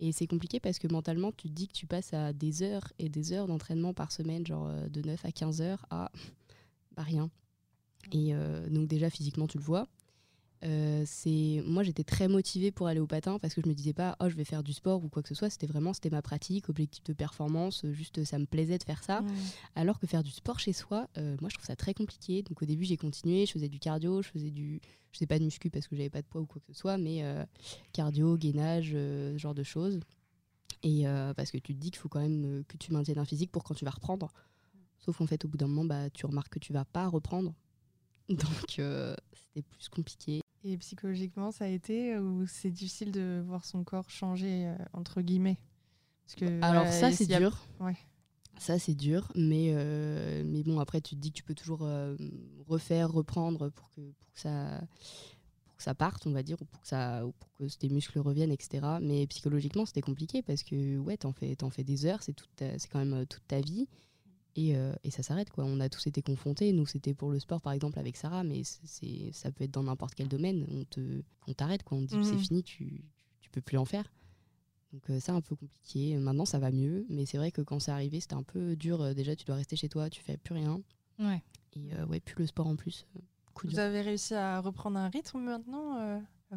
Et 0.01 0.11
c'est 0.11 0.25
compliqué 0.25 0.59
parce 0.59 0.79
que 0.79 0.87
mentalement 0.87 1.31
tu 1.31 1.47
te 1.47 1.53
dis 1.53 1.67
que 1.67 1.73
tu 1.73 1.85
passes 1.85 2.13
à 2.13 2.33
des 2.33 2.63
heures 2.63 2.91
et 2.97 3.07
des 3.07 3.33
heures 3.33 3.45
d'entraînement 3.47 3.93
par 3.93 4.11
semaine, 4.11 4.45
genre 4.45 4.67
euh, 4.67 4.89
de 4.89 5.01
9 5.01 5.23
à 5.23 5.31
15 5.31 5.61
heures 5.61 5.85
à 5.91 6.11
bah 6.95 7.03
rien. 7.03 7.29
Et 8.11 8.33
euh, 8.33 8.67
donc 8.67 8.87
déjà 8.87 9.11
physiquement 9.11 9.47
tu 9.47 9.59
le 9.59 9.63
vois. 9.63 9.87
Euh, 10.63 11.01
c'est 11.07 11.63
moi 11.65 11.81
j'étais 11.81 12.03
très 12.03 12.27
motivée 12.27 12.71
pour 12.71 12.85
aller 12.85 12.99
au 12.99 13.07
patin 13.07 13.39
parce 13.39 13.55
que 13.55 13.61
je 13.63 13.67
me 13.67 13.73
disais 13.73 13.93
pas 13.93 14.15
oh 14.19 14.29
je 14.29 14.35
vais 14.35 14.43
faire 14.43 14.61
du 14.61 14.73
sport 14.73 15.03
ou 15.03 15.09
quoi 15.09 15.23
que 15.23 15.29
ce 15.29 15.35
soit. 15.35 15.49
C'était 15.49 15.65
vraiment 15.65 15.93
c'était 15.93 16.11
ma 16.11 16.21
pratique 16.21 16.69
objectif 16.69 17.03
de 17.03 17.13
performance 17.13 17.83
euh, 17.83 17.91
juste 17.91 18.23
ça 18.23 18.37
me 18.37 18.45
plaisait 18.45 18.77
de 18.77 18.83
faire 18.83 19.03
ça. 19.03 19.23
Alors 19.75 19.99
que 19.99 20.05
faire 20.05 20.23
du 20.23 20.29
sport 20.29 20.59
chez 20.59 20.73
soi 20.73 21.07
euh, 21.17 21.35
moi 21.41 21.49
je 21.49 21.55
trouve 21.55 21.65
ça 21.65 21.75
très 21.75 21.93
compliqué. 21.93 22.43
Donc 22.43 22.61
au 22.61 22.65
début 22.65 22.85
j'ai 22.85 22.97
continué 22.97 23.45
je 23.47 23.53
faisais 23.53 23.69
du 23.69 23.79
cardio 23.79 24.21
je 24.21 24.29
faisais 24.29 24.51
du 24.51 24.81
je 25.11 25.17
faisais 25.17 25.27
pas 25.27 25.39
de 25.39 25.43
muscu 25.43 25.71
parce 25.71 25.87
que 25.87 25.95
j'avais 25.95 26.11
pas 26.11 26.21
de 26.21 26.27
poids 26.27 26.41
ou 26.41 26.45
quoi 26.45 26.61
que 26.61 26.67
ce 26.73 26.79
soit 26.79 26.97
mais 26.97 27.23
euh, 27.23 27.43
cardio 27.91 28.37
gainage 28.37 28.91
ce 28.91 29.37
genre 29.37 29.55
de 29.55 29.63
choses. 29.63 29.99
Et 30.83 31.03
parce 31.35 31.51
que 31.51 31.59
tu 31.59 31.75
te 31.75 31.79
dis 31.79 31.91
qu'il 31.91 31.99
faut 31.99 32.09
quand 32.09 32.21
même 32.21 32.63
que 32.67 32.75
tu 32.77 32.91
maintiennes 32.91 33.19
un 33.19 33.25
physique 33.25 33.51
pour 33.51 33.63
quand 33.63 33.75
tu 33.75 33.85
vas 33.85 33.91
reprendre. 33.91 34.31
Sauf 34.97 35.17
qu'en 35.17 35.27
fait 35.27 35.45
au 35.45 35.47
bout 35.47 35.57
d'un 35.57 35.67
moment 35.67 35.85
bah 35.85 36.09
tu 36.09 36.25
remarques 36.25 36.53
que 36.53 36.59
tu 36.59 36.73
vas 36.73 36.85
pas 36.85 37.07
reprendre. 37.07 37.53
Donc 38.29 38.67
c'était 38.69 39.61
plus 39.61 39.89
compliqué 39.89 40.41
Et 40.63 40.77
psychologiquement, 40.77 41.51
ça 41.51 41.65
a 41.65 41.67
été 41.67 42.17
ou 42.19 42.45
c'est 42.45 42.69
difficile 42.69 43.11
de 43.11 43.41
voir 43.45 43.65
son 43.65 43.83
corps 43.83 44.09
changer 44.09 44.67
euh, 44.67 44.75
entre 44.93 45.21
guillemets? 45.21 45.57
Parce 46.25 46.35
que 46.35 46.45
Alors 46.61 46.83
voilà, 46.83 46.91
ça 46.91 47.11
il 47.11 47.15
c'est 47.17 47.33
a- 47.33 47.39
dur. 47.39 47.57
ouais. 47.79 47.97
Ça 48.59 48.77
c'est 48.77 48.93
dur, 48.93 49.31
mais 49.35 49.71
euh, 49.73 50.43
mais 50.45 50.61
bon 50.63 50.79
après 50.79 51.01
tu 51.01 51.15
te 51.15 51.19
dis 51.21 51.31
que 51.31 51.37
tu 51.37 51.43
peux 51.43 51.55
toujours 51.55 51.83
euh, 51.83 52.15
refaire, 52.67 53.11
reprendre 53.11 53.69
pour 53.69 53.89
que 53.89 54.01
pour 54.01 54.33
que 54.33 54.39
ça 54.39 54.81
pour 55.65 55.75
que 55.77 55.83
ça 55.83 55.95
parte, 55.95 56.27
on 56.27 56.31
va 56.31 56.43
dire, 56.43 56.61
ou 56.61 56.65
pour 56.65 56.81
que 56.81 56.87
ça 56.87 57.25
ou 57.25 57.31
pour 57.33 57.51
que 57.53 57.65
tes 57.77 57.89
muscles 57.89 58.19
reviennent, 58.19 58.51
etc. 58.51 58.99
Mais 59.01 59.27
psychologiquement 59.27 59.85
c'était 59.85 60.01
compliqué 60.01 60.41
parce 60.43 60.63
que 60.63 60.97
ouais 60.99 61.17
t'en 61.17 61.33
fais 61.33 61.55
t'en 61.55 61.69
fais 61.71 61.83
des 61.83 62.05
heures, 62.05 62.23
c'est 62.23 62.33
toute 62.33 62.55
ta- 62.55 62.77
c'est 62.79 62.89
quand 62.89 62.99
même 62.99 63.13
euh, 63.13 63.25
toute 63.25 63.47
ta 63.47 63.61
vie. 63.61 63.87
Et, 64.57 64.75
euh, 64.75 64.93
et 65.03 65.11
ça 65.11 65.23
s'arrête 65.23 65.49
quoi. 65.49 65.63
On 65.65 65.79
a 65.79 65.87
tous 65.89 66.07
été 66.07 66.21
confrontés. 66.21 66.73
Nous 66.73 66.85
c'était 66.85 67.13
pour 67.13 67.31
le 67.31 67.39
sport 67.39 67.61
par 67.61 67.71
exemple 67.73 67.99
avec 67.99 68.17
Sarah, 68.17 68.43
mais 68.43 68.63
c'est- 68.63 69.31
ça 69.31 69.51
peut 69.51 69.63
être 69.63 69.71
dans 69.71 69.83
n'importe 69.83 70.13
quel 70.15 70.27
domaine. 70.27 70.65
On 70.69 70.83
te 70.85 71.21
on 71.47 71.53
t'arrête 71.53 71.83
quoi. 71.83 71.97
On 71.97 72.05
te 72.05 72.15
dit 72.15 72.25
c'est 72.25 72.33
Mhm. 72.35 72.39
fini, 72.39 72.63
tu 72.63 73.03
tu 73.39 73.49
peux 73.49 73.61
plus 73.61 73.77
en 73.77 73.85
faire. 73.85 74.11
Donc 74.93 75.09
euh, 75.09 75.19
ça, 75.21 75.33
un 75.33 75.39
peu 75.41 75.55
compliqué. 75.55 76.17
Maintenant, 76.17 76.43
ça 76.45 76.59
va 76.59 76.69
mieux, 76.69 77.05
mais 77.09 77.25
c'est 77.25 77.37
vrai 77.37 77.51
que 77.51 77.61
quand 77.61 77.79
c'est 77.79 77.91
arrivé, 77.91 78.19
c'était 78.19 78.33
un 78.35 78.43
peu 78.43 78.75
dur. 78.75 79.01
Euh, 79.01 79.13
déjà, 79.13 79.35
tu 79.37 79.45
dois 79.45 79.55
rester 79.55 79.77
chez 79.77 79.87
toi, 79.87 80.09
tu 80.09 80.21
fais 80.21 80.35
plus 80.37 80.53
rien. 80.53 80.81
Ouais. 81.17 81.41
Et 81.77 81.93
euh, 81.95 82.05
ouais, 82.07 82.19
plus 82.19 82.35
le 82.39 82.45
sport 82.45 82.67
en 82.67 82.75
plus. 82.75 83.05
coup 83.53 83.67
Vous 83.67 83.73
dur. 83.75 83.79
avez 83.79 84.01
réussi 84.01 84.33
à 84.33 84.59
reprendre 84.59 84.97
un 84.97 85.07
rythme 85.07 85.39
maintenant 85.39 85.97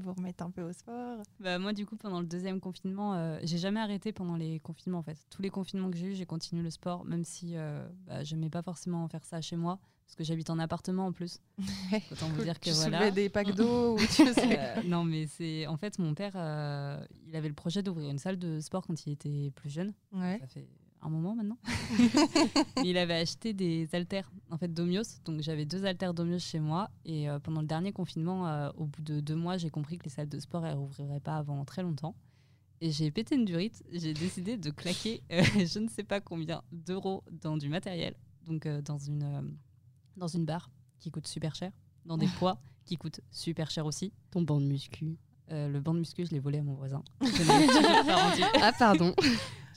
vous 0.00 0.12
remettre 0.12 0.44
un 0.44 0.50
peu 0.50 0.62
au 0.62 0.72
sport 0.72 1.22
Bah, 1.40 1.58
moi, 1.58 1.72
du 1.72 1.86
coup, 1.86 1.96
pendant 1.96 2.20
le 2.20 2.26
deuxième 2.26 2.60
confinement, 2.60 3.14
euh, 3.14 3.38
j'ai 3.42 3.58
jamais 3.58 3.80
arrêté 3.80 4.12
pendant 4.12 4.36
les 4.36 4.60
confinements 4.60 4.98
en 4.98 5.02
fait. 5.02 5.18
Tous 5.30 5.42
les 5.42 5.50
confinements 5.50 5.90
que 5.90 5.96
j'ai 5.96 6.06
eu, 6.08 6.14
j'ai 6.14 6.26
continué 6.26 6.62
le 6.62 6.70
sport, 6.70 7.04
même 7.04 7.24
si 7.24 7.52
euh, 7.56 7.86
bah, 8.06 8.24
j'aimais 8.24 8.50
pas 8.50 8.62
forcément 8.62 9.06
faire 9.08 9.24
ça 9.24 9.40
chez 9.40 9.56
moi, 9.56 9.78
parce 10.06 10.16
que 10.16 10.24
j'habite 10.24 10.50
en 10.50 10.58
appartement 10.58 11.06
en 11.06 11.12
plus. 11.12 11.38
Autant 12.12 12.28
vous 12.28 12.42
dire 12.42 12.58
que 12.60 12.70
tu 12.70 12.74
voilà. 12.74 13.10
des 13.10 13.28
packs 13.28 13.54
d'eau 13.54 13.94
ou 13.96 13.98
tu 13.98 14.26
faisais- 14.26 14.58
Euh, 14.58 14.82
non, 14.84 15.04
mais 15.04 15.26
c'est 15.26 15.66
en 15.66 15.76
fait 15.76 15.98
mon 15.98 16.14
père, 16.14 16.32
il 17.26 17.36
avait 17.36 17.48
le 17.48 17.54
projet 17.54 17.82
d'ouvrir 17.82 18.10
une 18.10 18.18
salle 18.18 18.38
de 18.38 18.60
sport 18.60 18.86
quand 18.86 19.06
il 19.06 19.12
était 19.12 19.50
plus 19.54 19.70
jeune. 19.70 19.92
Ouais. 20.12 20.38
Ça 20.40 20.46
fait 20.46 20.66
un 21.04 21.10
moment 21.10 21.34
maintenant. 21.34 21.58
Il 22.84 22.96
avait 22.96 23.14
acheté 23.14 23.52
des 23.52 23.88
haltères 23.92 24.30
en 24.50 24.56
fait 24.56 24.72
d'Omios, 24.72 25.20
donc 25.24 25.40
j'avais 25.40 25.66
deux 25.66 25.84
haltères 25.84 26.14
d'Omios 26.14 26.38
chez 26.38 26.60
moi. 26.60 26.90
Et 27.04 27.28
euh, 27.28 27.38
pendant 27.38 27.60
le 27.60 27.66
dernier 27.66 27.92
confinement, 27.92 28.48
euh, 28.48 28.70
au 28.76 28.86
bout 28.86 29.02
de 29.02 29.20
deux 29.20 29.36
mois, 29.36 29.56
j'ai 29.56 29.70
compris 29.70 29.98
que 29.98 30.04
les 30.04 30.10
salles 30.10 30.28
de 30.28 30.38
sport 30.38 30.64
elles 30.66 30.76
rouvriraient 30.76 31.20
pas 31.20 31.36
avant 31.36 31.64
très 31.64 31.82
longtemps. 31.82 32.14
Et 32.80 32.90
j'ai 32.90 33.10
pété 33.10 33.36
une 33.36 33.44
durite. 33.44 33.82
J'ai 33.92 34.14
décidé 34.14 34.56
de 34.56 34.70
claquer 34.70 35.22
euh, 35.30 35.42
je 35.66 35.78
ne 35.78 35.88
sais 35.88 36.04
pas 36.04 36.20
combien 36.20 36.62
d'euros 36.72 37.22
dans 37.30 37.56
du 37.56 37.68
matériel, 37.68 38.14
donc 38.46 38.66
dans 38.66 38.98
une 38.98 39.56
dans 40.16 40.28
une 40.28 40.44
barre 40.44 40.70
qui 41.00 41.10
coûte 41.10 41.26
super 41.26 41.54
cher, 41.54 41.70
dans 42.06 42.16
des 42.16 42.28
poids 42.38 42.58
qui 42.84 42.96
coûtent 42.96 43.20
super 43.30 43.70
cher 43.70 43.86
aussi. 43.86 44.12
Ton 44.30 44.42
banc 44.42 44.60
de 44.60 44.66
muscu. 44.66 45.16
Le 45.50 45.78
banc 45.78 45.92
de 45.92 45.98
muscu, 46.00 46.24
je 46.24 46.30
l'ai 46.30 46.40
volé 46.40 46.58
à 46.58 46.62
mon 46.62 46.74
voisin. 46.74 47.02
Ah, 48.62 48.72
pardon. 48.78 49.14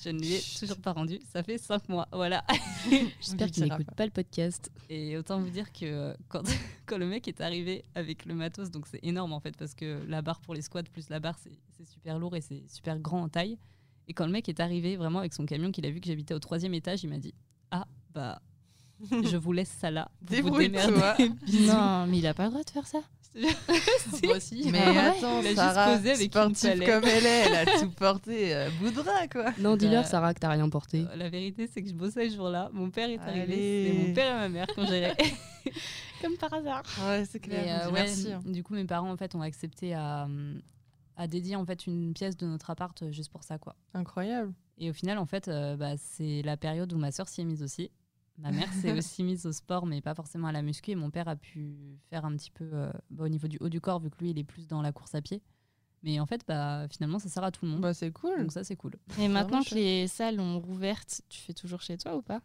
Je 0.03 0.09
ne 0.09 0.19
l'ai 0.19 0.39
toujours 0.59 0.77
pas 0.77 0.93
rendu. 0.93 1.19
Ça 1.31 1.41
fait 1.43 1.57
cinq 1.57 1.89
mois. 1.89 2.07
Voilà. 2.11 2.43
J'espère 3.19 3.49
qu'il 3.49 3.63
n'écoute 3.63 3.89
pas 3.95 4.05
le 4.05 4.11
podcast. 4.11 4.71
Et 4.89 5.17
autant 5.17 5.39
vous 5.39 5.49
dire 5.49 5.71
que 5.73 5.85
euh, 5.85 6.13
quand, 6.29 6.43
quand 6.85 6.97
le 6.97 7.07
mec 7.07 7.27
est 7.27 7.41
arrivé 7.41 7.83
avec 7.95 8.25
le 8.25 8.35
matos, 8.35 8.69
donc 8.69 8.85
c'est 8.87 8.99
énorme 9.03 9.33
en 9.33 9.39
fait, 9.39 9.57
parce 9.57 9.73
que 9.73 10.03
la 10.07 10.21
barre 10.21 10.39
pour 10.41 10.53
les 10.53 10.61
squats 10.61 10.83
plus 10.83 11.09
la 11.09 11.19
barre, 11.19 11.37
c'est 11.39 11.85
super 11.85 12.19
lourd 12.19 12.35
et 12.35 12.41
c'est 12.41 12.63
super 12.67 12.99
grand 12.99 13.23
en 13.23 13.29
taille. 13.29 13.57
Et 14.07 14.13
quand 14.13 14.25
le 14.25 14.31
mec 14.31 14.47
est 14.49 14.59
arrivé 14.59 14.95
vraiment 14.95 15.19
avec 15.19 15.33
son 15.33 15.45
camion, 15.45 15.71
qu'il 15.71 15.85
a 15.85 15.89
vu 15.89 15.99
que 15.99 16.07
j'habitais 16.07 16.33
au 16.33 16.39
troisième 16.39 16.73
étage, 16.73 17.03
il 17.03 17.09
m'a 17.09 17.17
dit 17.17 17.33
Ah, 17.71 17.87
bah, 18.13 18.41
je 19.11 19.35
vous 19.35 19.51
laisse 19.51 19.69
ça 19.69 19.91
là. 19.91 20.09
Vous 20.21 20.27
vous 20.27 20.59
Débrouille-toi. 20.59 21.15
démerdez. 21.17 21.29
Non, 21.67 22.07
mais 22.07 22.19
il 22.19 22.27
a 22.27 22.33
pas 22.33 22.45
le 22.45 22.51
droit 22.51 22.63
de 22.63 22.69
faire 22.69 22.87
ça. 22.87 22.99
Moi 24.23 24.37
aussi. 24.37 24.69
Mais 24.71 24.79
Ah 24.85 24.91
ouais 24.91 24.97
attends, 24.97 25.39
Il 25.41 25.45
a 25.47 25.49
juste 25.49 25.55
Sarah, 25.55 25.95
posé 25.95 26.11
avec 26.11 26.31
sportive 26.31 26.79
comme 26.85 27.03
elle 27.05 27.25
est, 27.25 27.45
elle 27.47 27.55
a 27.55 27.65
tout 27.79 27.91
porté 27.91 28.55
euh, 28.55 28.69
bout 28.79 28.89
de 28.89 28.95
bras, 29.01 29.27
quoi. 29.31 29.51
Non, 29.59 29.75
dis-leur, 29.77 30.03
Bah, 30.03 30.09
Sarah, 30.09 30.33
que 30.33 30.39
t'as 30.39 30.49
rien 30.49 30.67
porté. 30.69 31.05
Euh, 31.11 31.15
La 31.15 31.29
vérité, 31.29 31.67
c'est 31.71 31.81
que 31.83 31.89
je 31.89 31.93
bossais 31.93 32.29
ce 32.29 32.35
jour-là. 32.35 32.69
Mon 32.73 32.89
père 32.89 33.09
est 33.09 33.19
arrivé. 33.19 33.91
C'est 33.91 34.07
mon 34.07 34.13
père 34.13 34.35
et 34.35 34.39
ma 34.39 34.49
mère 34.49 34.67
qui 34.67 34.79
ont 34.79 34.87
géré. 34.87 35.13
Comme 36.21 36.35
par 36.37 36.53
hasard. 36.53 36.83
Ouais, 37.07 37.25
c'est 37.29 37.39
clair. 37.39 37.83
euh, 37.83 37.91
ouais, 37.91 38.03
merci. 38.03 38.29
Du 38.45 38.63
coup, 38.63 38.73
mes 38.73 38.85
parents 38.85 39.11
en 39.11 39.17
fait 39.17 39.35
ont 39.35 39.41
accepté 39.41 39.93
à, 39.93 40.27
à 41.15 41.27
dédier 41.27 41.55
en 41.55 41.65
fait 41.65 41.85
une 41.85 42.13
pièce 42.13 42.37
de 42.37 42.47
notre 42.47 42.69
appart 42.71 42.99
euh, 43.03 43.11
juste 43.11 43.31
pour 43.31 43.43
ça 43.43 43.57
quoi. 43.59 43.75
Incroyable. 43.93 44.53
Et 44.79 44.89
au 44.89 44.93
final, 44.93 45.17
en 45.19 45.25
fait, 45.25 45.47
euh, 45.47 45.75
bah, 45.75 45.93
c'est 45.97 46.41
la 46.43 46.55
période 46.57 46.91
où 46.93 46.97
ma 46.97 47.11
sœur 47.11 47.27
s'y 47.27 47.41
est 47.41 47.45
mise 47.45 47.61
aussi. 47.63 47.91
Ma 48.37 48.51
mère 48.51 48.71
s'est 48.73 48.91
aussi 48.97 49.23
mise 49.23 49.45
au 49.45 49.51
sport, 49.51 49.85
mais 49.85 50.01
pas 50.01 50.13
forcément 50.15 50.47
à 50.47 50.51
la 50.51 50.61
muscu. 50.61 50.91
Et 50.91 50.95
mon 50.95 51.09
père 51.09 51.27
a 51.27 51.35
pu 51.35 51.99
faire 52.09 52.25
un 52.25 52.35
petit 52.35 52.51
peu 52.51 52.69
euh, 52.73 52.91
bah, 53.09 53.25
au 53.25 53.29
niveau 53.29 53.47
du 53.47 53.57
haut 53.59 53.69
du 53.69 53.81
corps, 53.81 53.99
vu 53.99 54.09
que 54.09 54.17
lui, 54.19 54.31
il 54.31 54.39
est 54.39 54.43
plus 54.43 54.67
dans 54.67 54.81
la 54.81 54.91
course 54.91 55.15
à 55.15 55.21
pied. 55.21 55.41
Mais 56.03 56.19
en 56.19 56.25
fait, 56.25 56.41
bah, 56.47 56.87
finalement, 56.89 57.19
ça 57.19 57.29
sert 57.29 57.43
à 57.43 57.51
tout 57.51 57.65
le 57.65 57.71
monde. 57.71 57.81
Bah, 57.81 57.93
c'est 57.93 58.11
cool. 58.11 58.39
Donc 58.39 58.51
ça, 58.51 58.63
c'est 58.63 58.75
cool. 58.75 58.93
Et 59.19 59.27
maintenant 59.27 59.63
que 59.63 59.73
les 59.73 60.07
salles 60.07 60.39
ont 60.39 60.59
rouvertes, 60.59 61.21
tu 61.29 61.41
fais 61.41 61.53
toujours 61.53 61.81
chez 61.81 61.97
toi 61.97 62.15
ou 62.15 62.21
pas? 62.21 62.41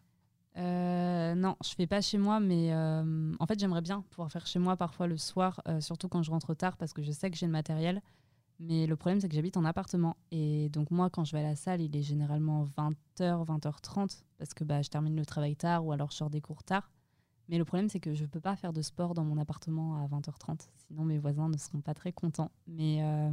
Euh, 0.59 1.35
non, 1.35 1.57
je 1.65 1.71
fais 1.71 1.87
pas 1.87 2.01
chez 2.01 2.19
moi, 2.19 2.41
mais 2.41 2.73
euh, 2.73 3.33
en 3.39 3.47
fait, 3.47 3.59
j'aimerais 3.59 3.81
bien 3.81 4.05
pouvoir 4.11 4.31
faire 4.31 4.47
chez 4.47 4.59
moi 4.59 4.77
parfois 4.77 5.07
le 5.07 5.17
soir, 5.17 5.63
euh, 5.69 5.81
surtout 5.81 6.09
quand 6.09 6.23
je 6.23 6.31
rentre 6.31 6.55
tard, 6.55 6.77
parce 6.77 6.93
que 6.93 7.03
je 7.03 7.11
sais 7.11 7.31
que 7.31 7.37
j'ai 7.37 7.47
le 7.47 7.53
matériel. 7.53 8.03
Mais 8.65 8.87
le 8.87 8.95
problème, 8.95 9.21
c'est 9.21 9.29
que 9.29 9.35
j'habite 9.35 9.57
en 9.57 9.65
appartement. 9.65 10.17
Et 10.31 10.69
donc, 10.69 10.93
moi, 10.93 11.11
quand 11.11 11.25
je 11.25 11.33
vais 11.33 11.41
à 11.41 11.43
la 11.43 11.57
salle, 11.57 11.81
il 11.81 11.97
est 11.97 12.03
généralement 12.03 12.65
20h, 12.65 13.45
20h30, 13.45 14.23
parce 14.39 14.55
que 14.55 14.63
bah, 14.63 14.83
je 14.83 14.89
termine 14.89 15.17
le 15.17 15.27
travail 15.27 15.57
tard 15.57 15.85
ou 15.85 15.91
alors 15.91 16.13
je 16.13 16.17
sors 16.17 16.31
des 16.31 16.41
cours 16.41 16.63
tard. 16.63 16.89
Mais 17.49 17.59
le 17.59 17.65
problème, 17.65 17.89
c'est 17.89 17.99
que 17.99 18.15
je 18.15 18.25
peux 18.25 18.41
pas 18.41 18.55
faire 18.55 18.73
de 18.73 18.81
sport 18.81 19.15
dans 19.15 19.25
mon 19.25 19.37
appartement 19.37 19.97
à 19.97 20.07
20h30. 20.07 20.69
Sinon, 20.87 21.05
mes 21.05 21.19
voisins 21.19 21.49
ne 21.49 21.57
seront 21.57 21.81
pas 21.81 21.93
très 21.93 22.13
contents. 22.13 22.53
Mais 22.69 23.03
euh, 23.03 23.33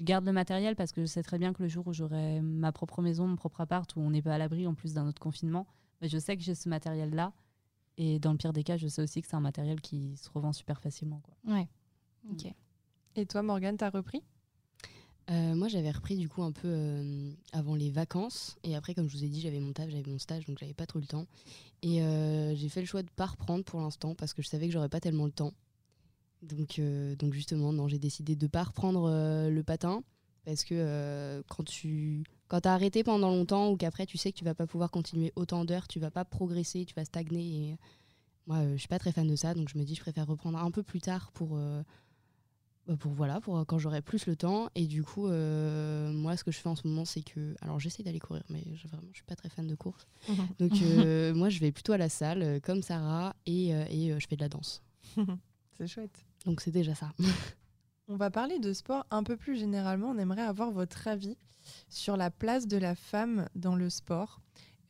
je 0.00 0.04
garde 0.04 0.24
le 0.24 0.32
matériel 0.32 0.74
parce 0.74 0.90
que 0.90 1.02
je 1.02 1.06
sais 1.06 1.22
très 1.22 1.38
bien 1.38 1.52
que 1.52 1.62
le 1.62 1.68
jour 1.68 1.86
où 1.86 1.92
j'aurai 1.92 2.40
ma 2.40 2.72
propre 2.72 3.00
maison, 3.00 3.28
mon 3.28 3.36
propre 3.36 3.60
appart, 3.60 3.94
où 3.94 4.00
on 4.00 4.10
n'est 4.10 4.22
pas 4.22 4.34
à 4.34 4.38
l'abri 4.38 4.66
en 4.66 4.74
plus 4.74 4.92
d'un 4.92 5.06
autre 5.06 5.20
confinement, 5.20 5.68
mais 6.02 6.08
je 6.08 6.18
sais 6.18 6.36
que 6.36 6.42
j'ai 6.42 6.56
ce 6.56 6.68
matériel-là. 6.68 7.32
Et 7.96 8.18
dans 8.18 8.32
le 8.32 8.38
pire 8.38 8.52
des 8.52 8.64
cas, 8.64 8.76
je 8.76 8.88
sais 8.88 9.02
aussi 9.02 9.22
que 9.22 9.28
c'est 9.28 9.36
un 9.36 9.40
matériel 9.40 9.80
qui 9.80 10.16
se 10.16 10.28
revend 10.30 10.52
super 10.52 10.80
facilement. 10.80 11.20
Quoi. 11.20 11.54
Ouais. 11.54 11.68
Ok. 12.28 12.52
Et 13.14 13.26
toi, 13.26 13.42
Morgane, 13.42 13.76
t'as 13.76 13.90
repris? 13.90 14.24
Euh, 15.30 15.54
moi, 15.54 15.68
j'avais 15.68 15.90
repris 15.90 16.16
du 16.16 16.28
coup 16.28 16.42
un 16.42 16.52
peu 16.52 16.68
euh, 16.68 17.32
avant 17.52 17.74
les 17.74 17.90
vacances. 17.90 18.56
Et 18.62 18.76
après, 18.76 18.94
comme 18.94 19.08
je 19.08 19.16
vous 19.16 19.24
ai 19.24 19.28
dit, 19.28 19.40
j'avais 19.40 19.60
mon 19.60 19.72
taf, 19.72 19.88
j'avais 19.88 20.10
mon 20.10 20.18
stage, 20.18 20.44
donc 20.46 20.58
j'avais 20.58 20.74
pas 20.74 20.86
trop 20.86 20.98
le 20.98 21.06
temps. 21.06 21.26
Et 21.82 22.02
euh, 22.02 22.54
j'ai 22.54 22.68
fait 22.68 22.80
le 22.80 22.86
choix 22.86 23.02
de 23.02 23.10
pas 23.10 23.26
reprendre 23.26 23.64
pour 23.64 23.80
l'instant 23.80 24.14
parce 24.14 24.34
que 24.34 24.42
je 24.42 24.48
savais 24.48 24.66
que 24.66 24.72
j'aurais 24.72 24.88
pas 24.88 25.00
tellement 25.00 25.24
le 25.24 25.32
temps. 25.32 25.52
Donc, 26.42 26.78
justement, 27.32 27.72
non, 27.72 27.88
j'ai 27.88 27.98
décidé 27.98 28.36
de 28.36 28.46
pas 28.46 28.64
reprendre 28.64 29.08
le 29.48 29.62
patin 29.62 30.02
parce 30.44 30.62
que 30.62 31.42
quand 31.48 31.64
tu 31.64 32.22
quand 32.48 32.66
as 32.66 32.74
arrêté 32.74 33.02
pendant 33.02 33.30
longtemps 33.30 33.70
ou 33.70 33.78
qu'après 33.78 34.04
tu 34.04 34.18
sais 34.18 34.30
que 34.30 34.36
tu 34.36 34.44
vas 34.44 34.54
pas 34.54 34.66
pouvoir 34.66 34.90
continuer 34.90 35.32
autant 35.36 35.64
d'heures, 35.64 35.88
tu 35.88 36.00
vas 36.00 36.10
pas 36.10 36.26
progresser, 36.26 36.84
tu 36.84 36.92
vas 36.94 37.06
stagner. 37.06 37.70
Et 37.70 37.76
moi, 38.46 38.58
je 38.72 38.76
suis 38.76 38.88
pas 38.88 38.98
très 38.98 39.10
fan 39.10 39.26
de 39.26 39.36
ça, 39.36 39.54
donc 39.54 39.70
je 39.70 39.78
me 39.78 39.84
dis 39.84 39.94
je 39.94 40.02
préfère 40.02 40.26
reprendre 40.26 40.58
un 40.58 40.70
peu 40.70 40.82
plus 40.82 41.00
tard 41.00 41.32
pour 41.32 41.58
pour 42.98 43.12
voilà 43.12 43.40
pour 43.40 43.64
quand 43.66 43.78
j'aurai 43.78 44.02
plus 44.02 44.26
le 44.26 44.36
temps 44.36 44.68
et 44.74 44.86
du 44.86 45.02
coup 45.02 45.26
euh, 45.26 46.12
moi 46.12 46.36
ce 46.36 46.44
que 46.44 46.50
je 46.50 46.58
fais 46.58 46.68
en 46.68 46.76
ce 46.76 46.86
moment 46.86 47.04
c'est 47.04 47.22
que 47.22 47.54
alors 47.62 47.80
j'essaie 47.80 48.02
d'aller 48.02 48.18
courir 48.18 48.42
mais 48.50 48.62
je, 48.74 48.86
vraiment 48.88 49.08
je 49.12 49.16
suis 49.16 49.24
pas 49.24 49.36
très 49.36 49.48
fan 49.48 49.66
de 49.66 49.74
course 49.74 50.06
donc 50.58 50.72
euh, 50.82 51.32
moi 51.34 51.48
je 51.48 51.60
vais 51.60 51.72
plutôt 51.72 51.92
à 51.92 51.98
la 51.98 52.08
salle 52.10 52.42
euh, 52.42 52.60
comme 52.60 52.82
Sarah 52.82 53.34
et, 53.46 53.70
et 53.70 54.18
je 54.18 54.26
fais 54.28 54.36
de 54.36 54.42
la 54.42 54.48
danse 54.48 54.82
C'est 55.78 55.86
chouette. 55.86 56.24
donc 56.44 56.60
c'est 56.60 56.70
déjà 56.70 56.94
ça 56.94 57.12
On 58.06 58.16
va 58.16 58.30
parler 58.30 58.58
de 58.58 58.74
sport 58.74 59.06
un 59.10 59.22
peu 59.22 59.34
plus 59.34 59.56
généralement. 59.58 60.08
On 60.10 60.18
aimerait 60.18 60.42
avoir 60.42 60.70
votre 60.70 61.08
avis 61.08 61.38
sur 61.88 62.18
la 62.18 62.30
place 62.30 62.66
de 62.66 62.76
la 62.76 62.94
femme 62.94 63.48
dans 63.54 63.76
le 63.76 63.88
sport. 63.88 64.40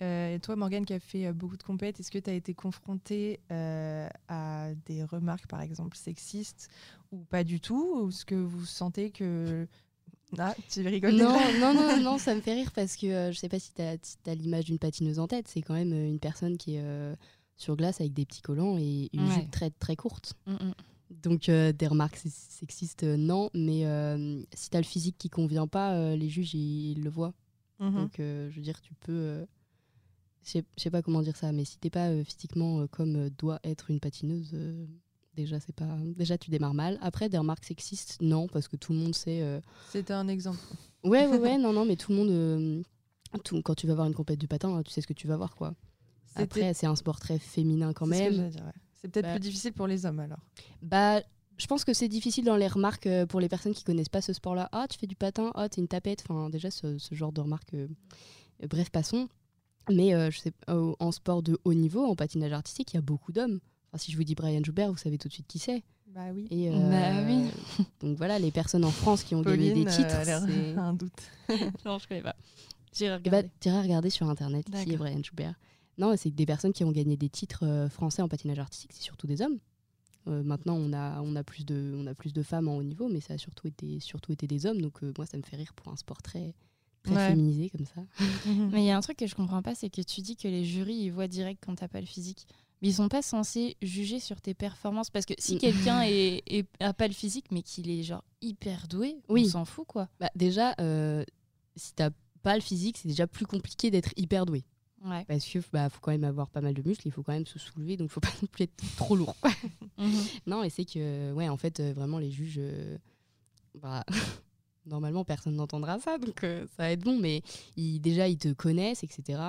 Euh, 0.02 0.35
et 0.35 0.40
toi, 0.40 0.57
Morgane, 0.57 0.85
qui 0.85 0.92
a 0.92 0.98
fait 0.98 1.26
euh, 1.26 1.33
beaucoup 1.33 1.57
de 1.57 1.62
compètes, 1.62 2.00
est-ce 2.00 2.11
que 2.11 2.18
tu 2.18 2.28
as 2.28 2.33
été 2.33 2.52
confrontée 2.52 3.38
euh, 3.52 4.09
à 4.26 4.70
des 4.87 5.04
remarques, 5.04 5.46
par 5.46 5.61
exemple, 5.61 5.96
sexistes 5.96 6.68
ou 7.14 7.24
pas 7.24 7.44
du 7.44 7.61
tout 7.61 8.03
Ou 8.03 8.09
est-ce 8.09 8.24
que 8.24 8.35
vous 8.35 8.64
sentez 8.66 9.11
que. 9.11 9.66
Ah, 10.37 10.57
tu 10.68 10.81
rigoles 10.81 11.14
non, 11.14 11.37
non 11.61 11.72
non 11.74 12.00
non 12.03 12.18
ça 12.18 12.35
me 12.35 12.40
fait 12.40 12.55
rire 12.55 12.72
parce 12.74 12.96
que 12.96 13.07
euh, 13.07 13.31
je 13.31 13.38
sais 13.38 13.48
pas 13.48 13.61
si 13.61 13.72
tu 13.72 13.83
as, 13.83 14.35
l'image 14.35 14.64
d'une 14.64 14.81
patineuse 14.81 15.20
en 15.20 15.29
tête 15.29 15.46
c'est 15.46 15.62
quand 15.62 15.74
même 15.74 15.92
euh, 15.92 16.09
une 16.09 16.18
personne 16.18 16.57
qui 16.59 16.74
est 16.74 16.81
euh, 16.83 17.14
sur 17.57 17.77
glace 17.77 18.00
avec 18.00 18.14
des 18.14 18.27
petits 18.27 18.42
collants 18.42 18.77
et 18.77 19.11
une 19.12 19.29
Ouais. 19.29 19.35
jupe 19.42 19.50
très 19.53 19.70
très 19.70 19.94
courte 19.94 20.35
Mm, 20.46 20.55
mm. 20.55 20.74
Donc 21.22 21.48
euh, 21.48 21.72
des 21.72 21.87
remarques 21.87 22.16
sex- 22.16 22.48
sexistes, 22.59 23.05
non, 23.05 23.48
mais 23.55 23.85
si 24.55 24.70
t'as 24.70 24.79
le 24.79 24.85
physique 24.85 25.18
qui 25.18 25.31
convient 25.31 25.68
pas, 25.68 26.16
les 26.16 26.29
juges 26.29 26.55
ils, 26.55 27.00
le 27.00 27.11
voient. 27.11 27.35
Mhm. 27.79 27.94
Donc 27.94 28.14
je 28.18 28.50
veux 28.57 28.62
dire, 28.62 28.81
tu 28.81 28.94
peux, 28.94 29.46
je 30.42 30.61
sais- 30.77 30.90
pas 30.90 31.03
comment 31.03 31.22
dire 31.22 31.37
ça, 31.37 31.53
mais 31.53 31.64
si 31.64 31.79
t'es 31.79 31.90
pas 31.90 32.24
physiquement 32.24 32.88
comme 32.88 33.31
doit 33.31 33.61
être 33.62 33.90
une 33.92 34.00
patineuse, 34.00 34.57
déjà 35.34 35.60
c'est 35.60 35.74
pas, 35.74 35.96
déjà 36.16 36.38
tu 36.38 36.50
démarres 36.50 36.74
mal. 36.74 36.98
Après 37.02 37.28
des 37.28 37.38
remarques 37.38 37.64
sexistes, 37.64 38.18
non, 38.20 38.46
parce 38.48 38.68
que 38.68 38.76
tout 38.76 38.92
le 38.92 38.98
monde 38.98 39.14
sait. 39.14 39.40
euh, 39.42 39.60
C'était 39.90 40.12
un 40.12 40.28
exemple. 40.28 40.58
Ouais 41.04 41.26
ouais 41.26 41.38
ouais, 41.38 41.58
non 41.58 41.72
non, 41.72 41.84
mais 41.84 41.96
tout 41.96 42.12
le 42.12 42.18
monde, 42.18 42.30
euh, 42.30 42.82
tout- 43.44 43.60
quand 43.62 43.74
tu 43.74 43.86
vas 43.86 43.94
voir 43.94 44.06
une 44.06 44.14
compète 44.14 44.38
du 44.38 44.48
patin, 44.48 44.82
tu 44.82 44.90
sais 44.92 45.00
ce 45.00 45.06
que 45.06 45.12
tu 45.12 45.26
vas 45.26 45.36
voir 45.36 45.54
quoi. 45.54 45.74
Après 46.36 46.74
c'est 46.74 46.86
un 46.86 46.96
sport 46.96 47.20
très 47.20 47.38
féminin 47.38 47.92
quand 47.92 48.06
c'est 48.06 48.24
ce 48.24 48.30
que 48.30 48.36
même. 48.40 48.46
ouais. 48.54 48.72
C'est 48.94 49.08
peut-être 49.08 49.26
Bah. 49.26 49.32
plus 49.32 49.40
difficile 49.40 49.72
pour 49.72 49.86
les 49.86 50.06
hommes 50.06 50.20
alors. 50.20 50.38
Bah, 50.82 51.20
je 51.56 51.66
pense 51.66 51.84
que 51.84 51.92
c'est 51.94 52.08
difficile 52.08 52.44
dans 52.44 52.56
les 52.56 52.66
remarques 52.66 53.06
euh, 53.06 53.26
pour 53.26 53.38
les 53.38 53.48
personnes 53.48 53.74
qui 53.74 53.84
connaissent 53.84 54.08
pas 54.08 54.20
ce 54.22 54.32
sport-là. 54.32 54.68
Ah, 54.72 54.86
tu 54.90 54.98
fais 54.98 55.06
du 55.06 55.14
patin, 55.14 55.52
ah, 55.54 55.68
t'es 55.68 55.80
une 55.80 55.86
tapette. 55.88 56.24
Enfin, 56.28 56.50
déjà, 56.50 56.70
ce, 56.70 56.98
ce 56.98 57.14
genre 57.14 57.30
de 57.30 57.40
remarques. 57.40 57.74
euh, 57.74 57.86
bref, 58.68 58.90
passons. 58.90 59.28
Mais 59.90 60.14
euh, 60.14 60.30
je 60.32 60.38
sais, 60.40 60.52
euh, 60.70 60.94
en 60.98 61.12
sport 61.12 61.42
de 61.42 61.56
haut 61.64 61.74
niveau, 61.74 62.04
en 62.04 62.16
patinage 62.16 62.52
artistique, 62.52 62.92
il 62.92 62.96
y 62.96 62.98
a 62.98 63.02
beaucoup 63.02 63.30
d'hommes. 63.30 63.60
Enfin, 63.94 64.02
si 64.02 64.11
je 64.11 64.16
vous 64.16 64.24
dis 64.24 64.35
Brian 64.35 64.61
Joubert, 64.64 64.90
vous 64.90 64.98
savez 64.98 65.18
tout 65.18 65.28
de 65.28 65.33
suite 65.33 65.46
qui 65.46 65.61
c'est. 65.61 65.85
Bah 66.09 66.33
oui. 66.35 66.48
Et, 66.50 66.68
Bah 66.68 67.22
oui. 67.24 67.44
Donc 68.00 68.16
voilà, 68.16 68.40
les 68.40 68.50
personnes 68.50 68.85
en 68.85 68.90
France 68.90 69.22
qui 69.22 69.37
ont 69.37 69.40
gagné 69.42 69.72
des 69.72 69.87
euh, 69.87 69.88
titres, 69.90 70.16
a 70.16 70.24
c'est- 70.24 70.74
un 70.76 70.94
doute. 70.94 71.12
Non, 71.85 72.00
je 72.00 72.09
connais 72.09 72.22
pas. 72.22 72.35
J'irai 72.92 73.11
bah, 73.20 73.22
regarder. 73.30 73.50
t'iras 73.61 73.83
regarder 73.83 74.11
sur 74.11 74.28
internet 74.28 74.66
qui 74.68 74.90
est. 74.92 74.96
Brian 74.96 75.22
Joubert. 75.22 75.54
Non, 75.96 76.12
c'est 76.16 76.30
des 76.33 76.44
personnes 76.44 76.72
qui 76.72 76.83
ont 76.83 76.90
gagné 76.90 77.16
des 77.16 77.28
titres 77.28 77.64
euh, 77.64 77.88
français 77.88 78.20
en 78.20 78.28
patinage 78.28 78.59
artistique, 78.59 78.90
c'est 78.92 79.02
surtout 79.04 79.28
des 79.28 79.42
hommes. 79.42 79.59
Euh, 80.26 80.42
maintenant, 80.42 80.74
on 80.74 80.92
a, 80.92 81.20
on, 81.20 81.37
a 81.37 81.44
plus 81.44 81.64
de, 81.64 81.94
on 81.96 82.07
a 82.09 82.14
plus 82.14 82.33
de 82.33 82.42
femmes 82.42 82.66
en 82.66 82.76
haut 82.76 82.83
niveau, 82.83 83.09
mais 83.09 83.20
ça 83.20 83.35
a 83.35 83.38
surtout 83.38 83.68
été, 83.68 84.00
surtout 84.00 84.33
été 84.33 84.48
des 84.48 84.66
hommes. 84.66 84.80
Donc, 84.80 85.04
euh, 85.04 85.12
moi, 85.16 85.24
ça 85.26 85.37
me 85.37 85.42
fait 85.44 85.54
rire 85.57 85.72
pour 85.74 85.92
un 85.92 85.96
sport 85.96 86.20
très, 86.20 86.54
très 87.04 87.14
Ouais. 87.14 87.28
féminisé 87.28 87.70
comme 87.70 87.85
ça. 87.87 88.02
Mais 88.72 88.83
il 88.83 88.87
y 88.87 88.90
a 88.90 88.96
un 88.96 89.00
truc 89.02 89.18
que 89.18 89.26
je 89.28 89.35
comprends 89.37 89.62
pas, 89.62 89.74
c'est 89.76 89.90
que 89.90 90.00
tu 90.02 90.20
dis 90.22 90.35
que 90.37 90.48
les 90.48 90.64
jurys 90.64 90.94
ils 90.96 91.11
voient 91.12 91.28
direct 91.28 91.62
quand 91.64 91.76
t'as 91.76 91.87
pas 91.88 92.00
le 92.00 92.07
physique. 92.07 92.46
Mais 92.84 92.90
ils 92.90 92.94
sont 92.94 93.08
pas 93.08 93.22
censés 93.22 93.78
juger 93.80 94.20
sur 94.20 94.42
tes 94.42 94.52
performances 94.52 95.08
parce 95.08 95.24
que 95.24 95.32
si 95.38 95.54
Mm. 95.54 95.58
quelqu'un 95.58 96.02
est, 96.02 96.42
est- 96.46 96.68
a 96.80 96.92
pas 96.92 97.08
le 97.08 97.14
physique 97.14 97.46
mais 97.50 97.62
qu'il 97.62 97.88
est 97.90 98.02
genre 98.02 98.22
hyper 98.42 98.86
doué, 98.88 99.16
Oui. 99.30 99.44
on 99.46 99.50
s'en 99.52 99.64
fout 99.64 99.86
quoi. 99.86 100.10
Bah, 100.20 100.30
déjà, 100.36 100.74
euh, 100.80 101.24
si 101.76 101.94
t'as 101.94 102.10
pas 102.42 102.54
le 102.56 102.60
physique, 102.60 102.98
c'est 102.98 103.08
déjà 103.08 103.26
plus 103.26 103.46
compliqué 103.46 103.90
d'être 103.90 104.12
hyper 104.18 104.44
doué. 104.44 104.64
Ouais. 105.02 105.24
Parce 105.24 105.46
que 105.46 105.60
bah, 105.72 105.88
faut 105.88 106.00
quand 106.02 106.10
même 106.10 106.24
avoir 106.24 106.50
pas 106.50 106.60
mal 106.60 106.74
de 106.74 106.86
muscles, 106.86 107.08
il 107.08 107.10
faut 107.10 107.22
quand 107.22 107.32
même 107.32 107.46
se 107.46 107.58
soulever, 107.58 107.96
donc 107.96 108.10
faut 108.10 108.20
pas 108.20 108.28
non 108.42 108.48
plus 108.52 108.64
être 108.64 108.76
trop 108.98 109.16
lourd. 109.16 109.34
quoi. 109.40 109.50
non, 110.46 110.62
et 110.62 110.68
c'est 110.68 110.84
que, 110.84 111.32
ouais, 111.32 111.48
en 111.48 111.56
fait, 111.56 111.80
euh, 111.80 111.94
vraiment, 111.94 112.18
les 112.18 112.30
juges, 112.30 112.58
euh, 112.58 112.98
bah, 113.80 114.04
normalement, 114.86 115.24
personne 115.24 115.56
n'entendra 115.56 115.98
ça, 116.00 116.18
donc 116.18 116.44
euh, 116.44 116.66
ça 116.76 116.82
va 116.84 116.90
être 116.90 117.00
bon, 117.02 117.18
mais 117.18 117.42
ils, 117.76 117.98
déjà, 118.00 118.28
ils 118.28 118.36
te 118.38 118.52
connaissent, 118.52 119.04
etc. 119.04 119.40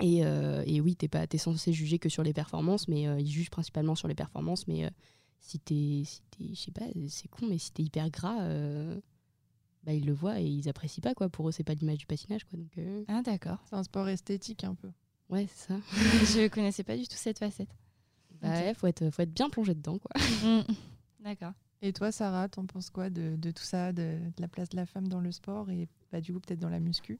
Et, 0.00 0.24
euh, 0.24 0.62
et 0.66 0.80
oui, 0.80 0.94
t'es 0.96 1.08
pas, 1.08 1.26
t'es 1.26 1.38
censé 1.38 1.72
juger 1.72 1.98
que 1.98 2.08
sur 2.08 2.22
les 2.22 2.32
performances, 2.32 2.86
mais 2.88 3.08
euh, 3.08 3.18
ils 3.18 3.30
jugent 3.30 3.50
principalement 3.50 3.94
sur 3.94 4.06
les 4.08 4.14
performances, 4.14 4.66
mais 4.68 4.84
euh, 4.84 4.90
si 5.40 5.58
t'es, 5.58 6.02
si 6.04 6.22
t'es, 6.30 6.54
je 6.54 6.60
sais 6.60 6.70
pas, 6.70 6.84
c'est 7.08 7.28
con, 7.28 7.46
mais 7.48 7.58
si 7.58 7.72
t'es 7.72 7.82
hyper 7.82 8.08
gras, 8.10 8.40
euh, 8.42 9.00
bah, 9.84 9.92
ils 9.92 10.06
le 10.06 10.12
voient 10.12 10.40
et 10.40 10.44
ils 10.46 10.68
apprécient 10.68 11.02
pas, 11.02 11.14
quoi. 11.14 11.28
Pour 11.28 11.48
eux, 11.48 11.52
c'est 11.52 11.64
pas 11.64 11.74
l'image 11.74 11.98
du 11.98 12.06
patinage, 12.06 12.44
quoi. 12.44 12.58
Donc, 12.58 12.76
euh, 12.78 13.04
Ah 13.08 13.22
d'accord. 13.22 13.58
C'est 13.68 13.76
un 13.76 13.82
sport 13.82 14.08
esthétique 14.08 14.62
un 14.64 14.74
peu. 14.74 14.88
ouais, 15.30 15.48
c'est 15.52 15.68
ça. 15.68 15.80
je 15.92 16.48
connaissais 16.48 16.84
pas 16.84 16.96
du 16.96 17.06
tout 17.08 17.16
cette 17.16 17.38
facette. 17.38 17.70
Bah, 18.40 18.50
ouais, 18.50 18.74
faut 18.74 18.86
être, 18.86 19.10
faut 19.10 19.22
être 19.22 19.34
bien 19.34 19.50
plongé 19.50 19.74
dedans, 19.74 19.98
quoi. 19.98 20.10
Mm. 20.44 20.62
D'accord. 21.24 21.52
Et 21.82 21.92
toi, 21.92 22.12
Sarah, 22.12 22.48
t'en 22.48 22.64
penses 22.66 22.90
quoi 22.90 23.10
de, 23.10 23.34
de 23.36 23.50
tout 23.50 23.62
ça, 23.64 23.92
de, 23.92 24.18
de 24.18 24.40
la 24.40 24.46
place 24.48 24.68
de 24.68 24.76
la 24.76 24.86
femme 24.86 25.08
dans 25.08 25.20
le 25.20 25.32
sport 25.32 25.68
et 25.70 25.88
bah, 26.12 26.20
du 26.20 26.32
coup 26.32 26.38
peut-être 26.40 26.60
dans 26.60 26.68
la 26.68 26.78
muscu? 26.80 27.18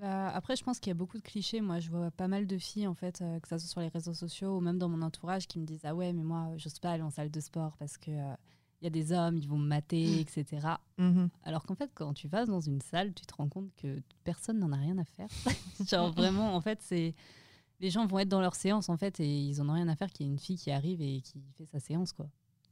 Bah, 0.00 0.28
après, 0.30 0.54
je 0.56 0.62
pense 0.62 0.78
qu'il 0.78 0.90
y 0.90 0.92
a 0.92 0.94
beaucoup 0.94 1.16
de 1.18 1.22
clichés. 1.22 1.60
Moi, 1.60 1.80
je 1.80 1.90
vois 1.90 2.10
pas 2.10 2.28
mal 2.28 2.46
de 2.46 2.56
filles, 2.58 2.86
en 2.86 2.94
fait, 2.94 3.20
euh, 3.20 3.40
que 3.40 3.48
ça 3.48 3.58
soit 3.58 3.68
sur 3.68 3.80
les 3.80 3.88
réseaux 3.88 4.14
sociaux 4.14 4.56
ou 4.56 4.60
même 4.60 4.78
dans 4.78 4.88
mon 4.88 5.02
entourage, 5.02 5.46
qui 5.48 5.58
me 5.58 5.64
disent 5.64 5.84
Ah 5.84 5.94
ouais, 5.94 6.12
mais 6.12 6.22
moi, 6.22 6.48
j'ose 6.56 6.78
pas 6.78 6.90
aller 6.92 7.02
en 7.02 7.10
salle 7.10 7.30
de 7.30 7.40
sport 7.40 7.76
parce 7.78 7.98
que 7.98 8.10
euh, 8.10 8.34
il 8.80 8.84
y 8.84 8.86
a 8.86 8.90
des 8.90 9.12
hommes, 9.12 9.36
ils 9.38 9.48
vont 9.48 9.58
me 9.58 9.66
mater, 9.66 10.20
etc. 10.20 10.44
Alors 11.42 11.64
qu'en 11.64 11.74
fait, 11.74 11.90
quand 11.94 12.14
tu 12.14 12.28
vas 12.28 12.44
dans 12.46 12.60
une 12.60 12.80
salle, 12.80 13.12
tu 13.12 13.26
te 13.26 13.34
rends 13.34 13.48
compte 13.48 13.74
que 13.76 14.00
personne 14.22 14.58
n'en 14.60 14.70
a 14.72 14.76
rien 14.76 14.96
à 14.98 15.04
faire. 15.04 15.28
Genre, 15.88 16.12
vraiment, 16.12 16.54
en 16.54 16.60
fait, 16.60 16.80
c'est. 16.80 17.14
Les 17.80 17.90
gens 17.90 18.06
vont 18.06 18.18
être 18.18 18.28
dans 18.28 18.40
leur 18.40 18.54
séance, 18.56 18.88
en 18.88 18.96
fait, 18.96 19.20
et 19.20 19.26
ils 19.46 19.60
en 19.60 19.68
ont 19.68 19.72
rien 19.72 19.88
à 19.88 19.94
faire 19.96 20.10
qu'il 20.10 20.26
y 20.26 20.28
ait 20.28 20.32
une 20.32 20.38
fille 20.38 20.58
qui 20.58 20.70
arrive 20.72 21.00
et 21.00 21.20
qui 21.22 21.40
fait 21.56 21.66
sa 21.66 21.78
séance, 21.80 22.12
quoi. 22.12 22.28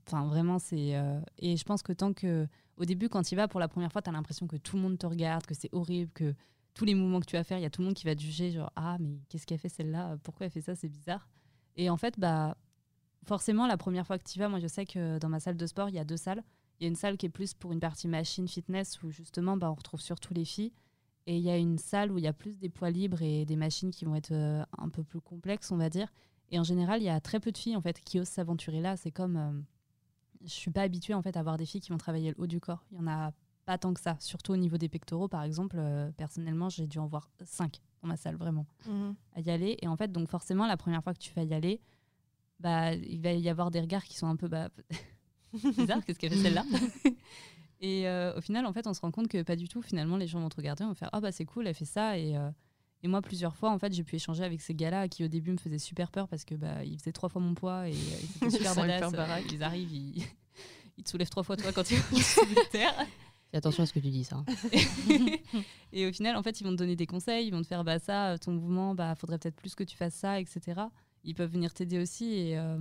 Enfin, 0.07 0.27
vraiment, 0.27 0.59
c'est. 0.61 0.97
euh, 0.97 1.21
Et 1.39 1.57
je 1.57 1.65
pense 1.65 1.83
que 1.83 1.93
tant 1.93 2.12
que. 2.12 2.47
Au 2.77 2.85
début, 2.85 3.09
quand 3.09 3.23
tu 3.23 3.33
y 3.35 3.37
vas 3.37 3.49
pour 3.49 3.59
la 3.59 3.67
première 3.69 3.91
fois, 3.91 4.03
tu 4.03 4.11
as 4.11 4.12
l'impression 4.12 4.47
que 4.47 4.57
tout 4.57 4.77
le 4.77 4.83
monde 4.83 4.99
te 4.99 5.07
regarde, 5.07 5.47
que 5.47 5.55
c'est 5.55 5.71
horrible, 5.73 6.12
que 6.12 6.35
tous 6.77 6.85
les 6.85 6.95
mouvements 6.95 7.21
que 7.21 7.27
tu 7.27 7.37
vas 7.37 7.43
faire, 7.43 7.59
il 7.59 7.62
y 7.62 7.67
a 7.67 7.71
tout 7.71 7.81
le 7.81 7.87
monde 7.87 7.95
qui 7.95 8.05
va 8.05 8.15
te 8.15 8.21
juger, 8.21 8.53
genre, 8.53 8.71
ah, 8.77 8.99
mais 9.01 9.19
qu'est-ce 9.29 9.47
qu'elle 9.47 9.59
fait 9.59 9.69
celle-là? 9.69 10.19
Pourquoi 10.23 10.47
elle 10.47 10.53
fait 10.53 10.61
ça? 10.61 10.77
C'est 10.77 10.89
bizarre. 10.89 11.29
Et 11.75 11.91
en 11.91 11.97
fait, 11.97 12.19
bah. 12.21 12.57
Forcément, 13.25 13.67
la 13.67 13.77
première 13.77 14.07
fois 14.07 14.19
que 14.19 14.25
tu 14.25 14.39
vas, 14.39 14.49
moi, 14.49 14.61
je 14.61 14.69
sais 14.69 14.87
que 14.87 15.19
dans 15.19 15.29
ma 15.29 15.41
salle 15.41 15.57
de 15.57 15.67
sport, 15.67 15.89
il 15.89 15.97
y 15.97 15.99
a 15.99 16.05
deux 16.05 16.17
salles. 16.17 16.45
Il 16.79 16.85
y 16.85 16.87
a 16.87 16.89
une 16.89 16.95
salle 16.95 17.17
qui 17.17 17.27
est 17.27 17.31
plus 17.31 17.55
pour 17.55 17.73
une 17.73 17.81
partie 17.81 18.07
machine 18.07 18.47
fitness 18.47 19.03
où 19.03 19.11
justement 19.11 19.57
bah, 19.57 19.69
on 19.69 19.75
retrouve 19.75 20.01
surtout 20.01 20.33
les 20.33 20.45
filles. 20.45 20.73
Et 21.27 21.37
il 21.37 21.43
y 21.43 21.51
a 21.51 21.57
une 21.57 21.79
salle 21.79 22.12
où 22.12 22.19
il 22.19 22.25
y 22.25 22.29
a 22.29 22.33
plus 22.33 22.55
des 22.55 22.69
poids 22.69 22.91
libres 22.91 23.21
et 23.23 23.45
des 23.45 23.57
machines 23.57 23.91
qui 23.91 24.05
vont 24.05 24.15
être 24.15 24.31
euh, 24.31 24.65
un 24.79 24.89
peu 24.89 25.03
plus 25.03 25.21
complexes, 25.21 25.73
on 25.73 25.77
va 25.77 25.91
dire. 25.91 26.12
Et 26.51 26.61
en 26.61 26.62
général, 26.62 27.03
il 27.03 27.07
y 27.07 27.09
a 27.09 27.21
très 27.21 27.41
peu 27.41 27.51
de 27.51 27.59
filles 27.59 27.75
en 27.75 27.81
fait 27.81 27.99
qui 27.99 28.21
osent 28.21 28.29
s'aventurer 28.29 28.81
là. 28.81 28.97
C'est 28.97 29.11
comme 29.11 29.37
euh, 29.37 29.51
je 30.45 30.53
suis 30.53 30.71
pas 30.71 30.83
habituée 30.83 31.15
en 31.15 31.23
fait 31.23 31.37
à 31.37 31.43
voir 31.43 31.57
des 31.57 31.67
filles 31.67 31.81
qui 31.81 31.91
vont 31.91 31.99
travailler 31.99 32.31
le 32.31 32.37
haut 32.39 32.47
du 32.47 32.61
corps. 32.61 32.85
Il 32.93 32.99
y 32.99 33.01
en 33.01 33.09
a 33.09 33.33
pas 33.66 33.76
tant 33.76 33.92
que 33.92 34.00
ça. 34.00 34.16
Surtout 34.20 34.52
au 34.52 34.57
niveau 34.57 34.79
des 34.79 34.88
pectoraux, 34.88 35.29
par 35.29 35.42
exemple. 35.42 35.76
euh, 35.79 36.11
personnellement, 36.16 36.68
j'ai 36.70 36.87
dû 36.87 36.98
en 36.98 37.07
voir 37.07 37.29
cinq 37.44 37.83
dans 38.02 38.09
ma 38.09 38.16
salle 38.16 38.37
vraiment 38.37 38.66
à 39.35 39.40
y 39.40 39.50
aller. 39.50 39.76
Et 39.83 39.88
en 39.88 39.96
fait, 39.96 40.11
donc 40.12 40.29
forcément, 40.29 40.66
la 40.66 40.76
première 40.76 41.02
fois 41.02 41.12
que 41.12 41.18
tu 41.18 41.33
vas 41.35 41.42
y 41.42 41.52
aller, 41.52 41.81
bah, 42.61 42.94
il 42.94 43.20
va 43.20 43.33
y 43.33 43.48
avoir 43.48 43.70
des 43.70 43.81
regards 43.81 44.05
qui 44.05 44.16
sont 44.16 44.29
un 44.29 44.37
peu 44.37 44.48
bah, 44.48 44.70
bizarres. 45.76 46.05
Qu'est-ce 46.07 46.18
qu'elle 46.18 46.31
fait 46.33 46.42
celle-là? 46.42 46.64
Et 47.81 48.09
euh, 48.09 48.35
au 48.37 48.40
final, 48.40 48.64
en 48.64 48.72
fait, 48.72 48.87
on 48.87 48.94
se 48.94 49.00
rend 49.02 49.11
compte 49.11 49.29
que 49.29 49.42
pas 49.42 49.57
du 49.57 49.68
tout. 49.68 49.83
Finalement, 49.83 50.16
les 50.16 50.26
gens 50.26 50.40
vont 50.40 50.48
te 50.48 50.57
regarder, 50.57 50.85
vont 50.85 50.94
faire 50.94 51.11
ah 51.12 51.20
bah 51.20 51.31
c'est 51.31 51.44
cool, 51.44 51.66
elle 51.66 51.74
fait 51.74 51.85
ça. 51.85 52.16
Et, 52.16 52.35
euh, 52.37 52.50
et 53.02 53.09
moi, 53.09 53.20
plusieurs 53.20 53.55
fois, 53.55 53.70
en 53.70 53.79
fait, 53.79 53.92
j'ai 53.92 54.02
pu 54.02 54.16
échanger 54.16 54.44
avec 54.44 54.62
ces 54.62 54.74
gars-là 54.74 55.09
qui 55.09 55.24
au 55.24 55.29
début 55.29 55.52
me 55.52 55.59
faisaient 55.59 55.79
super 55.79 56.11
peur 56.11 56.26
parce 56.29 56.44
que 56.46 56.55
bah 56.55 56.83
ils 56.85 56.98
faisaient 56.98 57.12
trois 57.12 57.29
fois 57.29 57.42
mon 57.42 57.52
poids 57.55 57.87
et 57.88 57.92
euh, 57.92 57.96
ils 57.96 58.37
étaient 58.37 58.50
super 58.57 58.74
badass. 58.74 59.12
Ils 59.52 59.62
arrivent, 59.62 59.92
ils, 59.92 60.24
ils 60.96 61.05
te 61.05 61.11
soulèvent 61.11 61.29
trois 61.29 61.42
fois 61.42 61.57
toi 61.59 61.70
quand 61.72 61.85
tu 61.85 61.94
es 61.96 62.64
terre. 62.70 62.94
Fais 63.50 63.59
attention 63.59 63.82
à 63.85 63.87
ce 63.87 63.92
que 63.92 64.00
tu 64.00 64.11
dis, 64.11 64.24
ça. 64.24 64.44
et 65.92 66.06
au 66.06 66.12
final, 66.12 66.37
en 66.37 66.42
fait, 66.42 66.61
ils 66.61 66.64
vont 66.64 66.72
te 66.72 66.76
donner 66.76 66.96
des 66.96 67.06
conseils, 67.06 67.46
ils 67.46 67.52
vont 67.52 67.62
te 67.62 67.66
faire 67.66 67.85
bah 67.85 67.98
ça, 67.98 68.37
ton 68.38 68.52
mouvement, 68.52 68.94
bah 68.94 69.14
faudrait 69.14 69.38
peut-être 69.38 69.54
plus 69.54 69.74
que 69.74 69.85
tu 69.85 69.96
fasses 69.96 70.14
ça, 70.14 70.40
etc. 70.40 70.80
Ils 71.22 71.35
peuvent 71.35 71.50
venir 71.50 71.72
t'aider 71.72 72.00
aussi 72.00 72.32
et, 72.35 72.59
euh, 72.59 72.78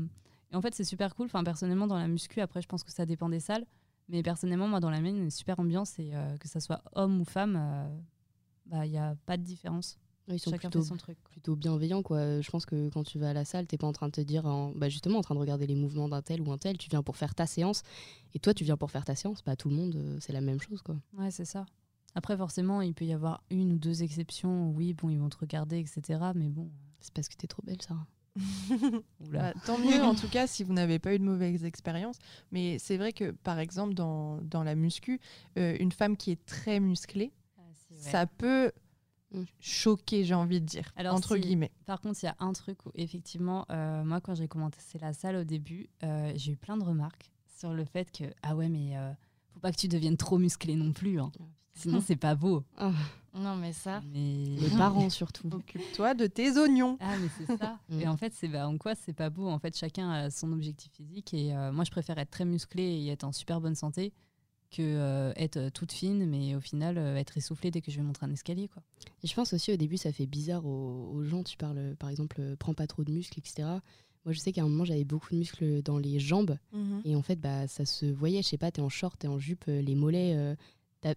et 0.51 0.55
en 0.55 0.61
fait, 0.61 0.73
c'est 0.73 0.83
super 0.83 1.15
cool. 1.15 1.27
Enfin, 1.27 1.43
personnellement, 1.43 1.87
dans 1.87 1.97
la 1.97 2.07
muscu, 2.07 2.41
après, 2.41 2.61
je 2.61 2.67
pense 2.67 2.83
que 2.83 2.91
ça 2.91 3.05
dépend 3.05 3.29
des 3.29 3.39
salles, 3.39 3.65
mais 4.09 4.23
personnellement, 4.23 4.67
moi, 4.67 4.79
dans 4.79 4.89
la 4.89 5.01
mienne, 5.01 5.17
une 5.17 5.31
super 5.31 5.59
ambiance 5.59 5.99
et 5.99 6.11
euh, 6.13 6.37
que 6.37 6.47
ça 6.47 6.59
soit 6.59 6.81
homme 6.93 7.21
ou 7.21 7.25
femme, 7.25 7.57
euh, 7.57 7.97
bah 8.65 8.85
il 8.85 8.91
y 8.91 8.97
a 8.97 9.15
pas 9.25 9.37
de 9.37 9.43
différence. 9.43 9.99
Ils 10.27 10.39
sont 10.39 10.49
Chacun 10.51 10.69
plutôt, 10.69 10.81
fait 10.81 10.87
son 10.89 10.97
truc. 10.97 11.17
plutôt 11.29 11.55
bienveillants, 11.55 12.01
quoi. 12.01 12.41
Je 12.41 12.49
pense 12.49 12.65
que 12.65 12.89
quand 12.89 13.03
tu 13.03 13.19
vas 13.19 13.29
à 13.29 13.33
la 13.33 13.45
salle, 13.45 13.67
t'es 13.67 13.77
pas 13.77 13.85
en 13.87 13.93
train 13.93 14.07
de 14.07 14.11
te 14.13 14.21
dire, 14.21 14.45
en- 14.45 14.71
bah, 14.75 14.89
justement, 14.89 15.19
en 15.19 15.21
train 15.21 15.35
de 15.35 15.39
regarder 15.39 15.67
les 15.67 15.75
mouvements 15.75 16.09
d'un 16.09 16.21
tel 16.23 16.41
ou 16.41 16.51
un 16.51 16.57
tel. 16.57 16.77
Tu 16.77 16.89
viens 16.89 17.03
pour 17.03 17.15
faire 17.17 17.35
ta 17.35 17.45
séance. 17.45 17.83
Et 18.33 18.39
toi, 18.39 18.53
tu 18.53 18.63
viens 18.63 18.77
pour 18.77 18.89
faire 18.91 19.05
ta 19.05 19.15
séance. 19.15 19.43
Bah, 19.43 19.55
tout 19.55 19.69
le 19.69 19.75
monde, 19.75 19.95
euh, 19.95 20.17
c'est 20.19 20.33
la 20.33 20.41
même 20.41 20.59
chose, 20.59 20.81
quoi. 20.81 20.95
Ouais, 21.17 21.29
c'est 21.31 21.45
ça. 21.45 21.65
Après, 22.15 22.35
forcément, 22.37 22.81
il 22.81 22.93
peut 22.93 23.05
y 23.05 23.13
avoir 23.13 23.43
une 23.51 23.73
ou 23.73 23.77
deux 23.77 24.01
exceptions. 24.01 24.71
Oui, 24.71 24.93
bon, 24.93 25.09
ils 25.09 25.19
vont 25.19 25.29
te 25.29 25.37
regarder, 25.37 25.77
etc. 25.79 26.19
Mais 26.33 26.47
bon. 26.49 26.69
C'est 27.01 27.13
parce 27.13 27.27
que 27.27 27.35
t'es 27.35 27.45
trop 27.47 27.61
belle, 27.63 27.81
Sarah. 27.81 28.07
Oula. 29.21 29.53
Bah, 29.53 29.53
tant 29.65 29.77
mieux 29.77 30.01
en 30.03 30.13
tout 30.13 30.27
cas 30.27 30.45
si 30.45 30.63
vous 30.65 30.73
n'avez 30.73 30.99
pas 30.99 31.13
eu 31.15 31.19
de 31.19 31.23
mauvaise 31.23 31.63
expérience. 31.63 32.17
Mais 32.51 32.79
c'est 32.79 32.97
vrai 32.97 33.13
que 33.13 33.31
par 33.31 33.59
exemple 33.59 33.93
dans, 33.93 34.41
dans 34.41 34.63
la 34.63 34.75
muscu, 34.75 35.21
euh, 35.57 35.77
une 35.79 35.91
femme 35.93 36.17
qui 36.17 36.31
est 36.31 36.45
très 36.45 36.79
musclée, 36.81 37.31
ça 37.91 38.25
peut 38.27 38.71
Mm. 39.35 39.45
choquer, 39.59 40.23
j'ai 40.23 40.33
envie 40.33 40.61
de 40.61 40.65
dire, 40.65 40.91
Alors, 40.95 41.15
entre 41.15 41.35
si- 41.35 41.41
guillemets. 41.41 41.71
Par 41.85 42.01
contre, 42.01 42.19
il 42.23 42.25
y 42.25 42.29
a 42.29 42.35
un 42.39 42.53
truc 42.53 42.85
où, 42.85 42.91
effectivement, 42.95 43.65
euh, 43.69 44.03
moi, 44.03 44.21
quand 44.21 44.35
j'ai 44.35 44.47
commencé 44.47 44.97
la 44.99 45.13
salle 45.13 45.35
au 45.35 45.43
début, 45.43 45.89
euh, 46.03 46.31
j'ai 46.35 46.53
eu 46.53 46.55
plein 46.57 46.77
de 46.77 46.83
remarques 46.83 47.31
sur 47.57 47.73
le 47.73 47.85
fait 47.85 48.11
que, 48.11 48.25
ah 48.43 48.55
ouais, 48.55 48.69
mais 48.69 48.97
euh, 48.97 49.11
faut 49.53 49.59
pas 49.59 49.71
que 49.71 49.77
tu 49.77 49.87
deviennes 49.87 50.17
trop 50.17 50.37
musclé 50.37 50.75
non 50.75 50.91
plus. 50.91 51.19
hein. 51.19 51.31
Sinon, 51.73 52.01
c'est 52.01 52.15
pas 52.15 52.35
beau. 52.35 52.63
Ah, 53.37 53.41
Non 53.41 53.57
mais 53.57 53.73
ça. 53.73 54.01
Mais... 54.13 54.45
les 54.57 54.69
parents, 54.77 55.09
surtout. 55.09 55.49
Occupe-toi 55.51 56.13
de 56.13 56.25
tes 56.25 56.57
oignons. 56.57 56.97
Ah, 57.01 57.17
mais 57.17 57.27
c'est 57.37 57.57
ça. 57.57 57.77
Mm. 57.89 57.99
et 58.01 58.07
en 58.07 58.15
fait, 58.15 58.31
c'est 58.33 58.47
bah, 58.47 58.65
en 58.65 58.77
quoi 58.77 58.95
c'est 58.95 59.11
pas 59.11 59.29
beau? 59.29 59.49
En 59.49 59.59
fait, 59.59 59.75
chacun 59.77 60.09
a 60.09 60.29
son 60.29 60.53
objectif 60.53 60.93
physique. 60.93 61.33
Et 61.33 61.53
euh, 61.53 61.73
moi, 61.73 61.83
je 61.83 61.91
préfère 61.91 62.17
être 62.17 62.31
très 62.31 62.45
musclé 62.45 62.81
et 62.83 63.09
être 63.09 63.25
en 63.25 63.33
super 63.33 63.59
bonne 63.59 63.75
santé 63.75 64.13
que 64.71 64.81
euh, 64.81 65.33
être 65.35 65.57
euh, 65.57 65.69
toute 65.69 65.91
fine, 65.91 66.25
mais 66.25 66.55
au 66.55 66.59
final, 66.59 66.97
euh, 66.97 67.15
être 67.15 67.37
essoufflée 67.37 67.71
dès 67.71 67.81
que 67.81 67.91
je 67.91 67.97
vais 67.97 68.03
monter 68.03 68.23
un 68.23 68.31
escalier. 68.31 68.67
Quoi. 68.67 68.83
Et 69.23 69.27
je 69.27 69.35
pense 69.35 69.53
aussi 69.53 69.71
au 69.71 69.77
début, 69.77 69.97
ça 69.97 70.11
fait 70.11 70.25
bizarre 70.25 70.65
aux, 70.65 71.11
aux 71.13 71.23
gens. 71.23 71.43
Tu 71.43 71.57
parles, 71.57 71.95
par 71.97 72.09
exemple, 72.09 72.37
euh, 72.39 72.55
prends 72.57 72.73
pas 72.73 72.87
trop 72.87 73.03
de 73.03 73.11
muscles, 73.11 73.39
etc. 73.39 73.63
Moi, 74.25 74.33
je 74.33 74.39
sais 74.39 74.51
qu'à 74.51 74.61
un 74.63 74.67
moment, 74.67 74.85
j'avais 74.85 75.03
beaucoup 75.03 75.33
de 75.33 75.37
muscles 75.37 75.83
dans 75.83 75.99
les 75.99 76.19
jambes. 76.19 76.57
Et 77.05 77.15
en 77.15 77.21
fait, 77.21 77.39
bah, 77.39 77.67
ça 77.67 77.85
se 77.85 78.07
voyait, 78.07 78.41
je 78.41 78.47
sais 78.47 78.57
pas, 78.57 78.71
t'es 78.71 78.81
en 78.81 78.89
short, 78.89 79.19
t'es 79.19 79.27
en 79.27 79.37
jupe, 79.37 79.65
les 79.67 79.93
mollets. 79.93 80.55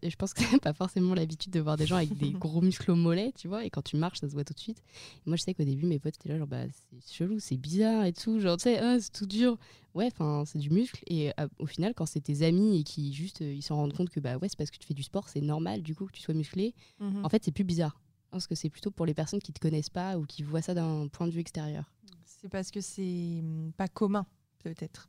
Je 0.02 0.16
pense 0.16 0.34
que 0.34 0.42
t'as 0.52 0.58
pas 0.58 0.72
forcément 0.72 1.14
l'habitude 1.14 1.52
de 1.52 1.60
voir 1.60 1.76
des 1.76 1.86
gens 1.86 1.96
avec 1.96 2.16
des 2.16 2.30
gros 2.32 2.60
muscles 2.60 2.90
aux 2.90 2.96
mollets, 2.96 3.32
tu 3.32 3.48
vois, 3.48 3.64
et 3.64 3.70
quand 3.70 3.82
tu 3.82 3.96
marches, 3.96 4.20
ça 4.20 4.28
se 4.28 4.34
voit 4.34 4.44
tout 4.44 4.54
de 4.54 4.58
suite. 4.58 4.82
Et 5.26 5.30
moi, 5.30 5.36
je 5.36 5.42
sais 5.42 5.54
qu'au 5.54 5.64
début, 5.64 5.86
mes 5.86 5.98
potes 5.98 6.16
étaient 6.16 6.28
là, 6.28 6.38
genre, 6.38 6.46
bah, 6.46 6.64
c'est 6.90 7.12
chelou, 7.12 7.38
c'est 7.40 7.56
bizarre 7.56 8.04
et 8.04 8.12
tout, 8.12 8.40
genre, 8.40 8.56
tu 8.56 8.64
sais, 8.64 8.78
ah, 8.78 8.98
c'est 9.00 9.12
tout 9.12 9.26
dur. 9.26 9.56
Ouais, 9.94 10.06
enfin, 10.12 10.44
c'est 10.46 10.58
du 10.58 10.70
muscle. 10.70 11.02
Et 11.06 11.30
euh, 11.40 11.48
au 11.58 11.66
final, 11.66 11.94
quand 11.94 12.06
c'est 12.06 12.20
tes 12.20 12.42
amis 12.42 12.80
et 12.80 12.84
qui 12.84 13.12
juste, 13.12 13.42
euh, 13.42 13.52
ils 13.54 13.62
s'en 13.62 13.76
rendent 13.76 13.94
compte 13.94 14.10
que, 14.10 14.20
bah, 14.20 14.36
ouais, 14.36 14.48
c'est 14.48 14.56
parce 14.58 14.70
que 14.70 14.78
tu 14.78 14.86
fais 14.86 14.94
du 14.94 15.02
sport, 15.02 15.28
c'est 15.28 15.40
normal, 15.40 15.82
du 15.82 15.94
coup, 15.94 16.06
que 16.06 16.12
tu 16.12 16.20
sois 16.22 16.34
musclé. 16.34 16.74
Mhm. 17.00 17.24
En 17.24 17.28
fait, 17.28 17.42
c'est 17.44 17.52
plus 17.52 17.64
bizarre. 17.64 18.00
Je 18.26 18.30
pense 18.32 18.46
que 18.46 18.54
c'est 18.54 18.68
plutôt 18.68 18.90
pour 18.90 19.06
les 19.06 19.14
personnes 19.14 19.40
qui 19.40 19.52
te 19.54 19.58
connaissent 19.58 19.88
pas 19.88 20.18
ou 20.18 20.26
qui 20.26 20.42
voient 20.42 20.60
ça 20.60 20.74
d'un 20.74 21.08
point 21.08 21.26
de 21.26 21.32
vue 21.32 21.40
extérieur. 21.40 21.90
C'est 22.26 22.48
parce 22.50 22.70
que 22.70 22.80
c'est 22.82 23.40
hum, 23.42 23.72
pas 23.76 23.88
commun, 23.88 24.26
peut-être. 24.58 25.08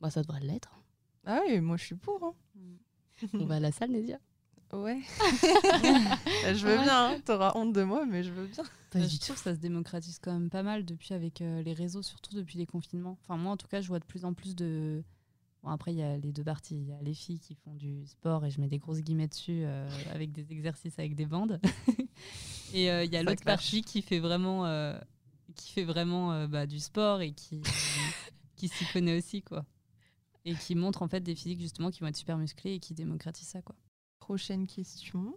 Bah, 0.00 0.10
ça 0.10 0.22
devrait 0.22 0.40
l'être. 0.40 0.70
Ah 1.24 1.40
oui, 1.46 1.60
moi 1.60 1.76
je 1.76 1.84
suis 1.84 1.94
pour. 1.94 2.22
hein. 2.24 2.34
On 3.34 3.44
va 3.44 3.56
à 3.56 3.60
la 3.60 3.72
salle, 3.72 3.90
Nézia 3.90 4.18
Ouais. 4.72 5.00
je 6.44 6.66
veux 6.66 6.76
bien, 6.76 7.12
hein. 7.12 7.20
t'auras 7.24 7.52
honte 7.54 7.72
de 7.72 7.82
moi, 7.82 8.04
mais 8.04 8.22
je 8.22 8.30
veux 8.30 8.46
bien. 8.46 8.64
Pas 8.90 8.98
du 8.98 9.08
je 9.08 9.18
trouve 9.18 9.36
que 9.36 9.42
ça 9.42 9.54
se 9.54 9.60
démocratise 9.60 10.18
quand 10.18 10.32
même 10.32 10.50
pas 10.50 10.62
mal 10.62 10.84
depuis 10.84 11.14
avec 11.14 11.40
euh, 11.40 11.62
les 11.62 11.72
réseaux, 11.72 12.02
surtout 12.02 12.34
depuis 12.36 12.58
les 12.58 12.66
confinements. 12.66 13.18
Enfin, 13.22 13.38
moi, 13.38 13.52
en 13.52 13.56
tout 13.56 13.66
cas, 13.66 13.80
je 13.80 13.88
vois 13.88 13.98
de 13.98 14.04
plus 14.04 14.26
en 14.26 14.34
plus 14.34 14.54
de. 14.54 15.02
Bon, 15.62 15.70
après, 15.70 15.92
il 15.92 15.98
y 15.98 16.02
a 16.02 16.16
les 16.18 16.32
deux 16.32 16.44
parties. 16.44 16.76
Il 16.76 16.86
y 16.86 16.92
a 16.92 17.00
les 17.00 17.14
filles 17.14 17.40
qui 17.40 17.54
font 17.54 17.74
du 17.74 18.06
sport 18.06 18.44
et 18.44 18.50
je 18.50 18.60
mets 18.60 18.68
des 18.68 18.78
grosses 18.78 19.00
guillemets 19.00 19.26
dessus 19.26 19.62
euh, 19.64 19.88
avec 20.12 20.32
des 20.32 20.52
exercices 20.52 20.98
avec 20.98 21.14
des 21.14 21.26
bandes. 21.26 21.60
et 22.74 22.90
euh, 22.90 23.04
il 23.04 23.12
y 23.12 23.16
a 23.16 23.22
l'autre 23.22 23.44
partie 23.44 23.82
qui 23.82 24.02
fait 24.02 24.18
vraiment, 24.18 24.66
euh, 24.66 24.98
qui 25.54 25.72
fait 25.72 25.84
vraiment 25.84 26.32
euh, 26.32 26.46
bah, 26.46 26.66
du 26.66 26.78
sport 26.78 27.20
et 27.20 27.32
qui, 27.32 27.60
qui 28.56 28.68
s'y 28.68 28.84
connaît 28.92 29.16
aussi, 29.16 29.42
quoi. 29.42 29.64
Et 30.48 30.54
qui 30.54 30.74
montre 30.74 31.02
en 31.02 31.08
fait 31.08 31.20
des 31.20 31.34
physiques 31.34 31.60
justement 31.60 31.90
qui 31.90 32.00
vont 32.00 32.06
être 32.06 32.16
super 32.16 32.38
musclés 32.38 32.74
et 32.74 32.78
qui 32.80 32.94
démocratisent 32.94 33.48
ça, 33.48 33.60
quoi. 33.60 33.76
Prochaine 34.18 34.66
question. 34.66 35.34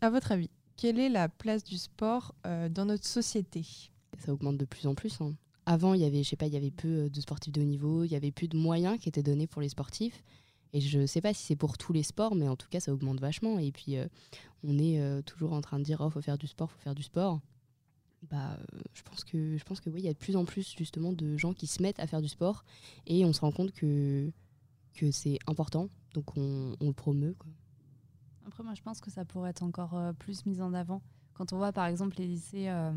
à 0.00 0.10
votre 0.10 0.30
avis, 0.30 0.50
quelle 0.76 0.98
est 1.00 1.08
la 1.08 1.28
place 1.28 1.64
du 1.64 1.78
sport 1.78 2.34
euh, 2.46 2.68
dans 2.68 2.84
notre 2.84 3.06
société? 3.06 3.64
Ça 4.18 4.32
augmente 4.32 4.56
de 4.56 4.64
plus 4.64 4.86
en 4.86 4.94
plus. 4.94 5.20
hein. 5.20 5.34
Avant, 5.66 5.94
il 5.94 6.00
y 6.00 6.04
avait, 6.04 6.22
je 6.22 6.28
sais 6.28 6.36
pas, 6.36 6.46
il 6.46 6.54
y 6.54 6.56
avait 6.56 6.70
peu 6.70 6.88
euh, 6.88 7.08
de 7.08 7.20
sportifs 7.20 7.52
de 7.52 7.60
haut 7.60 7.64
niveau, 7.64 8.04
il 8.04 8.10
y 8.12 8.16
avait 8.16 8.30
plus 8.30 8.46
de 8.48 8.56
moyens 8.56 8.98
qui 9.00 9.08
étaient 9.08 9.22
donnés 9.22 9.48
pour 9.48 9.60
les 9.62 9.68
sportifs. 9.68 10.22
Et 10.72 10.80
je 10.80 11.06
sais 11.06 11.20
pas 11.20 11.34
si 11.34 11.42
c'est 11.44 11.56
pour 11.56 11.76
tous 11.78 11.92
les 11.92 12.02
sports, 12.02 12.34
mais 12.34 12.48
en 12.48 12.56
tout 12.56 12.68
cas, 12.68 12.80
ça 12.80 12.92
augmente 12.92 13.18
vachement. 13.20 13.58
Et 13.58 13.72
puis, 13.72 13.96
euh, 13.96 14.06
on 14.62 14.78
est 14.78 15.00
euh, 15.00 15.22
toujours 15.22 15.52
en 15.54 15.60
train 15.60 15.78
de 15.78 15.84
dire, 15.84 16.00
oh, 16.00 16.10
faut 16.10 16.20
faire 16.20 16.38
du 16.38 16.46
sport, 16.46 16.70
faut 16.70 16.78
faire 16.78 16.94
du 16.94 17.02
sport. 17.02 17.40
Bah, 18.30 18.54
euh, 18.54 18.78
je 18.94 19.02
pense 19.02 19.24
que, 19.24 19.56
je 19.56 19.64
pense 19.64 19.80
que 19.80 19.90
oui, 19.90 20.00
il 20.00 20.04
y 20.04 20.08
a 20.08 20.12
de 20.12 20.18
plus 20.18 20.36
en 20.36 20.44
plus 20.44 20.74
justement 20.76 21.12
de 21.12 21.36
gens 21.36 21.52
qui 21.52 21.66
se 21.66 21.82
mettent 21.82 22.00
à 22.00 22.06
faire 22.06 22.22
du 22.22 22.28
sport, 22.28 22.64
et 23.06 23.24
on 23.24 23.32
se 23.32 23.40
rend 23.40 23.52
compte 23.52 23.72
que 23.72 24.32
que 24.94 25.10
c'est 25.10 25.38
important, 25.46 25.90
donc 26.14 26.36
on, 26.36 26.74
on 26.80 26.86
le 26.86 26.94
promeut. 26.94 27.34
Quoi. 27.38 27.50
Après, 28.46 28.62
moi, 28.62 28.74
je 28.74 28.82
pense 28.82 29.00
que 29.00 29.10
ça 29.10 29.24
pourrait 29.24 29.50
être 29.50 29.62
encore 29.62 29.94
euh, 29.94 30.12
plus 30.12 30.46
mis 30.46 30.60
en 30.62 30.72
avant. 30.72 31.02
Quand 31.34 31.52
on 31.52 31.58
voit, 31.58 31.72
par 31.72 31.86
exemple, 31.86 32.16
les 32.18 32.26
lycées 32.26 32.68
euh, 32.68 32.92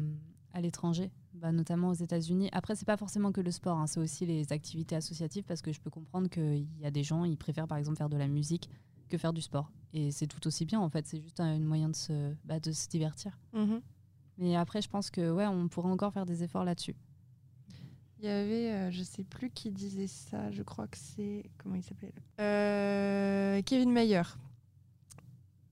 à 0.53 0.61
l'étranger, 0.61 1.11
bah, 1.33 1.51
notamment 1.51 1.89
aux 1.89 1.93
États-Unis. 1.95 2.49
Après, 2.53 2.75
c'est 2.75 2.85
pas 2.85 2.97
forcément 2.97 3.31
que 3.31 3.41
le 3.41 3.51
sport, 3.51 3.77
hein, 3.77 3.87
c'est 3.87 3.99
aussi 3.99 4.25
les 4.25 4.53
activités 4.53 4.95
associatives, 4.95 5.43
parce 5.43 5.61
que 5.61 5.73
je 5.73 5.81
peux 5.81 5.89
comprendre 5.89 6.29
qu'il 6.29 6.67
y 6.79 6.85
a 6.85 6.91
des 6.91 7.03
gens, 7.03 7.25
ils 7.25 7.37
préfèrent, 7.37 7.67
par 7.67 7.77
exemple, 7.77 7.97
faire 7.97 8.09
de 8.09 8.17
la 8.17 8.27
musique 8.27 8.69
que 9.09 9.17
faire 9.17 9.33
du 9.33 9.41
sport. 9.41 9.71
Et 9.91 10.11
c'est 10.11 10.27
tout 10.27 10.45
aussi 10.47 10.65
bien, 10.65 10.79
en 10.79 10.89
fait. 10.89 11.05
C'est 11.07 11.19
juste 11.19 11.39
un 11.39 11.59
moyen 11.59 11.89
de 11.89 11.95
se, 11.95 12.33
bah, 12.45 12.59
de 12.59 12.71
se 12.71 12.87
divertir. 12.87 13.37
Mais 14.39 14.55
après, 14.55 14.81
je 14.81 14.89
pense 14.89 15.09
que 15.11 15.31
ouais, 15.31 15.45
on 15.45 15.67
pourrait 15.67 15.91
encore 15.91 16.13
faire 16.13 16.25
des 16.25 16.43
efforts 16.43 16.63
là-dessus. 16.63 16.95
Il 18.19 18.25
y 18.25 18.29
avait, 18.29 18.71
euh, 18.71 18.91
je 18.91 19.03
sais 19.03 19.23
plus 19.23 19.49
qui 19.49 19.71
disait 19.71 20.07
ça, 20.07 20.49
je 20.51 20.63
crois 20.63 20.87
que 20.87 20.97
c'est. 20.97 21.43
Comment 21.57 21.75
il 21.75 21.83
s'appelle? 21.83 22.11
Euh, 22.39 23.61
Kevin 23.61 23.91
Mayer. 23.91 24.23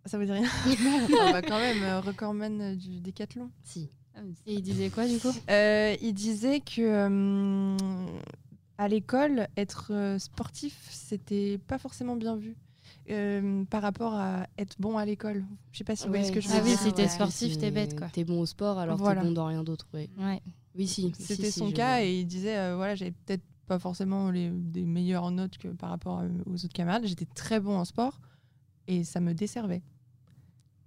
Ça 0.07 0.17
vous 0.17 0.23
dit 0.23 0.31
rien? 0.31 0.47
Ah 1.19 1.31
bah 1.33 1.41
Quand 1.41 1.59
même, 1.59 1.83
euh, 1.83 1.99
recordman 1.99 2.75
du 2.77 3.01
décathlon. 3.01 3.49
Si. 3.63 3.89
Et 4.45 4.53
il 4.55 4.61
disait 4.61 4.89
quoi 4.89 5.05
du 5.05 5.19
coup? 5.19 5.31
Euh, 5.49 5.95
il 6.01 6.13
disait 6.13 6.59
que 6.59 6.81
euh, 6.81 7.77
à 8.77 8.87
l'école, 8.87 9.47
être 9.57 10.15
sportif, 10.17 10.87
c'était 10.89 11.59
pas 11.67 11.77
forcément 11.77 12.15
bien 12.15 12.35
vu. 12.35 12.55
Euh, 13.09 13.63
par 13.65 13.81
rapport 13.81 14.13
à 14.13 14.47
être 14.57 14.75
bon 14.79 14.97
à 14.97 15.05
l'école. 15.05 15.45
Je 15.71 15.77
sais 15.79 15.83
pas 15.83 15.95
si 15.95 16.03
vous 16.05 16.09
voyez 16.09 16.25
ce 16.25 16.31
que 16.31 16.41
je 16.41 16.47
veux 16.49 16.55
Ah 16.57 16.61
oui, 16.63 16.69
dire. 16.71 16.79
si 16.79 16.93
t'es 16.93 17.07
sportif, 17.07 17.57
t'es 17.57 17.71
bête, 17.71 17.97
quoi. 17.97 18.07
T'es 18.09 18.23
bon 18.23 18.39
au 18.41 18.45
sport 18.45 18.77
alors 18.79 18.97
Voilà. 18.97 19.21
t'es 19.21 19.27
bon 19.27 19.33
dans 19.33 19.45
rien 19.45 19.63
d'autre. 19.63 19.87
ouais. 19.93 20.09
Ouais. 20.17 20.41
Oui, 20.75 20.87
si. 20.87 21.11
C'était 21.17 21.49
si, 21.51 21.59
son 21.59 21.71
cas 21.71 22.03
et 22.03 22.19
il 22.19 22.25
disait 22.25 22.57
euh, 22.57 22.75
voilà, 22.75 22.93
j'avais 22.95 23.11
peut-être 23.25 23.43
pas 23.65 23.79
forcément 23.79 24.29
les, 24.31 24.49
des 24.49 24.85
meilleures 24.85 25.29
notes 25.31 25.57
que 25.57 25.67
par 25.69 25.89
rapport 25.89 26.19
à- 26.19 26.25
aux 26.45 26.53
autres 26.55 26.73
camarades. 26.73 27.05
J'étais 27.05 27.25
très 27.25 27.59
bon 27.59 27.75
en 27.77 27.83
sport 27.85 28.19
et 28.87 29.03
ça 29.03 29.19
me 29.19 29.33
desservait. 29.33 29.81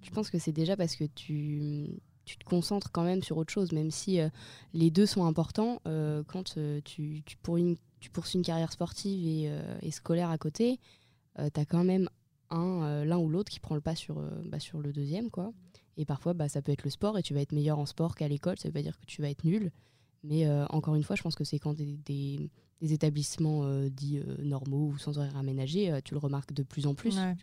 Je 0.03 0.11
pense 0.11 0.31
que 0.31 0.39
c'est 0.39 0.53
déjà 0.53 0.77
parce 0.77 0.97
que 0.97 1.05
tu, 1.05 1.89
tu 2.25 2.39
te 2.39 2.45
concentres 2.45 2.91
quand 2.93 3.03
même 3.05 3.23
sur 3.23 3.37
autre 3.37 3.53
chose, 3.53 3.73
même 3.73 3.91
si 3.91 4.18
euh, 4.21 4.29
les 4.73 4.91
deux 4.91 5.07
sont 5.07 5.25
importants. 5.27 5.81
euh, 5.87 6.23
quand 6.27 6.57
euh, 6.57 6.81
tu, 6.85 7.23
tu, 7.27 7.37
pour 7.39 7.57
une- 7.59 7.77
tu 7.99 8.09
poursuis 8.11 8.39
une 8.39 8.45
carrière 8.45 8.73
sportive 8.73 9.27
et, 9.27 9.51
euh, 9.51 9.77
et 9.83 9.91
scolaire 9.91 10.31
à 10.31 10.39
côté, 10.39 10.79
tu 11.49 11.61
as 11.61 11.64
quand 11.64 11.84
même 11.84 12.09
un, 12.51 12.82
euh, 12.82 13.05
l'un 13.05 13.18
ou 13.18 13.28
l'autre 13.28 13.51
qui 13.51 13.61
prend 13.61 13.74
le 13.76 13.80
pas 13.80 13.95
sur, 13.95 14.18
euh, 14.18 14.28
bah, 14.47 14.59
sur 14.61 14.80
le 14.80 14.93
deuxième. 14.93 15.30
quoi. 15.30 15.53
Et 15.97 16.05
parfois, 16.05 16.34
bah, 16.34 16.49
ça 16.49 16.61
peut 16.62 16.72
être 16.72 16.84
le 16.84 16.91
sport 16.91 17.16
et 17.18 17.22
tu 17.22 17.32
vas 17.34 17.41
être 17.41 17.53
meilleur 17.53 17.78
en 17.78 17.86
sport 17.86 18.16
qu'à 18.16 18.28
l'école. 18.28 18.59
Ça 18.59 18.68
veut 18.68 18.72
pas 18.72 18.82
dire 18.82 18.99
que 18.99 19.07
tu 19.07 19.22
vas 19.22 19.30
être 19.30 19.45
nul. 19.45 19.70
Mais 20.24 20.47
euh, 20.47 20.66
encore 20.66 20.97
une 20.97 21.03
fois, 21.03 21.16
je 21.16 21.22
pense 21.22 21.34
que 21.34 21.45
c'est 21.45 21.59
quand 21.59 21.74
des, 21.74 21.97
des, 22.05 22.51
des 22.80 22.93
établissements 22.93 23.64
euh, 23.64 23.88
dits 23.88 24.18
euh, 24.18 24.36
normaux 24.43 24.88
ou 24.88 24.99
sans 24.99 25.16
horaire 25.18 25.36
aménagé, 25.36 25.91
euh, 25.91 26.01
tu 26.05 26.14
le 26.14 26.18
remarques 26.18 26.53
de 26.53 26.62
plus 26.62 26.86
en 26.86 26.95
plus. 26.95 27.16
Ouais. 27.16 27.36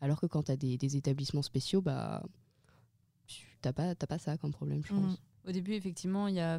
Alors 0.00 0.20
que 0.20 0.26
quand 0.26 0.44
tu 0.44 0.52
as 0.52 0.56
des, 0.56 0.76
des 0.76 0.96
établissements 0.96 1.42
spéciaux, 1.42 1.80
bah, 1.80 2.22
tu 3.26 3.46
n'as 3.64 3.72
pas, 3.72 3.94
t'as 3.94 4.06
pas 4.06 4.18
ça 4.18 4.36
comme 4.36 4.52
problème, 4.52 4.82
je 4.84 4.92
pense. 4.92 5.12
Mhm. 5.12 5.16
Au 5.48 5.52
début, 5.52 5.72
effectivement, 5.74 6.26
il 6.28 6.34
y 6.36 6.40
a. 6.40 6.58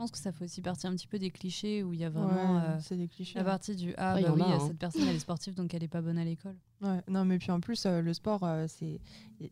Je 0.00 0.04
pense 0.04 0.12
que 0.12 0.18
ça 0.18 0.32
fait 0.32 0.46
aussi 0.46 0.62
partie 0.62 0.86
un 0.86 0.94
petit 0.96 1.06
peu 1.06 1.18
des 1.18 1.30
clichés 1.30 1.82
où 1.82 1.92
il 1.92 2.00
y 2.00 2.04
a 2.04 2.08
vraiment 2.08 2.54
Ouais, 2.56 2.62
euh, 2.62 2.78
c'est 2.80 2.96
des 2.96 3.06
clichés. 3.06 3.38
la 3.38 3.44
partie 3.44 3.76
du 3.76 3.92
ah 3.98 4.14
Ouais, 4.14 4.22
bah 4.22 4.32
oui, 4.32 4.40
a, 4.40 4.54
hein. 4.54 4.58
cette 4.66 4.78
personne 4.78 5.06
elle 5.06 5.14
est 5.14 5.18
sportive 5.18 5.52
donc 5.54 5.74
elle 5.74 5.82
est 5.82 5.88
pas 5.88 6.00
bonne 6.00 6.16
à 6.16 6.24
l'école. 6.24 6.56
Ouais, 6.80 7.02
non, 7.06 7.26
mais 7.26 7.36
puis 7.38 7.50
en 7.50 7.60
plus, 7.60 7.84
euh, 7.84 8.00
le 8.00 8.14
sport, 8.14 8.42
euh, 8.44 8.64
c'est. 8.66 8.98
Il 9.40 9.50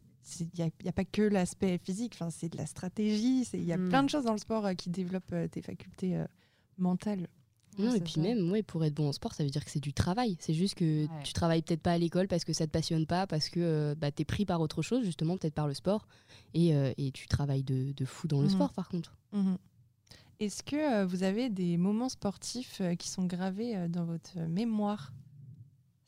n'y 0.57 0.63
a, 0.65 0.71
y 0.85 0.89
a 0.89 0.93
pas 0.93 1.05
que 1.05 1.21
l'aspect 1.21 1.77
physique, 1.77 2.13
enfin, 2.15 2.31
c'est 2.31 2.49
de 2.49 2.57
la 2.57 2.65
stratégie, 2.65 3.43
il 3.53 3.65
y 3.65 3.73
a 3.75 3.77
Mm. 3.77 3.89
plein 3.91 4.03
de 4.03 4.09
choses 4.09 4.25
dans 4.25 4.33
le 4.33 4.39
sport 4.39 4.65
euh, 4.65 4.73
qui 4.73 4.89
développent 4.89 5.33
euh, 5.35 5.49
tes 5.49 5.61
facultés 5.61 6.17
euh, 6.17 6.25
mentales. 6.79 7.29
Non, 7.79 7.93
et 7.95 8.01
puis 8.01 8.15
ça. 8.15 8.21
même, 8.23 8.51
ouais, 8.51 8.63
pour 8.63 8.83
être 8.87 8.95
bon 8.95 9.09
en 9.09 9.13
sport, 9.13 9.35
ça 9.35 9.45
veut 9.45 9.51
dire 9.51 9.63
que 9.65 9.71
c'est 9.71 9.81
du 9.81 9.93
travail. 9.93 10.37
C'est 10.41 10.55
juste 10.55 10.77
que 10.77 11.03
Ouais. 11.05 11.23
tu 11.25 11.35
travailles 11.35 11.61
peut-être 11.63 11.83
pas 11.83 11.93
à 11.93 11.99
l'école 11.99 12.27
parce 12.27 12.45
que 12.45 12.55
ça 12.55 12.67
te 12.67 12.71
passionne 12.73 13.07
pas, 13.07 13.27
parce 13.27 13.51
que 13.51 13.61
euh, 13.61 13.95
bah, 13.95 14.11
tu 14.13 14.23
es 14.23 14.25
pris 14.25 14.47
par 14.47 14.61
autre 14.63 14.81
chose, 14.81 15.05
justement, 15.05 15.37
peut-être 15.37 15.55
par 15.55 15.69
le 15.69 15.75
sport. 15.75 16.09
Et, 16.55 16.75
euh, 16.75 16.93
et 16.97 17.11
tu 17.13 17.27
travailles 17.29 17.65
de, 17.65 17.93
de 17.93 18.05
fou 18.07 18.27
dans 18.29 18.39
le 18.41 18.47
Mhm. 18.49 18.51
sport, 18.53 18.73
par 18.73 18.89
contre. 18.89 19.15
Mhm. 19.33 19.59
Est-ce 20.41 20.63
que 20.63 20.77
euh, 20.77 21.07
vous 21.07 21.25
avez 21.25 21.51
des 21.51 21.77
moments 21.77 22.09
sportifs 22.09 22.81
euh, 22.81 22.95
qui 22.95 23.09
sont 23.09 23.25
gravés 23.25 23.77
euh, 23.77 23.89
dans 23.89 24.05
votre 24.05 24.39
mémoire? 24.39 25.13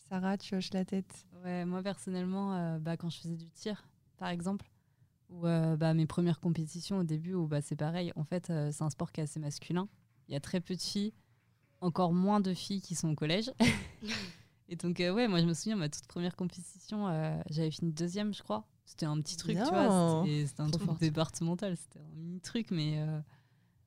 Sarah, 0.08 0.38
tu 0.38 0.54
hoches 0.54 0.72
la 0.72 0.84
tête. 0.84 1.26
Ouais, 1.44 1.64
moi 1.64 1.82
personnellement, 1.82 2.54
euh, 2.54 2.78
bah, 2.78 2.96
quand 2.96 3.10
je 3.10 3.18
faisais 3.18 3.36
du 3.36 3.50
tir, 3.50 3.88
par 4.18 4.28
exemple, 4.28 4.70
ou 5.30 5.46
euh, 5.46 5.76
bah, 5.76 5.94
mes 5.94 6.06
premières 6.06 6.38
compétitions 6.38 6.98
au 6.98 7.04
début, 7.04 7.34
où 7.34 7.46
bah, 7.48 7.60
c'est 7.60 7.76
pareil, 7.76 8.12
en 8.14 8.24
fait, 8.24 8.50
euh, 8.50 8.70
c'est 8.72 8.84
un 8.84 8.90
sport 8.90 9.10
qui 9.10 9.20
est 9.20 9.24
assez 9.24 9.40
masculin. 9.40 9.88
Il 10.28 10.32
y 10.34 10.36
a 10.36 10.40
très 10.40 10.60
peu 10.60 10.76
de 10.76 10.80
filles, 10.82 11.12
encore 11.80 12.12
moins 12.12 12.40
de 12.40 12.54
filles 12.54 12.82
qui 12.82 12.94
sont 12.94 13.08
au 13.10 13.14
collège. 13.16 13.50
Et 14.68 14.76
donc, 14.76 14.98
ouais, 15.00 15.26
moi 15.26 15.40
je 15.40 15.46
me 15.46 15.54
souviens, 15.54 15.74
ma 15.74 15.88
toute 15.88 16.06
première 16.06 16.36
compétition, 16.36 17.06
j'avais 17.50 17.72
fini 17.72 17.90
deuxième, 17.92 18.32
je 18.32 18.40
crois. 18.44 18.64
C'était 18.84 19.06
un 19.06 19.20
petit 19.20 19.36
truc, 19.36 19.56
tu 19.56 19.68
vois. 19.68 20.22
C'était 20.22 20.46
c'était 20.46 20.60
un 20.60 20.66
Trop 20.68 20.78
truc 20.78 20.86
forte. 20.90 21.00
départemental, 21.00 21.76
c'était 21.76 21.98
un 21.98 22.14
mini 22.14 22.40
truc, 22.40 22.70
mais. 22.70 23.04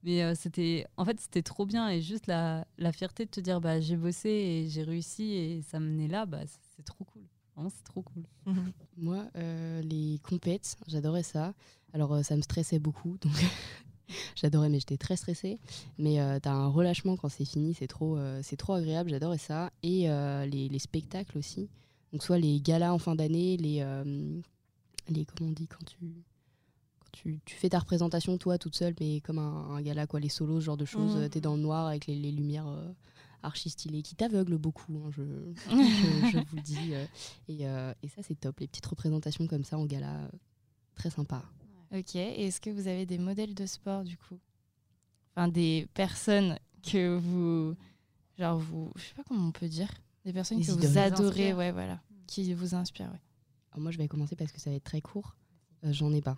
Mais 0.04 0.22
euh, 0.24 0.34
c'était, 0.36 0.86
en 0.97 1.06
fait, 1.06 1.20
c'était 1.20 1.41
trop 1.41 1.66
bien 1.66 1.89
et 1.89 2.01
juste 2.01 2.28
la, 2.28 2.66
la 2.78 2.91
fierté 2.91 3.26
de 3.26 3.30
te 3.32 3.39
dire, 3.39 3.62
bah, 3.62 3.80
j'ai 3.80 3.95
bossé 3.95 4.30
et 4.30 4.70
j'ai 4.70 4.84
réussi 4.84 5.24
et 5.34 5.62
ça 5.64 5.80
menait 5.80 6.08
là, 6.08 6.26
bah, 6.26 6.41
c'est- 6.45 6.84
trop 6.84 7.06
cool. 7.06 7.22
Vraiment, 7.56 7.70
c'est 7.70 7.84
trop 7.84 8.01
cool. 8.01 8.24
Mhm. 8.45 8.72
Moi, 8.97 9.26
euh, 9.38 9.82
les 9.84 10.20
compètes, 10.24 10.76
j'adorais 10.88 11.24
ça. 11.24 11.54
Alors, 11.93 12.14
euh, 12.14 12.24
ça 12.24 12.36
me 12.36 12.41
stressait 12.41 12.80
beaucoup, 12.80 13.18
donc 13.22 13.32
j'adorais, 14.36 14.70
mais 14.70 14.80
j'étais 14.80 14.97
très 14.97 15.16
stressée. 15.16 15.60
Mais 15.97 16.20
euh, 16.20 16.39
t'as 16.41 16.51
un 16.51 16.68
relâchement 16.68 17.16
quand 17.16 17.30
c'est 17.30 17.45
fini, 17.45 17.74
c'est 17.74 17.88
trop, 17.88 18.18
euh, 18.18 18.41
c'est 18.43 18.58
trop 18.58 18.74
agréable, 18.74 19.10
j'adorais 19.12 19.38
ça. 19.38 19.72
Et 19.84 20.10
euh, 20.10 20.45
les, 20.45 20.68
les 20.68 20.80
spectacles 20.80 21.38
aussi. 21.38 21.70
Donc, 22.12 22.24
soit 22.24 22.38
les 22.39 22.60
galas 22.60 22.91
en 22.91 22.99
fin 22.99 23.16
d'année, 23.16 23.56
les, 23.58 23.78
euh, 23.82 24.04
les. 25.10 25.26
Comment 25.26 25.49
on 25.49 25.54
dit 25.54 25.68
quand 25.68 25.86
tu. 25.86 25.97
Tu, 27.14 27.39
tu 27.45 27.55
fais 27.55 27.70
ta 27.70 27.80
représentation 27.80 28.38
toi 28.38 28.57
toute 28.57 28.76
seule, 28.76 28.93
mais 28.99 29.22
comme 29.22 29.38
un, 29.38 29.70
un 29.76 29.82
gala, 29.82 30.07
quoi, 30.07 30.20
les 30.20 30.30
solos, 30.30 30.59
ce 30.59 30.66
genre 30.66 30.78
de 30.78 30.86
choses. 30.86 31.16
Euh, 31.16 31.30
T'es 31.30 31.39
dans 31.41 31.55
le 31.55 31.61
noir 31.61 31.88
avec 31.88 32.07
les, 32.07 32.16
les 32.16 32.32
lumières 32.32 32.68
euh, 32.68 32.91
archi 33.43 33.70
stylées 33.70 34.01
qui 34.01 34.16
t'aveuglent 34.16 34.57
beaucoup, 34.57 34.93
hein, 35.05 35.09
je, 35.11 35.22
je, 35.70 36.32
je 36.32 36.38
vous 36.39 36.55
le 36.55 36.61
dis. 36.61 36.93
euh. 36.95 37.05
Et, 37.47 37.68
euh, 37.68 37.93
et 38.01 38.07
ça, 38.09 38.24
c'est 38.24 38.36
top. 38.36 38.59
Les 38.59 38.68
petites 38.68 38.86
représentations 38.88 39.45
comme 39.47 39.64
ça 39.64 39.78
en 39.78 39.86
gala, 39.86 40.11
euh, 40.24 40.28
très 40.95 41.09
sympa. 41.11 41.43
Ok. 41.95 42.16
Et 42.16 42.47
est-ce 42.47 42.59
que 42.59 42.72
vous 42.72 42.88
avez 42.88 43.05
des 43.05 43.20
modèles 43.20 43.53
de 43.53 43.66
sport 43.68 44.03
du 44.03 44.18
coup? 44.18 44.39
Enfin, 45.36 45.47
des 45.47 45.88
personnes 45.93 46.57
que 46.82 47.16
vous. 47.18 47.76
Genre, 48.39 48.57
vous. 48.57 48.91
Je 48.95 49.03
sais 49.03 49.14
pas 49.16 49.24
comment 49.28 49.47
on 49.47 49.51
peut 49.51 49.68
dire. 49.70 49.89
Des 50.26 50.34
personnes 50.34 50.59
que 50.59 50.64
idoles. 50.72 50.80
vous 50.89 50.97
adorez, 50.97 51.53
ouais, 51.53 51.72
voilà. 51.72 52.01
Qui 52.26 52.51
vous 52.53 52.74
inspirent, 52.74 53.11
ouais. 53.11 53.22
Alors 53.72 53.84
moi, 53.84 53.91
je 53.91 53.97
vais 53.99 54.07
commencer 54.07 54.36
parce 54.36 54.51
que 54.51 54.59
ça 54.59 54.70
va 54.72 54.76
être 54.78 54.84
très 54.84 55.01
court. 55.01 55.36
Euh, 55.84 55.91
J'en 55.93 56.11
ai 56.14 56.22
pas. 56.22 56.38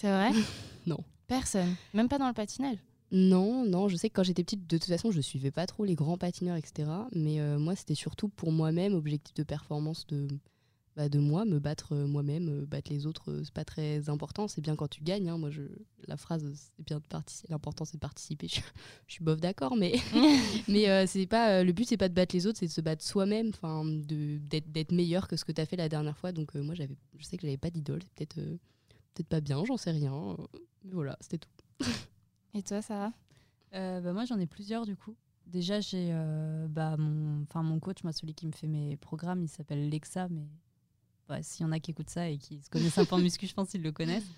C'est 0.00 0.08
vrai? 0.10 0.30
Non. 0.86 0.98
Personne? 1.26 1.74
Même 1.94 2.08
pas 2.08 2.18
dans 2.18 2.28
le 2.28 2.32
patinage? 2.34 2.78
Non, 3.10 3.64
non, 3.64 3.88
je 3.88 3.96
sais 3.96 4.08
que 4.08 4.14
quand 4.14 4.22
j'étais 4.22 4.44
petite, 4.44 4.66
de 4.68 4.78
toute 4.78 4.86
façon, 4.88 5.10
je 5.10 5.20
suivais 5.20 5.50
pas 5.50 5.66
trop 5.66 5.84
les 5.84 5.96
grands 5.96 6.16
patineurs, 6.18 6.56
etc. 6.56 6.88
Mais 7.12 7.40
euh, 7.40 7.58
moi, 7.58 7.74
c'était 7.74 7.96
surtout 7.96 8.28
pour 8.28 8.52
moi-même, 8.52 8.94
objectif 8.94 9.34
de 9.34 9.42
performance 9.42 10.06
de, 10.06 10.28
bah, 10.94 11.08
de 11.08 11.18
moi, 11.18 11.44
me 11.44 11.58
battre 11.58 11.94
euh, 11.94 12.06
moi-même, 12.06 12.48
euh, 12.48 12.66
battre 12.66 12.92
les 12.92 13.06
autres, 13.06 13.40
c'est 13.42 13.52
pas 13.52 13.64
très 13.64 14.08
important. 14.08 14.46
C'est 14.46 14.60
bien 14.60 14.76
quand 14.76 14.86
tu 14.86 15.02
gagnes. 15.02 15.28
hein. 15.28 15.38
Moi, 15.38 15.50
je, 15.50 15.62
la 16.06 16.16
phrase, 16.16 16.44
c'est 16.54 16.84
bien 16.84 16.98
de 16.98 17.06
participer. 17.08 17.48
L'important, 17.50 17.84
c'est 17.84 17.96
de 17.96 18.00
participer. 18.00 18.46
Je, 18.48 18.60
je 19.08 19.12
suis 19.14 19.24
bof 19.24 19.40
d'accord, 19.40 19.74
mais, 19.76 19.94
mais 20.68 21.06
c'est 21.08 21.26
pas, 21.26 21.64
le 21.64 21.72
but, 21.72 21.88
c'est 21.88 21.96
pas 21.96 22.08
de 22.08 22.14
battre 22.14 22.34
les 22.36 22.46
autres, 22.46 22.58
c'est 22.60 22.66
de 22.66 22.72
se 22.72 22.80
battre 22.80 23.04
soi-même, 23.04 23.48
enfin, 23.48 23.82
d'être 23.84 24.92
meilleur 24.92 25.26
que 25.26 25.36
ce 25.36 25.44
que 25.44 25.50
tu 25.52 25.60
as 25.60 25.66
fait 25.66 25.76
la 25.76 25.88
dernière 25.88 26.16
fois. 26.16 26.30
Donc, 26.30 26.54
moi, 26.54 26.76
j'avais, 26.76 26.96
je 27.18 27.24
sais 27.24 27.36
que 27.36 27.42
j'avais 27.42 27.56
pas 27.56 27.70
d'idole. 27.70 28.02
C'est 28.04 28.26
peut-être 28.26 28.40
peut-être 29.16 29.28
pas 29.28 29.40
bien, 29.40 29.64
j'en 29.64 29.76
sais 29.76 29.90
rien. 29.90 30.36
Mais 30.84 30.92
voilà, 30.92 31.16
c'était 31.20 31.38
tout. 31.38 31.86
Et 32.54 32.62
toi, 32.62 32.82
Sarah? 32.82 33.12
Euh, 33.74 34.00
bah, 34.00 34.12
moi, 34.12 34.24
j'en 34.24 34.38
ai 34.38 34.46
plusieurs 34.46 34.84
du 34.84 34.96
coup. 34.96 35.16
Déjà, 35.46 35.80
j'ai 35.80 36.08
euh, 36.10 36.66
bah, 36.68 36.96
mon, 36.96 37.42
enfin, 37.42 37.62
mon 37.62 37.78
coach, 37.78 38.02
moi, 38.02 38.12
celui 38.12 38.34
qui 38.34 38.46
me 38.46 38.52
fait 38.52 38.66
mes 38.66 38.96
programmes, 38.96 39.42
il 39.42 39.48
s'appelle 39.48 39.88
Lexa, 39.88 40.28
mais 40.28 40.46
bah, 41.28 41.42
s'il 41.42 41.64
y 41.64 41.68
en 41.68 41.72
a 41.72 41.80
qui 41.80 41.92
écoutent 41.92 42.10
ça 42.10 42.28
et 42.28 42.38
qui 42.38 42.60
se 42.60 42.70
connaissent 42.70 42.98
un 42.98 43.04
peu 43.04 43.14
en 43.14 43.18
muscu, 43.18 43.46
je 43.46 43.54
pense 43.54 43.70
qu'ils 43.70 43.82
le 43.82 43.92
connaissent. 43.92 44.28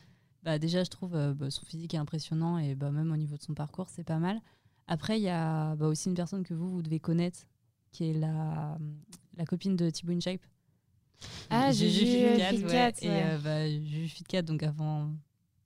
Bah, 0.43 0.59
déjà, 0.59 0.85
je 0.85 0.91
trouve 0.91 1.15
euh, 1.15 1.35
bah, 1.35 1.51
son 1.51 1.65
physique 1.65 1.95
est 1.95 1.99
impressionnant 1.99 2.59
et 2.59 2.75
bah, 2.75 2.91
même 2.91 3.11
au 3.11 3.17
niveau 3.17 3.37
de 3.37 3.43
son 3.43 3.55
parcours, 3.55 3.89
c'est 3.89 4.05
pas 4.05 4.19
mal. 4.19 4.41
Après, 4.87 5.19
il 5.19 5.23
y 5.23 5.29
a 5.29 5.77
bah, 5.77 5.87
aussi 5.87 6.09
une 6.09 6.15
personne 6.15 6.45
que 6.45 6.55
vous, 6.55 6.71
vous 6.71 6.83
devez 6.83 7.01
connaître, 7.01 7.41
qui 7.91 8.05
est 8.05 8.15
la, 8.15 8.79
la 9.37 9.45
copine 9.45 9.77
de 9.77 9.91
Thibaut 9.91 10.13
InShape. 10.13 10.45
Ah, 11.51 11.73
Juju 11.73 12.05
Fitcat, 12.07 12.51
Fitcat, 12.51 12.69
ouais. 12.69 12.93
Et 13.03 13.09
ouais. 13.09 13.23
euh, 13.25 13.39
bah, 13.39 13.69
Juju 13.69 14.09
Fitcat, 14.09 14.43
donc 14.43 14.63
avant. 14.63 15.11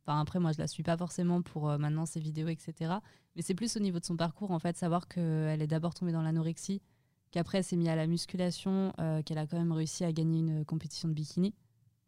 Enfin, 0.05 0.21
après, 0.21 0.41
moi, 0.41 0.53
je 0.53 0.59
la 0.59 0.67
suis 0.67 0.83
pas 0.83 0.97
forcément 0.97 1.43
pour 1.43 1.69
euh, 1.71 1.79
maintenant 1.79 2.07
ses 2.07 2.21
vidéos, 2.21 2.49
etc. 2.49 2.95
Mais 3.37 3.43
c'est 3.43 3.55
plus 3.55 3.77
au 3.77 3.81
niveau 3.81 4.01
de 4.01 4.05
son 4.05 4.17
parcours, 4.17 4.51
en 4.51 4.59
fait, 4.59 4.77
savoir 4.77 5.07
qu'elle 5.09 5.63
est 5.63 5.67
d'abord 5.67 5.95
tombée 5.95 6.13
dans 6.13 6.23
l'anorexie, 6.23 6.83
qu'après, 7.31 7.59
elle 7.59 7.65
s'est 7.65 7.77
mise 7.77 7.89
à 7.89 7.97
la 7.97 8.07
musculation, 8.07 8.93
euh, 8.99 9.23
qu'elle 9.23 9.39
a 9.39 9.47
quand 9.47 9.59
même 9.59 9.73
réussi 9.73 10.05
à 10.05 10.13
gagner 10.13 10.41
une 10.41 10.65
compétition 10.65 11.09
de 11.09 11.15
bikini, 11.15 11.55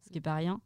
ce 0.03 0.09
qui 0.09 0.17
est 0.17 0.21
pas 0.21 0.35
rien. 0.35 0.59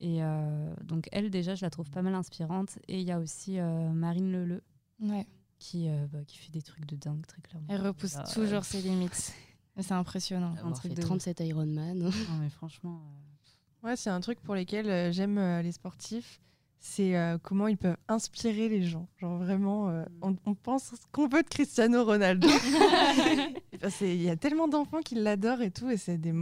Et 0.00 0.22
euh, 0.22 0.74
donc, 0.82 1.08
elle, 1.12 1.30
déjà, 1.30 1.54
je 1.54 1.64
la 1.64 1.70
trouve 1.70 1.90
pas 1.90 2.02
mal 2.02 2.14
inspirante. 2.14 2.78
Et 2.88 3.00
il 3.00 3.06
y 3.06 3.12
a 3.12 3.18
aussi 3.20 3.58
euh, 3.58 3.88
Marine 3.90 4.30
Leleu, 4.30 4.62
Ouais. 5.00 5.26
qui, 5.58 5.88
euh, 5.88 6.06
bah, 6.12 6.18
qui 6.26 6.36
fait 6.36 6.50
des 6.52 6.62
trucs 6.62 6.84
de 6.84 6.96
dingue, 6.96 7.24
très 7.26 7.40
clairement. 7.40 7.66
Elle 7.70 7.80
repousse 7.80 8.16
euh, 8.16 8.34
toujours 8.34 8.64
ses 8.64 8.82
limites. 8.82 9.32
C'est 9.80 9.92
impressionnant. 9.92 10.52
un 10.52 10.56
Avoir 10.58 10.72
truc 10.74 10.92
fait 10.92 10.96
de 10.96 11.02
ouf. 11.02 11.06
37 11.08 11.40
Ironman. 11.40 11.98
Non, 11.98 12.10
mais 12.40 12.48
franchement. 12.50 13.00
euh, 13.02 13.88
Ouais, 13.88 13.96
c'est 13.96 14.10
un 14.10 14.20
truc 14.20 14.40
pour 14.40 14.54
lesquels 14.54 14.88
euh, 14.88 15.12
j'aime 15.12 15.36
euh, 15.38 15.60
les 15.62 15.72
sportifs. 15.72 16.40
C'est 16.80 17.16
euh, 17.16 17.38
comment 17.42 17.66
ils 17.66 17.76
peuvent 17.78 17.96
inspirer 18.08 18.68
les 18.68 18.82
gens. 18.82 19.08
Genre 19.18 19.38
vraiment, 19.38 19.88
euh, 19.88 20.04
on, 20.22 20.36
on 20.46 20.54
pense 20.54 20.84
ce 20.94 21.06
qu'on 21.12 21.28
veut 21.28 21.42
de 21.42 21.48
Cristiano 21.48 22.04
Ronaldo. 22.04 22.46
C'est- 23.88 24.14
Il 24.14 24.22
y 24.22 24.30
a 24.30 24.36
tellement 24.36 24.68
d'enfants 24.68 25.00
qui 25.00 25.14
l'adorent 25.14 25.60
et 25.62 25.70
tout, 25.70 25.90
et 25.90 25.96
c'est 25.96 26.16
des, 26.18 26.32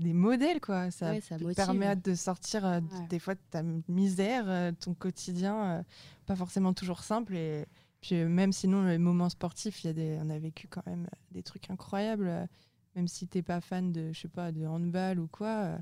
des 0.00 0.12
modèles, 0.12 0.60
quoi. 0.60 0.90
Ça 0.90 1.10
Ouais, 1.10 1.20
ça 1.20 1.36
te 1.36 1.42
motive. 1.44 1.56
permet 1.56 1.94
de 1.96 2.14
sortir 2.14 2.64
euh, 2.66 2.80
Ouais. 2.80 3.06
des 3.08 3.18
fois 3.18 3.34
de 3.34 3.40
ta 3.50 3.62
misère, 3.88 4.44
euh, 4.48 4.72
ton 4.72 4.94
quotidien, 4.94 5.56
euh, 5.78 5.82
pas 6.26 6.34
forcément 6.36 6.72
toujours 6.72 7.00
simple. 7.02 7.36
Et 7.36 7.66
puis 8.00 8.16
euh, 8.16 8.28
même 8.28 8.52
sinon, 8.52 8.82
les 8.84 8.98
moments 8.98 9.28
sportifs, 9.28 9.84
il 9.84 9.88
y 9.88 9.90
a 9.90 9.92
des, 9.92 10.18
on 10.22 10.30
a 10.30 10.38
vécu 10.38 10.66
quand 10.68 10.84
même 10.86 11.06
des 11.30 11.42
trucs 11.42 11.70
incroyables. 11.70 12.48
Même 12.98 13.06
si 13.06 13.28
t'es 13.28 13.42
pas 13.42 13.60
fan 13.60 13.92
de, 13.92 14.12
je 14.12 14.18
sais 14.22 14.26
pas, 14.28 14.50
de 14.50 14.66
handball 14.66 15.20
ou 15.20 15.28
quoi. 15.28 15.46
euh, 15.48 15.78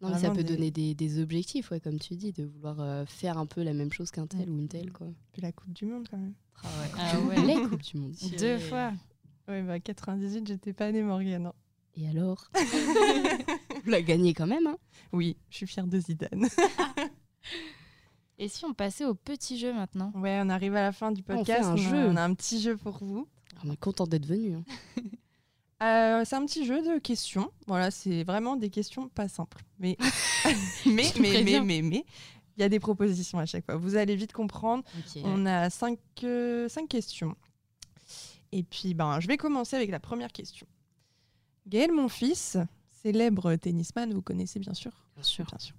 Non, 0.00 0.10
mais 0.10 0.18
ça 0.20 0.30
peut 0.30 0.44
des- 0.44 0.54
donner 0.54 0.70
des, 0.70 0.94
des 0.94 1.20
objectifs, 1.20 1.72
ouais, 1.72 1.80
comme 1.80 1.98
tu 1.98 2.14
dis, 2.14 2.32
de 2.32 2.44
vouloir 2.44 2.80
euh, 2.80 3.04
faire 3.06 3.38
un 3.38 3.46
peu 3.46 3.64
la 3.64 3.72
même 3.72 3.92
chose 3.92 4.12
qu'un 4.12 4.28
tel 4.28 4.48
ou 4.48 4.56
une 4.60 4.68
telle. 4.68 4.92
Quoi. 4.92 5.08
Puis 5.32 5.42
la 5.42 5.50
Coupe 5.50 5.72
du 5.72 5.84
Monde 5.84 6.06
quand 6.08 6.16
même. 6.16 6.34
Ah 6.62 6.68
ouais. 6.80 6.90
Ah 6.96 7.20
ouais. 7.22 7.44
Les 7.44 7.68
Coupes 7.68 7.82
du 7.82 7.96
Monde. 7.96 8.14
Deux 8.38 8.58
fois. 8.60 8.92
Ouais, 9.48 9.62
bah 9.62 9.80
98, 9.80 10.46
j'étais 10.46 10.72
pas 10.72 10.92
née 10.92 11.02
Morgane. 11.02 11.46
hein. 11.46 11.52
Et 11.96 12.08
alors 12.08 12.48
Vous 13.84 13.90
l'a 13.90 14.00
gagné 14.02 14.32
quand 14.32 14.46
même. 14.46 14.68
Hein 14.68 14.76
Oui, 15.12 15.36
je 15.50 15.56
suis 15.56 15.66
fière 15.66 15.88
de 15.88 15.98
Zidane. 15.98 16.46
Et 18.38 18.48
si 18.48 18.64
on 18.64 18.74
passait 18.74 19.04
au 19.04 19.14
petit 19.14 19.58
jeu 19.58 19.72
maintenant? 19.72 20.12
Ouais, 20.14 20.40
on 20.42 20.48
arrive 20.50 20.74
à 20.76 20.82
la 20.82 20.92
fin 20.92 21.10
du 21.12 21.22
On 21.28 21.36
podcast. 21.36 21.60
fait 21.62 21.66
un 21.66 21.72
a- 21.74 21.76
jeu. 21.76 22.08
on 22.10 22.16
a 22.16 22.22
un 22.22 22.34
petit 22.34 22.60
jeu 22.60 22.76
pour 22.76 22.98
vous. 23.04 23.28
On 23.64 23.70
est 23.70 23.76
content 23.76 24.06
d'être 24.06 24.26
venu. 24.26 24.54
hein. 24.54 24.64
Euh, 25.82 26.22
c'est 26.24 26.36
un 26.36 26.46
petit 26.46 26.64
jeu 26.64 26.82
de 26.82 26.98
questions. 26.98 27.50
Voilà, 27.66 27.90
c'est 27.90 28.24
vraiment 28.24 28.56
des 28.56 28.70
questions 28.70 29.08
pas 29.08 29.28
simples. 29.28 29.62
Mais, 29.78 29.96
mais, 30.86 31.12
mais, 31.20 31.42
mais, 31.42 31.60
mais, 31.60 31.82
mais, 31.82 32.04
il 32.56 32.60
y 32.60 32.62
a 32.62 32.68
des 32.68 32.80
propositions 32.80 33.38
à 33.38 33.46
chaque 33.46 33.64
fois. 33.64 33.76
Vous 33.76 33.96
allez 33.96 34.16
vite 34.16 34.32
comprendre. 34.32 34.84
On 35.24 35.46
a 35.46 35.70
cinq, 35.70 35.98
euh, 36.22 36.68
cinq 36.68 36.88
questions. 36.88 37.36
Et 38.52 38.62
puis, 38.62 38.94
ben, 38.94 39.18
je 39.18 39.26
vais 39.26 39.36
commencer 39.36 39.74
avec 39.74 39.90
la 39.90 39.98
première 39.98 40.30
question. 40.30 40.66
Gaël, 41.66 41.90
mon 41.90 42.08
fils, 42.08 42.56
célèbre 43.02 43.56
tennisman, 43.56 44.12
vous 44.12 44.22
connaissez 44.22 44.60
bien 44.60 44.74
sûr. 44.74 44.92
Bien 45.14 45.24
sûr. 45.24 45.44
Bien 45.46 45.58
sûr. 45.58 45.74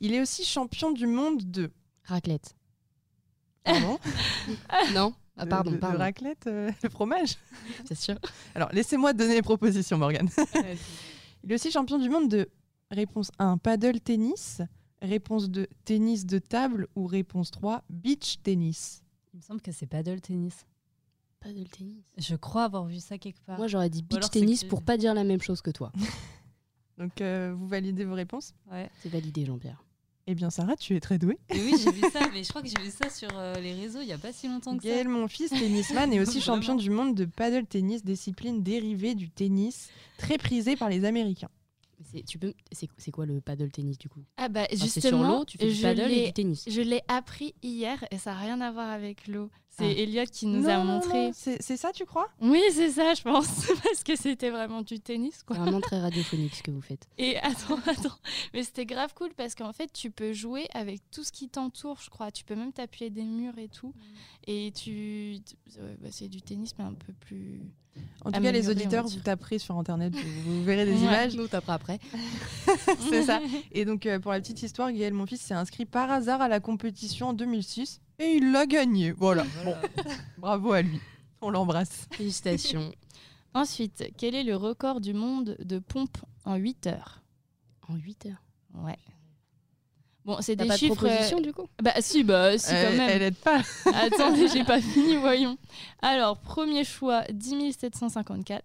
Il 0.00 0.14
est 0.14 0.20
aussi 0.20 0.44
champion 0.44 0.90
du 0.90 1.06
monde 1.06 1.50
de. 1.50 1.70
Raclette. 2.04 2.56
Pardon 3.68 3.98
non 4.94 5.14
ah, 5.36 5.46
Pardon, 5.46 5.70
de 5.70 5.76
pardon. 5.76 5.98
raclette, 5.98 6.46
euh, 6.48 6.70
le 6.82 6.88
fromage. 6.88 7.36
C'est 7.84 7.94
sûr. 7.94 8.16
Alors, 8.56 8.70
laissez-moi 8.72 9.12
donner 9.12 9.34
les 9.34 9.42
propositions, 9.42 9.96
Morgane. 9.96 10.28
Il 11.44 11.52
est 11.52 11.54
aussi 11.54 11.70
champion 11.70 11.98
du 11.98 12.10
monde 12.10 12.28
de 12.28 12.50
réponse 12.90 13.30
1, 13.38 13.58
paddle 13.58 14.00
tennis, 14.00 14.62
réponse 15.00 15.48
2, 15.48 15.68
tennis 15.84 16.26
de 16.26 16.40
table 16.40 16.88
ou 16.96 17.06
réponse 17.06 17.52
3, 17.52 17.84
beach 17.88 18.38
tennis. 18.42 19.04
Il 19.32 19.36
me 19.36 19.42
semble 19.42 19.60
que 19.60 19.70
c'est 19.70 19.86
paddle 19.86 20.20
tennis. 20.20 20.66
Pas 21.38 21.52
de 21.52 21.62
tennis. 21.62 22.04
Je 22.16 22.34
crois 22.34 22.64
avoir 22.64 22.86
vu 22.86 22.98
ça 22.98 23.16
quelque 23.16 23.40
part. 23.42 23.58
Moi, 23.58 23.68
j'aurais 23.68 23.90
dit 23.90 24.02
beach 24.02 24.28
tennis 24.30 24.64
pour 24.64 24.82
pas 24.82 24.96
dire 24.96 25.14
la 25.14 25.22
même 25.22 25.40
chose 25.40 25.62
que 25.62 25.70
toi. 25.70 25.92
Donc, 26.98 27.20
euh, 27.20 27.54
vous 27.56 27.68
validez 27.68 28.04
vos 28.04 28.14
réponses? 28.14 28.54
Ouais. 28.72 28.90
C'est 29.00 29.08
validé, 29.08 29.44
Jean-Pierre. 29.44 29.84
Eh 30.30 30.34
bien, 30.34 30.50
Sarah, 30.50 30.76
tu 30.76 30.94
es 30.94 31.00
très 31.00 31.18
douée. 31.18 31.38
Mais 31.50 31.62
oui, 31.62 31.72
j'ai 31.82 31.90
vu 31.90 32.02
ça, 32.12 32.20
mais 32.34 32.44
je 32.44 32.50
crois 32.50 32.60
que 32.60 32.68
j'ai 32.68 32.82
vu 32.84 32.90
ça 32.90 33.08
sur 33.08 33.30
euh, 33.34 33.54
les 33.54 33.72
réseaux 33.72 34.02
il 34.02 34.08
y 34.08 34.12
a 34.12 34.18
pas 34.18 34.30
si 34.30 34.46
longtemps 34.46 34.76
que 34.76 34.82
ça. 34.82 34.88
Gaël, 34.90 35.08
mon 35.08 35.26
fils, 35.26 35.48
tennisman, 35.48 36.12
est 36.12 36.20
aussi 36.20 36.40
champion 36.42 36.74
du 36.74 36.90
monde 36.90 37.14
de 37.14 37.24
paddle 37.24 37.64
tennis, 37.64 38.04
discipline 38.04 38.62
dérivée 38.62 39.14
du 39.14 39.30
tennis, 39.30 39.88
très 40.18 40.36
prisée 40.36 40.76
par 40.76 40.90
les 40.90 41.06
Américains. 41.06 41.48
C'est- 42.12 42.24
Tu 42.26 42.38
peux... 42.38 42.52
c'est 42.72 42.88
c'est 42.98 43.10
quoi 43.10 43.24
le 43.24 43.40
paddle 43.40 43.70
tennis 43.70 43.96
du 43.96 44.10
coup? 44.10 44.20
Ah 44.36 44.48
bah 44.50 44.64
Ah, 44.64 44.66
C'est 44.70 44.76
sur 44.76 44.92
justement, 45.00 45.38
l'eau, 45.38 45.44
tu 45.46 45.56
fais 45.56 45.72
du 45.72 45.80
paddle 45.80 46.12
et 46.12 46.26
du 46.26 46.32
tennis. 46.34 46.64
Je 46.68 46.80
l'ai 46.82 47.00
appris 47.08 47.54
hier 47.62 48.04
et 48.10 48.18
ça 48.18 48.34
n'a 48.34 48.38
rien 48.40 48.60
à 48.60 48.70
voir 48.70 48.90
avec 48.90 49.26
l'eau. 49.28 49.50
C'est 49.78 49.84
Ah. 49.96 50.00
Elliot 50.02 50.24
qui 50.32 50.46
nous 50.46 50.62
Non, 50.62 50.68
a 50.68 50.76
non, 50.78 50.84
montré. 50.84 51.26
non, 51.26 51.30
C'est 51.34 51.62
c'est 51.62 51.76
ça, 51.76 51.92
tu 51.92 52.04
crois? 52.04 52.28
Oui, 52.40 52.60
c'est 52.72 52.90
ça, 52.90 53.14
je 53.14 53.22
pense. 53.22 53.66
Parce 53.84 54.02
que 54.02 54.16
c'était 54.16 54.50
vraiment 54.50 54.82
du 54.82 54.98
tennis, 55.00 55.36
C'est 55.38 55.46
quoi. 55.46 55.56
vraiment 55.56 55.80
très 55.80 56.00
radiophonique 56.00 56.54
ce 56.54 56.62
que 56.62 56.70
vous 56.70 56.80
faites. 56.82 57.06
Et 57.16 57.36
attends, 57.38 57.78
attends. 57.86 58.16
Mais 58.54 58.64
c'était 58.64 58.86
grave 58.86 59.14
cool 59.14 59.30
parce 59.36 59.54
qu'en 59.54 59.72
fait, 59.72 59.92
tu 59.92 60.10
peux 60.10 60.32
jouer 60.32 60.66
avec 60.74 61.00
tout 61.10 61.22
ce 61.24 61.30
qui 61.32 61.48
t'entoure, 61.48 61.98
je 62.02 62.10
crois. 62.10 62.30
Tu 62.32 62.44
peux 62.44 62.56
même 62.56 62.72
t'appuyer 62.72 63.10
des 63.10 63.22
murs 63.24 63.56
et 63.58 63.68
tout. 63.68 63.94
Et 64.46 64.72
tu. 64.74 65.38
ouais, 65.78 65.96
bah, 66.00 66.08
c'est 66.10 66.28
du 66.28 66.42
tennis, 66.42 66.72
mais 66.78 66.84
un 66.84 66.94
peu 66.94 67.12
plus. 67.20 67.60
En 68.24 68.30
tout 68.30 68.40
cas, 68.40 68.52
les 68.52 68.68
on 68.68 68.70
auditeurs, 68.70 69.06
vous 69.06 69.18
taperez 69.20 69.58
sur 69.58 69.76
Internet, 69.76 70.14
vous, 70.14 70.42
vous 70.58 70.64
verrez 70.64 70.84
des 70.84 70.92
Ouais. 70.98 70.98
images. 71.02 71.36
Nous, 71.36 71.48
t'apprends 71.48 71.72
après. 71.72 71.98
c'est 73.10 73.24
ça. 73.24 73.40
Et 73.72 73.84
donc, 73.84 74.06
euh, 74.06 74.18
pour 74.20 74.32
la 74.32 74.40
petite 74.40 74.62
histoire, 74.62 74.92
Gaël, 74.92 75.12
mon 75.14 75.26
fils, 75.26 75.40
s'est 75.40 75.54
inscrit 75.54 75.84
par 75.84 76.10
hasard 76.10 76.40
à 76.40 76.48
la 76.48 76.60
compétition 76.60 77.28
en 77.28 77.32
2006 77.32 78.00
et 78.18 78.34
il 78.36 78.52
l'a 78.52 78.66
gagné. 78.66 79.12
Voilà. 79.12 79.44
Bon, 79.64 79.74
bravo 80.38 80.72
à 80.72 80.82
lui. 80.82 81.00
On 81.40 81.50
l'embrasse. 81.50 82.06
Félicitations. 82.12 82.92
Ensuite, 83.54 84.12
quel 84.16 84.34
est 84.34 84.44
le 84.44 84.56
record 84.56 85.00
du 85.00 85.14
monde 85.14 85.56
de 85.60 85.78
pompe 85.78 86.18
en 86.44 86.56
8 86.56 86.86
heures? 86.88 87.22
En 87.88 87.94
8 87.96 88.26
heures? 88.26 88.42
Ouais. 88.74 88.98
Bon, 90.24 90.36
c'est 90.42 90.56
des 90.56 90.66
pas 90.66 90.74
de 90.74 90.78
chiffres. 90.78 90.94
proposition 90.96 91.40
du 91.40 91.52
coup? 91.54 91.66
Bah 91.82 91.94
si, 92.00 92.22
bah 92.22 92.58
si 92.58 92.70
elle, 92.74 92.90
quand 92.90 92.96
même. 92.98 93.10
elle 93.10 93.22
aide 93.22 93.36
pas. 93.36 93.62
Attendez, 93.94 94.48
j'ai 94.48 94.64
pas 94.64 94.80
fini, 94.82 95.16
voyons. 95.16 95.56
Alors, 96.02 96.38
premier 96.38 96.84
choix, 96.84 97.24
10 97.32 97.72
754. 97.72 98.62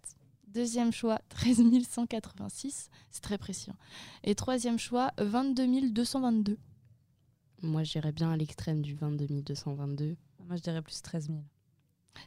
Deuxième 0.48 0.92
choix, 0.92 1.20
13 1.30 1.64
186. 1.90 2.90
C'est 3.10 3.22
très 3.22 3.38
précis. 3.38 3.72
hein. 3.72 3.76
Et 4.24 4.36
troisième 4.36 4.78
choix, 4.78 5.12
22 5.18 5.90
222. 5.90 6.58
Moi, 7.64 7.84
j'irais 7.84 8.12
bien 8.12 8.32
à 8.32 8.38
l'extrême 8.38 8.82
du 8.82 8.94
22 8.94 9.42
222. 9.42 10.16
Moi, 10.48 10.58
je 10.58 10.62
dirais 10.62 10.82
plus 10.82 11.02
13 11.02 11.28
000. 11.28 11.40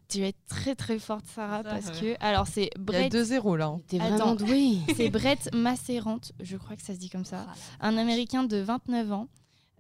Tu 0.09 0.23
es 0.25 0.33
très 0.49 0.75
très 0.75 0.99
forte, 0.99 1.27
Sarah, 1.27 1.63
Ça, 1.63 1.71
parce 1.71 1.87
ouais. 2.01 2.17
que. 2.17 2.25
Alors, 2.25 2.47
c'est 2.49 2.71
Il 2.75 2.93
y 2.93 2.97
a 2.97 3.09
Brett. 3.09 3.15
2-0 3.15 3.57
là. 3.57 3.67
hein. 3.67 3.81
T'es 3.87 4.01
Attends. 4.01 4.17
vraiment 4.17 4.35
douée. 4.35 4.79
C'est 4.97 5.11
Brett 5.11 5.49
Masserante, 5.55 6.33
je 6.41 6.57
crois 6.57 6.75
que 6.77 6.83
ça 6.83 6.95
se 6.95 6.99
dit 6.99 7.11
comme 7.11 7.25
ça. 7.25 7.47
un 7.81 7.97
Américain 7.97 8.43
de 8.45 8.57
29 8.57 9.13
ans 9.13 9.29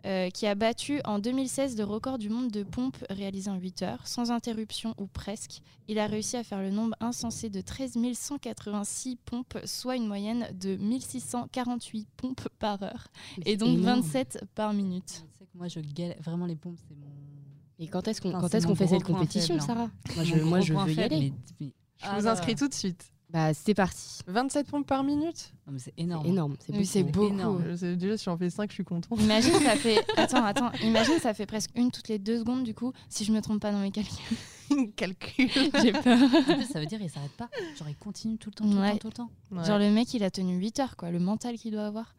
euh, 0.04 0.30
qui 0.30 0.46
a 0.46 0.54
battu 0.54 1.00
en 1.04 1.18
2016 1.18 1.76
le 1.76 1.84
record 1.84 2.18
du 2.18 2.28
monde 2.28 2.50
de 2.50 2.62
pompes 2.62 3.02
réalisé 3.10 3.50
en 3.50 3.56
8 3.56 3.82
heures, 3.82 4.06
sans 4.06 4.30
interruption 4.30 4.94
ou 4.98 5.06
presque. 5.06 5.62
Il 5.88 5.98
a 5.98 6.06
réussi 6.06 6.36
à 6.36 6.44
faire 6.44 6.60
le 6.60 6.70
nombre 6.70 6.94
insensé 7.00 7.50
de 7.50 7.60
13 7.60 7.96
186 8.14 9.16
pompes, 9.24 9.58
soit 9.64 9.96
une 9.96 10.06
moyenne 10.06 10.46
de 10.60 10.76
1648 10.76 12.08
pompes 12.16 12.48
par 12.58 12.82
heure, 12.82 13.08
Mais 13.38 13.52
et 13.52 13.56
donc 13.56 13.78
énorme. 13.78 14.00
27 14.02 14.44
par 14.54 14.72
minute. 14.72 15.24
Tu 15.32 15.38
sais 15.38 15.44
que 15.46 15.56
moi, 15.58 15.68
je 15.68 15.80
galère. 15.80 16.16
Vraiment, 16.20 16.46
les 16.46 16.56
pompes, 16.56 16.78
c'est 16.88 16.94
mon. 16.96 17.06
Et 17.78 17.88
quand 17.88 18.06
est-ce 18.08 18.20
qu'on 18.20 18.74
fait 18.74 18.86
cette 18.86 19.02
compétition, 19.04 19.58
faible, 19.58 19.70
hein. 19.70 19.90
Sarah? 20.14 20.24
Moi, 20.44 20.60
je, 20.60 20.72
moi, 20.72 20.84
veux 20.84 20.92
y 20.92 21.00
aller. 21.00 21.20
mais- 21.20 21.32
mais- 21.66 21.72
Je 21.98 22.04
Ah 22.06 22.18
vous 22.18 22.24
là 22.26 22.32
inscris 22.32 22.52
là. 22.52 22.58
tout 22.58 22.68
de 22.68 22.74
suite. 22.74 23.10
Bah, 23.28 23.52
c'est 23.54 23.74
parti. 23.74 24.20
27 24.28 24.68
pompes 24.68 24.86
par 24.86 25.02
minute? 25.02 25.52
Non, 25.66 25.72
mais 25.72 25.78
c'est 25.80 25.92
énorme. 25.98 26.26
énorme. 26.26 26.56
C'est 26.60 26.72
Oui, 27.02 27.10
beaucoup. 27.10 27.26
Énorme. 27.26 27.64
Je 27.76 27.94
Déjà, 27.94 28.16
si 28.16 28.24
j'en 28.24 28.36
fais 28.38 28.50
5, 28.50 28.70
je 28.70 28.74
suis 28.74 28.84
content. 28.84 29.16
Imagine, 29.16 29.52
ça 29.54 29.74
fait. 29.76 29.98
Attends, 30.16 30.44
attends. 30.44 30.70
Imagine, 30.84 31.18
ça 31.20 31.34
fait 31.34 31.44
presque 31.46 31.70
une 31.74 31.90
toutes 31.90 32.08
les 32.08 32.18
deux 32.20 32.38
secondes, 32.38 32.62
du 32.62 32.72
coup, 32.72 32.92
si 33.08 33.24
je 33.24 33.32
me 33.32 33.40
trompe 33.40 33.60
pas 33.60 33.72
dans 33.72 33.80
mes 33.80 33.90
calculs. 33.90 34.36
Calcul. 34.96 35.48
J'ai 35.82 35.92
peur. 35.92 36.18
En 36.22 36.54
plus, 36.54 36.64
ça 36.72 36.78
veut 36.80 36.86
dire 36.86 37.00
qu'il 37.00 37.10
s'arrête 37.10 37.32
pas. 37.32 37.48
Genre, 37.78 37.88
il 37.88 37.96
continue 37.96 38.38
tout 38.38 38.50
le 38.50 38.54
temps, 38.54 38.64
tout 38.64 38.74
le 38.76 38.80
Ouais. 38.80 38.92
temps, 38.92 38.98
tout 38.98 39.06
le 39.08 39.12
temps. 39.12 39.30
Ouais. 39.50 39.64
Genre, 39.64 39.78
le 39.78 39.90
mec, 39.90 40.12
il 40.14 40.22
a 40.22 40.30
tenu 40.30 40.56
8 40.58 40.78
heures, 40.80 40.96
quoi. 40.96 41.10
Le 41.10 41.18
mental 41.18 41.56
qu'il 41.56 41.72
doit 41.72 41.86
avoir. 41.86 42.14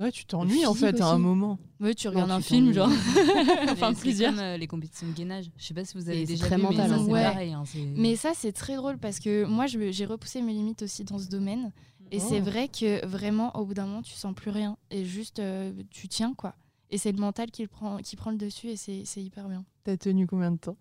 Ouais, 0.00 0.10
tu 0.10 0.24
t'ennuies 0.24 0.66
en 0.66 0.74
fait 0.74 1.00
à 1.00 1.06
un 1.10 1.18
moment. 1.18 1.58
Oui, 1.80 1.94
tu 1.94 2.08
regardes 2.08 2.30
un 2.32 2.40
film, 2.40 2.72
genre. 2.72 2.88
Mais 2.88 2.96
enfin, 3.70 3.94
c'est 3.94 4.00
plusieurs. 4.00 4.32
comme 4.32 4.40
euh, 4.40 4.56
les 4.56 4.66
compétitions 4.66 5.06
de 5.06 5.12
gainage. 5.12 5.50
Je 5.56 5.64
sais 5.64 5.74
pas 5.74 5.84
si 5.84 5.96
vous 5.96 6.08
avez 6.08 6.24
déjà 6.24 6.46
très 6.46 6.56
vu, 6.56 6.62
mental, 6.62 6.78
mais 6.78 6.88
ça, 6.88 6.94
hein. 6.96 7.02
c'est 7.06 7.12
Ouais. 7.12 7.22
pareil. 7.22 7.52
hein, 7.52 7.62
Mais 7.96 8.16
ça, 8.16 8.32
c'est 8.34 8.52
très 8.52 8.74
drôle 8.76 8.98
parce 8.98 9.20
que 9.20 9.44
moi, 9.44 9.66
j'ai 9.66 10.04
repoussé 10.04 10.42
mes 10.42 10.52
limites 10.52 10.82
aussi 10.82 11.04
dans 11.04 11.18
ce 11.18 11.28
domaine. 11.28 11.70
Et 12.10 12.18
c'est 12.20 12.40
Oh. 12.40 12.44
vrai 12.44 12.68
que 12.68 13.04
vraiment, 13.06 13.56
au 13.56 13.64
bout 13.64 13.74
d'un 13.74 13.86
moment, 13.86 14.02
tu 14.02 14.14
sens 14.14 14.34
plus 14.34 14.50
rien. 14.50 14.76
Et 14.90 15.04
juste, 15.04 15.38
euh, 15.38 15.72
tu 15.90 16.08
tiens, 16.08 16.34
quoi. 16.36 16.54
Et 16.90 16.98
c'est 16.98 17.12
le 17.12 17.18
mental 17.18 17.50
qui, 17.50 17.62
le 17.62 17.68
prend, 17.68 17.96
qui 17.98 18.14
prend 18.16 18.30
le 18.30 18.36
dessus 18.36 18.68
et 18.68 18.76
c'est 18.76 19.02
c'est 19.04 19.22
hyper 19.22 19.48
bien. 19.48 19.64
T'as 19.84 19.96
tenu 19.96 20.26
combien 20.26 20.50
de 20.52 20.58
temps? 20.58 20.76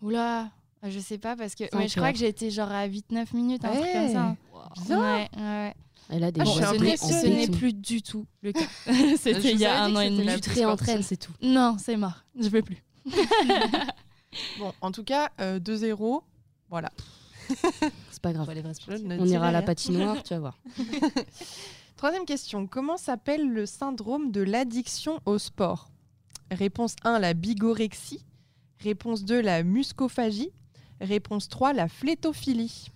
Oula 0.00 0.50
Je 0.82 0.98
sais 0.98 1.18
pas 1.18 1.36
parce 1.36 1.54
que 1.54 1.64
ouais, 1.76 1.88
je 1.88 1.96
crois 1.96 2.12
que 2.12 2.18
j'ai 2.18 2.28
été 2.28 2.50
genre 2.50 2.70
à 2.70 2.86
8-9 2.88 3.34
minutes, 3.34 3.64
un 3.64 3.72
truc 3.72 3.92
comme 3.92 4.08
ça. 4.08 4.36
Bien. 4.86 4.98
Ouais, 5.00 5.28
ouais. 5.36 5.74
Elle 6.12 6.24
a 6.24 6.30
des 6.32 6.40
Ah, 6.40 6.44
je 6.44 6.50
suis 6.50 6.60
journées 6.64 6.96
ce 6.96 7.26
n'est- 7.26 7.48
plus 7.48 7.72
du 7.72 8.02
tout 8.02 8.26
le 8.42 8.52
cas. 8.52 8.66
C'était 9.16 9.52
il 9.52 9.58
y 9.60 9.64
a 9.66 9.84
un 9.84 9.94
an 9.96 10.00
et 10.00 10.10
demi. 10.10 10.26
Tu 10.34 10.40
te 10.40 10.50
réentraînes, 10.50 11.02
c'est 11.02 11.16
tout. 11.16 11.32
Non, 11.40 11.76
c'est 11.78 11.96
mort. 11.96 12.24
Je 12.38 12.48
veux 12.48 12.62
plus. 12.62 12.82
Bon, 14.60 14.72
en 14.80 14.92
tout 14.92 15.02
cas, 15.02 15.30
euh, 15.40 15.58
2-0. 15.58 16.22
Voilà. 16.68 16.90
C'est 18.10 18.22
pas 18.22 18.32
grave. 18.32 18.48
Ne 18.54 19.18
On 19.18 19.26
ira 19.26 19.48
à 19.48 19.50
la 19.52 19.60
patinoire, 19.62 20.22
tu 20.22 20.34
vas 20.34 20.38
voir. 20.40 20.58
Troisième 21.96 22.24
question. 22.24 22.68
Comment 22.68 22.96
s'appelle 22.96 23.48
le 23.52 23.66
syndrome 23.66 24.30
de 24.30 24.40
l'addiction 24.40 25.18
au 25.26 25.38
sport? 25.38 25.90
Réponse 26.52 26.94
1, 27.02 27.18
la 27.18 27.34
bigorexie. 27.34 28.24
Réponse 28.78 29.24
2, 29.24 29.40
la 29.40 29.64
muscophagie. 29.64 30.50
Réponse 31.00 31.48
3, 31.48 31.72
la 31.72 31.88
flétophilie. 31.88 32.86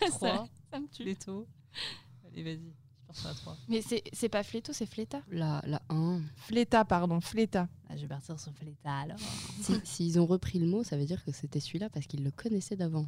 3, 0.00 0.46
Ça 0.70 0.80
me 0.80 0.86
tue. 0.88 1.04
les 1.04 1.16
taux. 1.16 1.46
Allez, 2.32 2.42
vas-y, 2.42 2.56
je 2.56 3.06
pars 3.06 3.16
sur 3.16 3.28
la 3.28 3.34
3. 3.34 3.56
Mais 3.68 3.82
c'est 3.82 4.02
c'est 4.12 4.28
pas 4.28 4.42
fléto, 4.42 4.72
c'est 4.72 4.86
fléta. 4.86 5.20
La, 5.30 5.62
la 5.66 5.80
1. 5.88 6.20
Fléta, 6.36 6.84
pardon, 6.84 7.20
fléta. 7.20 7.68
Ah, 7.88 7.96
je 7.96 8.02
vais 8.02 8.08
partir 8.08 8.40
sur 8.40 8.52
Fléta 8.54 8.92
alors. 8.92 9.18
Si- 9.60 9.80
S'ils 9.84 10.18
ont 10.20 10.26
repris 10.26 10.58
le 10.58 10.66
mot, 10.66 10.82
ça 10.82 10.96
veut 10.96 11.04
dire 11.04 11.24
que 11.24 11.30
c'était 11.30 11.60
celui-là 11.60 11.88
parce 11.90 12.06
qu'ils 12.06 12.24
le 12.24 12.32
connaissaient 12.32 12.74
d'avant. 12.74 13.06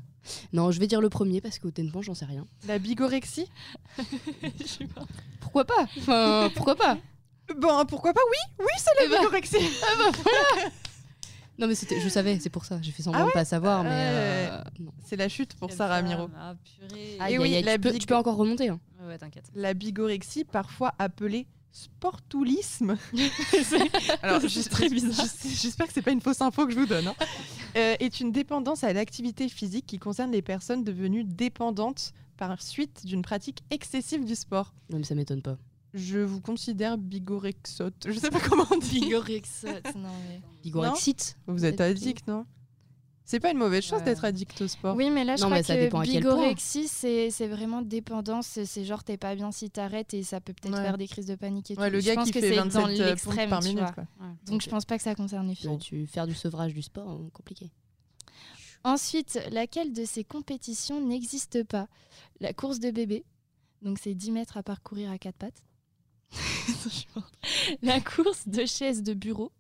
Non, 0.53 0.71
je 0.71 0.79
vais 0.79 0.87
dire 0.87 1.01
le 1.01 1.09
premier 1.09 1.41
parce 1.41 1.59
qu'honnêtement, 1.59 2.03
j'en 2.03 2.15
sais 2.15 2.25
rien. 2.27 2.47
La 2.69 2.79
bigorexie 2.79 3.51
Pourquoi 5.41 5.65
pas? 5.65 5.87
Enfin, 5.99 6.51
pourquoi 6.55 6.77
pas? 6.77 6.99
Bon, 7.57 7.85
pourquoi 7.87 8.13
pas? 8.13 8.21
Oui, 8.31 8.55
oui, 8.61 8.73
c'est 8.79 9.01
la 9.01 9.07
Eh 9.07 9.09
ben, 9.09 9.19
bigorexie. 9.21 9.57
Non, 11.59 11.67
mais 11.67 11.75
c'était, 11.75 12.01
je 12.01 12.09
savais, 12.09 12.39
c'est 12.39 12.51
pour 12.51 12.65
ça. 12.65 12.79
J'ai 12.83 12.93
fait 12.93 13.03
semblant 13.03 13.23
Ah 13.25 13.27
de 13.29 13.33
pas 13.33 13.45
savoir, 13.45 13.83
mais 13.83 13.91
Ouais. 13.91 13.97
euh. 14.51 14.63
C'est 15.05 15.17
la 15.17 15.29
chute 15.29 15.55
pour 15.55 15.73
Sarah 15.73 16.03
Miro. 16.03 16.29
Ah, 16.39 16.55
purée. 16.63 17.39
Oui, 17.39 17.55
aïe, 17.55 17.63
la 17.63 17.75
tu, 17.75 17.81
peux, 17.81 17.93
tu 17.93 18.07
peux 18.07 18.17
encore 18.17 18.37
remonter. 18.37 18.69
hein. 18.69 18.79
Ouais, 19.01 19.07
ouais, 19.09 19.19
t'inquiète. 19.19 19.51
La 19.55 19.73
bigorexie, 19.73 20.45
parfois 20.45 20.95
appelée 20.99 21.47
sportoulisme. 21.73 22.97
Alors, 24.23 24.41
C'est 24.49 24.69
très 24.69 24.89
bizarre. 24.89 25.27
J'espère 25.45 25.87
que 25.87 25.93
c'est 25.93 26.03
pas 26.03 26.11
une 26.13 26.21
fausse 26.21 26.41
info 26.41 26.67
que 26.67 26.73
je 26.73 26.79
vous 26.79 26.87
donne. 26.87 27.09
hein. 27.09 27.15
Euh, 27.77 27.95
est 28.01 28.21
une 28.21 28.33
dépendance 28.33 28.85
à 28.85 28.93
l'activité 28.95 29.51
physique 29.51 29.85
qui 29.85 29.99
concerne 29.99 30.33
les 30.33 30.41
personnes 30.41 30.83
devenues 30.83 31.25
dépendantes 31.25 32.15
par 32.39 32.63
suite 32.63 33.05
d'une 33.05 33.21
pratique 33.21 33.59
excessive 33.71 34.25
du 34.25 34.35
sport. 34.35 34.73
Non, 34.89 34.97
mais 34.97 35.05
ça 35.05 35.15
m'étonne 35.15 35.43
pas. 35.43 35.59
Je 35.97 36.19
vous 36.19 36.41
considère 36.41 36.99
bigorexote. 36.99 38.07
Je 38.07 38.19
sais 38.19 38.31
pas 38.31 38.39
comment 38.41 38.67
on 38.71 38.77
dit. 38.77 39.01
Bigorexote. 39.01 39.95
non 39.97 40.11
mais. 40.29 40.41
Bigorexite 40.63 41.39
Vous 41.47 41.65
êtes 41.65 41.81
addict, 41.81 42.29
non 42.29 42.45
C'est 43.25 43.41
pas 43.41 43.51
une 43.51 43.57
mauvaise 43.59 43.83
chose 43.83 43.99
Ouais. 44.01 44.05
d'être 44.05 44.25
addict 44.25 44.61
au 44.61 44.69
sport. 44.69 44.95
Oui, 44.95 45.09
mais 45.11 45.25
là, 45.25 45.37
je 45.37 45.41
Non, 45.43 45.47
crois 45.49 45.57
mais 45.59 45.63
ça 45.65 45.75
que 45.77 46.03
bigorexie, 46.03 46.87
c'est 46.87 47.49
vraiment 47.49 47.81
dépendance. 47.83 48.47
C'est- 48.65 48.85
genre, 48.85 49.03
t'es 49.03 49.17
pas 49.17 49.35
bien 49.35 49.51
si 49.53 49.71
t'arrêtes 49.71 50.13
et 50.15 50.23
ça 50.23 50.41
peut 50.41 50.53
peut-être 50.53 50.75
Ouais. 50.77 50.83
faire 50.85 50.99
des 50.99 51.09
crises 51.09 51.27
de 51.27 51.35
panique 51.35 51.71
et 51.71 51.75
Ouais, 51.77 51.89
tout. 51.89 51.95
le 51.95 52.01
je 52.01 52.07
gars 52.07 52.15
pense 52.15 52.27
qui 52.27 52.33
que 52.33 52.41
fait 52.41 52.51
c'est 52.51 52.57
27 52.57 52.83
dans 52.83 52.89
pompes 52.89 52.99
l'extrême, 52.99 53.51
par 53.51 53.63
minute. 53.63 53.93
quoi. 53.95 54.05
Donc, 54.47 54.63
je 54.63 54.69
pense 54.69 54.85
pas 54.85 54.97
que 54.99 55.03
ça 55.03 55.15
concerne 55.15 55.49
les 55.49 55.55
tu, 55.57 55.63
filles. 55.63 55.79
tu 55.79 56.07
faire 56.07 56.27
du 56.27 56.35
sevrage 56.35 56.75
du 56.75 56.83
sport, 56.83 57.09
hein, 57.11 57.29
compliqué. 57.33 57.73
Ensuite, 58.85 59.41
laquelle 59.51 59.93
de 59.93 60.05
ces 60.05 60.23
compétitions 60.23 61.01
n'existe 61.05 61.65
pas? 61.65 61.89
La 62.41 62.53
course 62.53 62.79
de 62.79 62.91
bébé, 62.93 63.25
donc 63.83 63.99
c'est 63.99 64.15
10 64.15 64.31
mètres 64.31 64.57
à 64.57 64.63
parcourir 64.63 65.11
à 65.11 65.19
quatre 65.19 65.37
pattes. 65.37 65.65
La 67.83 68.01
course 68.01 68.49
de 68.49 68.65
chaise 68.65 69.03
de 69.03 69.15
bureau, 69.15 69.53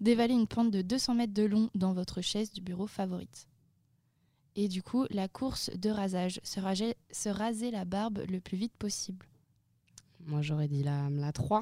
dévaler 0.00 0.34
une 0.34 0.46
pente 0.46 0.70
de 0.70 0.82
200 0.82 1.14
mètres 1.14 1.34
de 1.34 1.44
long 1.44 1.70
dans 1.74 1.92
votre 1.92 2.20
chaise 2.20 2.52
du 2.52 2.60
bureau 2.60 2.86
favorite. 2.86 3.46
Et 4.56 4.68
du 4.68 4.82
coup, 4.82 5.06
la 5.10 5.28
course 5.28 5.70
de 5.76 5.90
rasage, 5.90 6.40
se 6.44 6.60
raser, 6.60 6.94
se 7.10 7.28
raser 7.28 7.70
la 7.70 7.84
barbe 7.84 8.22
le 8.28 8.40
plus 8.40 8.56
vite 8.56 8.74
possible. 8.78 9.26
Moi, 10.26 10.42
j'aurais 10.42 10.68
dit 10.68 10.82
la, 10.82 11.10
la 11.10 11.32
3. 11.32 11.60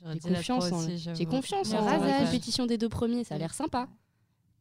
J'aurais 0.00 0.14
J'ai 0.14 0.20
confiance, 0.20 0.66
trois 0.66 0.78
en, 0.78 0.84
aussi, 0.84 0.98
j'ai 0.98 1.24
confiance 1.24 1.70
Le 1.72 1.78
en 1.78 1.84
la 1.84 1.98
rasage. 1.98 2.26
compétition 2.26 2.66
des 2.66 2.76
deux 2.76 2.88
premiers, 2.90 3.24
ça 3.24 3.36
a 3.36 3.38
l'air 3.38 3.54
sympa. 3.54 3.88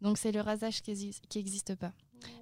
Donc 0.02 0.18
c'est 0.18 0.32
le 0.32 0.40
rasage 0.40 0.82
qui 0.82 0.92
n'existe 1.36 1.76
pas. 1.76 1.92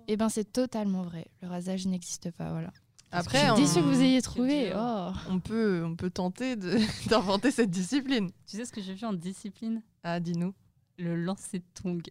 Et 0.08 0.18
ben 0.18 0.30
c'est 0.30 0.52
totalement 0.52 1.02
vrai. 1.02 1.28
Le 1.42 1.48
rasage 1.48 1.88
n'existe 1.88 2.30
pas, 2.32 2.52
voilà. 2.52 2.72
Après, 3.12 3.38
Je 3.40 3.44
suis 3.44 3.52
on, 3.52 3.56
déçue 3.58 3.76
que 3.76 3.86
vous 3.96 4.02
ayez 4.02 4.22
trouvé. 4.22 4.74
Oh. 4.76 5.10
on 5.30 5.40
peut, 5.40 5.84
on 5.86 5.96
peut 5.96 6.10
tenter 6.10 6.56
d'inventer 7.08 7.52
cette 7.52 7.70
discipline. 7.70 8.30
Tu 8.48 8.58
sais 8.58 8.66
ce 8.66 8.72
que 8.74 8.82
j'ai 8.82 8.94
vu 8.94 9.06
en 9.06 9.14
discipline? 9.14 9.82
Ah, 10.04 10.20
dis-nous. 10.20 10.54
Le 10.98 11.16
lancer 11.16 11.60
de 11.60 11.64
tong. 11.82 12.02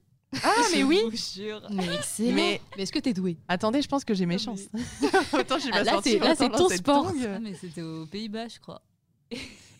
Ah, 0.43 0.51
mais 0.75 0.83
oui 0.83 1.01
Je 1.05 1.11
vous 1.11 1.45
jure. 1.47 1.63
Mais 1.71 1.95
excellent. 1.95 2.35
Mais 2.35 2.61
Mais 2.77 2.83
est-ce 2.83 2.93
que 2.93 2.99
t'es 2.99 3.13
doué? 3.13 3.37
attendez, 3.49 3.83
je 3.83 3.89
pense 3.89 4.05
que 4.05 4.15
j'ai 4.15 4.27
mes 4.27 4.35
Ah, 4.37 4.39
chances. 4.39 4.63
mais- 4.73 4.81
autant 5.41 5.57
je 5.57 5.63
suis 5.63 5.71
Ah, 5.73 5.79
pas 5.79 5.85
là, 5.85 5.93
sortie, 5.93 6.11
c'est- 6.13 6.19
là, 6.19 6.33
autant 6.33 6.37
c'est 6.39 6.51
ton 6.51 6.69
sport. 6.71 7.13
Ah, 7.35 7.39
mais 7.39 7.55
c'était 7.55 7.83
aux 7.83 8.07
Pays-Bas, 8.07 8.49
je 8.49 8.59
crois. 8.61 8.83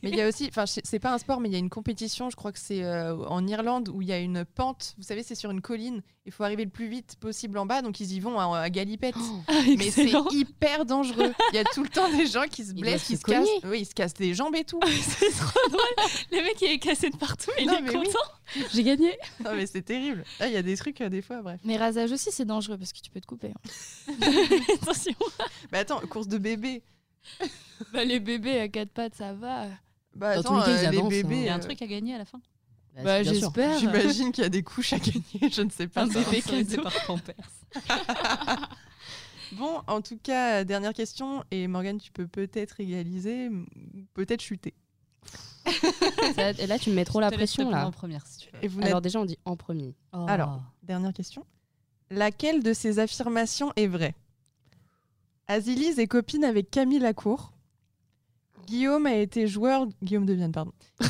Mais 0.05 0.11
il 0.11 0.17
y 0.17 0.21
a 0.21 0.29
aussi, 0.29 0.47
enfin, 0.49 0.65
c'est 0.67 0.99
pas 0.99 1.13
un 1.13 1.19
sport, 1.19 1.41
mais 1.41 1.49
il 1.49 1.53
y 1.53 1.57
a 1.57 1.59
une 1.59 1.71
compétition, 1.71 2.31
je 2.31 2.37
crois 2.37 2.53
que 2.53 2.59
c'est 2.59 2.85
euh, 2.85 3.17
en 3.27 3.47
Irlande, 3.47 3.89
où 3.89 4.03
il 4.03 4.09
y 4.09 4.13
a 4.13 4.19
une 4.19 4.45
pente. 4.45 4.95
Vous 4.99 5.03
savez, 5.03 5.23
c'est 5.23 5.35
sur 5.35 5.51
une 5.51 5.61
colline. 5.61 6.03
Il 6.27 6.33
faut 6.33 6.43
arriver 6.45 6.65
le 6.65 6.71
plus 6.71 6.89
vite 6.89 7.17
possible 7.21 7.59
en 7.59 7.67
bas, 7.67 7.83
donc 7.83 8.01
ils 8.01 8.13
y 8.13 8.21
vont 8.21 8.39
à, 8.39 8.59
à 8.59 8.71
galipette. 8.71 9.15
mais 9.79 9.91
c'est 9.91 10.11
hyper 10.31 10.85
dangereux. 10.87 11.33
Il 11.53 11.57
y 11.57 11.59
a 11.59 11.65
tout 11.65 11.83
le 11.83 11.89
temps 11.91 12.09
des 12.11 12.27
gens 12.27 12.45
qui 12.51 12.65
se 12.65 12.73
blessent, 12.73 13.05
qui 13.05 13.15
se 13.17 13.21
se 13.21 13.25
cassent. 13.27 13.49
Oui, 13.65 13.81
ils 13.81 13.85
se 13.87 13.95
cassent 13.95 14.15
des 14.15 14.33
jambes 14.35 14.55
et 14.55 14.65
tout. 14.65 14.81
c'est 15.03 15.31
trop 15.31 15.69
drôle. 15.69 16.07
Le 16.33 16.43
mec 16.43 16.57
il 16.63 16.69
est 16.73 16.79
cassé 16.79 17.11
de 17.11 17.17
partout, 17.17 17.51
il 17.59 17.67
Non, 17.67 17.75
est 17.79 17.83
oui. 17.83 17.93
content. 18.07 18.19
J'ai 18.73 18.83
gagné. 18.85 19.17
non, 19.45 19.55
mais 19.55 19.67
c'est 19.67 19.83
terrible. 19.83 20.25
Là, 20.41 20.47
il 20.49 20.55
y 20.55 20.57
a 20.57 20.63
des 20.63 20.77
trucs, 20.77 21.01
euh, 21.03 21.09
des 21.11 21.21
fois, 21.23 21.43
bref. 21.43 21.61
Mais 21.65 21.77
rasage 21.77 22.11
aussi 22.13 22.31
c'est 22.33 22.45
dangereux 22.47 22.79
parce 22.79 22.93
que 22.95 23.01
tu 23.01 23.11
peux 23.11 23.21
te 23.21 23.27
couper. 23.27 23.51
hein. 23.51 24.13
Attention. 24.83 25.13
Mais 25.73 25.79
attends, 25.79 26.01
course 26.09 26.29
de 26.29 26.39
bébé. 26.39 26.83
Bah, 27.93 28.05
les 28.05 28.21
bébés 28.21 28.59
à 28.61 28.69
quatre 28.69 28.91
pattes 28.91 29.15
ça 29.15 29.33
va. 29.35 29.67
Bah, 30.15 30.35
Dans 30.35 30.41
attends, 30.41 30.61
tous 30.63 30.69
les 30.71 30.75
cas, 30.77 30.83
ils 30.83 30.87
euh, 30.87 30.91
les 30.91 30.99
avancent, 30.99 31.11
bébés. 31.11 31.37
Il 31.37 31.43
y 31.45 31.49
a 31.49 31.55
un 31.55 31.59
euh, 31.59 31.63
truc 31.63 31.83
à 31.83 31.87
gagner 31.87 32.15
à 32.15 32.19
la 32.19 32.25
fin. 32.25 32.41
Bah, 33.03 33.23
bien 33.23 33.33
sûr. 33.33 33.41
j'espère. 33.43 33.79
J'imagine 33.79 34.31
qu'il 34.33 34.45
y 34.45 34.47
a 34.47 34.51
des 34.51 34.63
couches 34.63 34.93
à 34.93 34.99
gagner, 35.01 35.51
je 35.51 35.63
ne 35.63 35.71
sais 35.71 35.89
pas. 35.89 36.03
Un 36.03 36.11
ça. 36.11 36.21
bébé 36.21 36.43
cadeau. 36.43 36.83
par 36.83 37.07
Pampers. 37.07 37.35
Bon, 39.53 39.83
en 39.87 40.01
tout 40.01 40.19
cas, 40.21 40.65
dernière 40.65 40.93
question. 40.95 41.45
Et 41.53 41.69
Morgane, 41.69 41.99
tu 41.99 42.11
peux 42.11 42.27
peut-être 42.27 42.81
égaliser, 42.81 43.49
ou 43.51 43.67
peut-être 44.15 44.41
chuter. 44.43 44.75
Ça- 46.35 46.51
et 46.51 46.67
là, 46.67 46.79
tu 46.79 46.91
me 46.91 46.97
mets 46.97 47.05
trop 47.05 47.21
la 47.21 47.29
Je 47.29 47.35
te 47.35 47.41
laisse 47.41 47.55
pression 47.55 47.71
là. 47.71 47.87
en 47.87 47.91
première 47.93 48.27
si 48.27 48.39
tu 48.39 48.49
veux. 48.53 48.65
Et 48.65 48.69
vous 48.69 48.81
n'êtes 48.81 48.89
Alors 48.89 49.01
déjà, 49.01 49.21
on 49.21 49.25
dit 49.25 49.39
en 49.45 49.57
premier. 49.57 49.95
Oh. 50.13 50.27
Alors. 50.29 50.61
Dernière 50.83 51.13
question. 51.13 51.47
Laquelle 52.11 52.63
de 52.63 52.73
ces 52.73 52.99
affirmations 52.99 53.73
est 53.77 53.87
vraie? 53.87 54.15
Azilise 55.47 55.99
est 55.99 56.07
copine 56.09 56.43
avec 56.45 56.71
Camille 56.71 56.99
Lacour. 56.99 57.53
Guillaume 58.67 59.07
a 59.07 59.15
été 59.15 59.47
joueur. 59.47 59.87
Guillaume 60.03 60.27
de 60.27 60.35
Vienne, 60.35 60.53
pardon. 60.53 60.73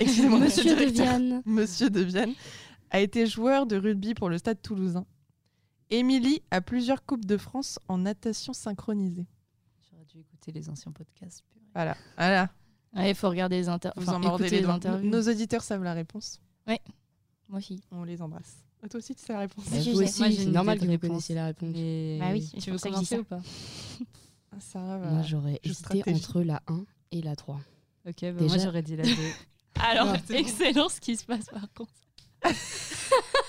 Excusez-moi, 0.00 0.38
monsieur, 0.38 0.76
de. 0.76 0.84
Vienne. 0.84 1.42
Monsieur 1.44 1.90
de 1.90 2.00
Vienne 2.00 2.34
a 2.90 3.00
été 3.00 3.26
joueur 3.26 3.66
de 3.66 3.76
rugby 3.76 4.14
pour 4.14 4.28
le 4.28 4.38
stade 4.38 4.60
toulousain. 4.60 5.06
Émilie 5.90 6.42
a 6.50 6.60
plusieurs 6.60 7.04
Coupes 7.04 7.24
de 7.24 7.36
France 7.36 7.78
en 7.88 7.98
natation 7.98 8.52
synchronisée. 8.52 9.26
J'aurais 9.90 10.04
dû 10.04 10.20
écouter 10.20 10.52
les 10.52 10.68
anciens 10.68 10.92
podcasts. 10.92 11.44
Voilà. 11.74 11.96
voilà. 12.16 12.50
Ouais, 12.94 13.10
il 13.10 13.14
faut 13.14 13.28
regarder 13.28 13.56
les, 13.56 13.68
inter... 13.68 13.90
Vous 13.96 14.08
enfin, 14.08 14.16
en 14.16 14.20
mordez 14.20 14.48
les 14.48 14.60
les 14.60 14.66
interviews. 14.66 15.08
Nos 15.08 15.28
auditeurs 15.28 15.62
savent 15.62 15.84
la 15.84 15.94
réponse. 15.94 16.40
Moi 17.48 17.58
aussi. 17.58 17.82
On 17.90 18.04
les 18.04 18.22
embrasse. 18.22 18.64
Ah, 18.82 18.88
Toi 18.88 18.98
aussi, 18.98 19.14
tu 19.14 19.24
sais 19.24 19.32
la 19.32 19.40
réponse. 19.40 19.64
Oui, 19.70 19.84
Bah, 19.84 20.02
aussi, 20.04 20.20
Moi, 20.20 20.30
c'est 20.30 20.46
normal 20.46 20.78
que 20.78 20.84
de 20.84 20.92
vous 20.92 20.98
connaissiez 20.98 21.34
la 21.34 21.46
réponse. 21.46 21.68
Mais... 21.72 22.18
Bah 22.18 22.30
oui, 22.32 22.50
tu 22.60 22.70
veux 22.70 22.78
commencer 22.78 23.18
ou 23.18 23.24
pas? 23.24 23.40
Sarah 24.58 24.98
va- 24.98 25.06
Moi, 25.10 25.22
j'aurais 25.22 25.60
hésité 25.62 25.74
stratégie. 26.00 26.16
entre 26.16 26.42
la 26.42 26.62
1 26.66 26.84
et 27.12 27.22
la 27.22 27.36
3. 27.36 27.60
Ok, 28.08 28.14
bah 28.22 28.32
Déjà. 28.32 28.54
moi 28.56 28.58
j'aurais 28.64 28.82
dit 28.82 28.96
la 28.96 29.04
2. 29.04 29.10
Alors, 29.80 30.06
Non, 30.06 30.14
c'est 30.26 30.32
bon. 30.34 30.38
excellent 30.40 30.88
ce 30.88 31.00
qui 31.00 31.16
se 31.16 31.24
passe 31.24 31.46
par 31.46 31.66
contre. 31.76 31.92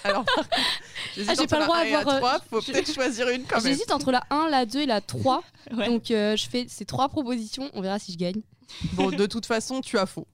Alors, 0.04 0.26
par 0.26 0.36
contre, 0.36 0.49
j'hésite 1.16 1.30
Ah, 1.32 1.34
j'ai 1.36 1.41
entre 1.41 1.49
pas 1.49 1.56
le 1.56 1.60
la 1.62 1.66
droit 1.68 1.78
1 1.80 1.84
et 1.84 1.91
la 1.91 1.97
d'avoir, 1.99 2.16
euh, 2.16 2.20
3, 2.20 2.39
faut 2.49 2.62
je- 2.62 2.72
peut-être 2.72 2.93
choisir 2.93 3.30
une 3.30 3.43
quand 3.43 3.58
même. 3.62 3.66
J'hésite 3.66 3.91
entre 3.91 4.12
la 4.12 4.24
1, 4.30 4.49
la 4.49 4.66
2 4.66 4.82
et 4.82 4.86
la 4.86 5.02
3. 5.02 5.43
Ouais. 5.78 5.86
Donc, 5.88 6.12
euh, 6.12 6.36
je 6.36 6.49
fais 6.49 6.66
ces 6.68 6.86
trois 6.86 7.08
propositions. 7.08 7.70
On 7.74 7.82
verra 7.82 7.97
si 7.99 8.12
je 8.12 8.18
gagne. 8.18 8.41
Bon, 8.93 9.10
de 9.12 9.26
toute 9.26 9.45
façon, 9.45 9.80
tu 9.82 9.97
as 9.97 10.06
faux. 10.06 10.28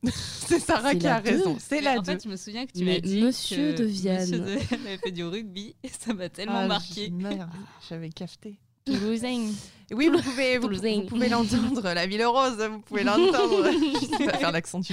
C'est 0.48 0.60
Sarah 0.60 0.96
qui 0.96 1.06
a 1.08 1.20
deux. 1.22 1.30
raison. 1.32 1.58
C'est 1.60 1.82
la 1.82 1.94
en 1.94 2.02
2. 2.02 2.12
fait, 2.14 2.24
je 2.24 2.30
me 2.30 2.36
souviens 2.38 2.66
que 2.66 2.72
tu 2.72 2.86
m'as 2.86 3.00
dit 3.00 3.22
Monsieur 3.22 3.74
que 3.74 3.78
de 3.80 3.84
Vienne. 3.86 4.20
Monsieur 4.22 4.40
de 4.40 4.76
avait 4.88 4.98
fait 4.98 5.12
du 5.12 5.24
rugby 5.26 5.76
et 5.84 5.90
ça 5.90 6.14
m'a 6.14 6.30
tellement 6.30 6.66
marqué. 6.68 7.10
Ah, 7.12 7.16
Merde, 7.16 7.50
j'avais 7.90 8.10
cafté. 8.10 8.58
Toulousain. 8.94 9.48
Oui, 9.94 10.10
vous 10.12 10.22
pouvez, 10.22 10.58
vous, 10.58 10.68
vous 10.68 11.06
pouvez 11.08 11.30
l'entendre, 11.30 11.82
la 11.94 12.06
ville 12.08 12.26
rose, 12.26 12.58
vous 12.70 12.80
pouvez 12.80 13.04
l'entendre. 13.06 13.70
je 13.72 14.06
sais 14.18 14.26
pas 14.26 14.38
faire 14.38 14.52
l'accent 14.52 14.80
du. 14.80 14.92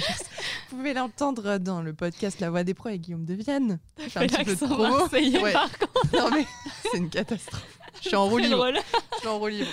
Vous 0.70 0.76
pouvez 0.76 0.94
l'entendre 0.94 1.58
dans 1.58 1.82
le 1.82 1.92
podcast 1.92 2.38
La 2.40 2.48
Voix 2.50 2.62
des 2.62 2.74
Pros 2.74 2.88
avec 2.90 3.00
Guillaume 3.00 3.24
de 3.24 3.34
Vienne. 3.34 3.80
Je 3.98 4.08
fais 4.08 4.20
un 4.20 4.26
petit 4.28 4.44
peu 4.44 4.52
de 4.54 4.56
promo. 4.72 4.98
marseillais 4.98 5.42
Ouais. 5.42 5.52
par 5.52 5.68
contre. 5.78 5.92
Non 6.12 6.30
mais 6.30 6.46
c'est 6.90 6.98
une 6.98 7.10
catastrophe. 7.10 7.66
Je 8.02 8.08
suis 8.08 8.16
en 8.16 8.28
roue 8.28 8.38
libre. 8.38 8.56
drôle. 8.56 8.78
Je 9.14 9.18
suis 9.18 9.28
en 9.28 9.38
roue 9.40 9.48
libre. 9.48 9.68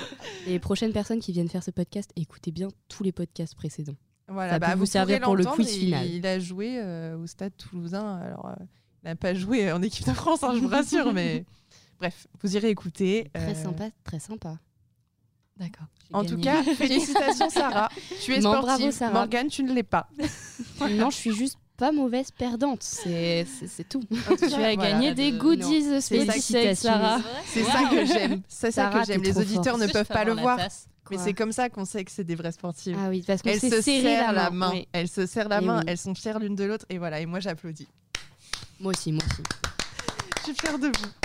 Les 0.47 0.57
prochaines 0.59 0.91
personnes 0.93 1.19
qui 1.19 1.31
viennent 1.33 1.49
faire 1.49 1.63
ce 1.63 1.71
podcast, 1.71 2.09
écoutez 2.15 2.51
bien 2.51 2.69
tous 2.89 3.03
les 3.03 3.11
podcasts 3.11 3.53
précédents. 3.55 3.95
Voilà, 4.27 4.57
bah, 4.57 4.67
Ça 4.67 4.73
peut 4.73 4.79
vous 4.79 4.85
servir 4.87 5.19
pourrez 5.19 5.25
pour 5.25 5.35
le 5.35 5.45
quiz 5.55 5.75
il- 5.75 5.79
final. 5.85 6.07
Il 6.07 6.25
a 6.25 6.39
joué 6.39 6.75
euh, 6.79 7.15
au 7.17 7.27
Stade 7.27 7.51
Toulousain. 7.57 8.17
Alors, 8.23 8.47
euh, 8.47 8.63
il 9.03 9.09
n'a 9.09 9.15
pas 9.15 9.33
joué 9.35 9.71
en 9.71 9.81
équipe 9.83 10.07
de 10.07 10.13
France, 10.13 10.41
hein, 10.43 10.53
je 10.55 10.59
vous 10.59 10.67
rassure, 10.67 11.11
mais 11.13 11.45
bref, 12.01 12.27
vous 12.41 12.57
irez 12.57 12.69
écouter. 12.69 13.29
Très 13.33 13.51
euh, 13.51 13.63
sympa, 13.63 13.85
très 14.03 14.19
sympa. 14.19 14.57
D'accord. 15.57 15.85
En 16.11 16.25
tout 16.25 16.39
cas, 16.39 16.63
félicitations 16.75 17.49
Sarah. 17.49 17.89
Tu 18.23 18.33
es 18.33 18.39
Non, 18.39 18.53
sportive. 18.53 18.65
bravo, 18.65 18.91
Sarah. 18.91 19.13
Morgane, 19.13 19.47
tu 19.47 19.63
ne 19.63 19.71
l'es 19.71 19.83
pas. 19.83 20.09
non, 20.89 21.11
je 21.11 21.15
suis 21.15 21.35
juste 21.35 21.57
pas 21.77 21.91
mauvaise 21.91 22.31
perdante. 22.31 22.81
C'est 22.81 23.45
tout. 23.87 24.03
Tu 24.39 24.53
as 24.53 24.75
gagné 24.75 25.13
des 25.13 25.31
goodies 25.31 26.01
spécifiques, 26.01 26.75
Sarah. 26.75 27.19
C'est 27.45 27.63
ça 27.63 27.83
que 27.89 28.03
j'aime. 28.05 28.41
C'est 28.47 28.71
ça 28.71 28.89
Sarah, 28.89 29.01
que 29.01 29.05
j'aime. 29.07 29.21
Les 29.21 29.37
auditeurs 29.37 29.77
ne 29.77 29.87
peuvent 29.87 30.07
pas 30.07 30.25
le 30.25 30.33
voir, 30.33 30.57
mais 31.11 31.17
c'est 31.19 31.33
comme 31.33 31.51
ça 31.51 31.69
qu'on 31.69 31.85
sait 31.85 32.03
que 32.03 32.11
c'est 32.11 32.23
des 32.23 32.35
vraies 32.35 32.51
sportives. 32.51 32.97
Ah 32.99 33.09
oui, 33.09 33.23
parce 33.25 33.43
qu'on 33.43 33.53
se 33.53 33.81
serrent 33.81 34.31
la 34.31 34.49
main. 34.49 34.71
Oui. 34.71 34.87
Elles 34.91 35.07
se 35.07 35.27
serrent 35.27 35.49
la 35.49 35.61
main. 35.61 35.79
oui. 35.79 35.85
Elles 35.87 35.99
sont 35.99 36.15
fières 36.15 36.39
l'une 36.39 36.55
de 36.55 36.63
l'autre. 36.63 36.85
Et 36.89 36.97
voilà. 36.97 37.19
Et 37.19 37.27
moi, 37.27 37.39
j'applaudis. 37.39 37.87
Moi 38.79 38.93
aussi, 38.93 39.11
moi 39.11 39.23
aussi. 39.31 39.43
Je 40.39 40.43
suis 40.45 40.53
fière 40.55 40.79
de 40.79 40.87
vous. 40.87 41.20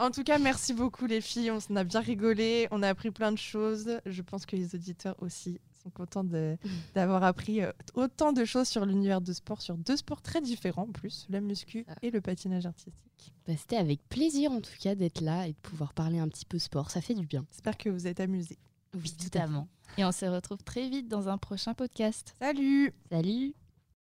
En 0.00 0.10
tout 0.10 0.24
cas, 0.24 0.38
merci 0.38 0.72
beaucoup 0.72 1.04
les 1.06 1.20
filles. 1.20 1.50
On 1.50 1.60
s'en 1.60 1.76
a 1.76 1.84
bien 1.84 2.00
rigolé. 2.00 2.66
On 2.70 2.82
a 2.82 2.88
appris 2.88 3.10
plein 3.10 3.32
de 3.32 3.38
choses. 3.38 4.00
Je 4.06 4.22
pense 4.22 4.46
que 4.46 4.56
les 4.56 4.74
auditeurs 4.74 5.14
aussi 5.20 5.60
sont 5.82 5.90
contents 5.90 6.24
d'avoir 6.94 7.22
appris 7.22 7.62
euh, 7.62 7.70
autant 7.94 8.32
de 8.32 8.44
choses 8.46 8.66
sur 8.66 8.86
l'univers 8.86 9.20
de 9.20 9.32
sport, 9.34 9.60
sur 9.60 9.76
deux 9.76 9.96
sports 9.96 10.22
très 10.22 10.40
différents 10.40 10.84
en 10.84 10.92
plus, 10.92 11.26
la 11.28 11.40
muscu 11.42 11.84
Ah. 11.88 11.94
et 12.02 12.10
le 12.10 12.22
patinage 12.22 12.64
artistique. 12.64 13.32
Bah, 13.46 13.52
C'était 13.58 13.76
avec 13.76 14.00
plaisir 14.08 14.52
en 14.52 14.62
tout 14.62 14.72
cas 14.80 14.94
d'être 14.94 15.20
là 15.20 15.46
et 15.46 15.52
de 15.52 15.58
pouvoir 15.58 15.92
parler 15.92 16.18
un 16.18 16.28
petit 16.28 16.46
peu 16.46 16.58
sport. 16.58 16.90
Ça 16.90 17.02
fait 17.02 17.14
du 17.14 17.26
bien. 17.26 17.44
J'espère 17.50 17.76
que 17.76 17.90
vous 17.90 18.06
êtes 18.06 18.20
amusés. 18.20 18.58
Oui, 18.94 19.12
Totalement. 19.22 19.68
Et 19.98 20.04
on 20.04 20.12
se 20.12 20.24
retrouve 20.24 20.62
très 20.64 20.88
vite 20.88 21.08
dans 21.08 21.28
un 21.28 21.36
prochain 21.36 21.74
podcast. 21.74 22.34
Salut 22.40 22.94
Salut 23.10 23.54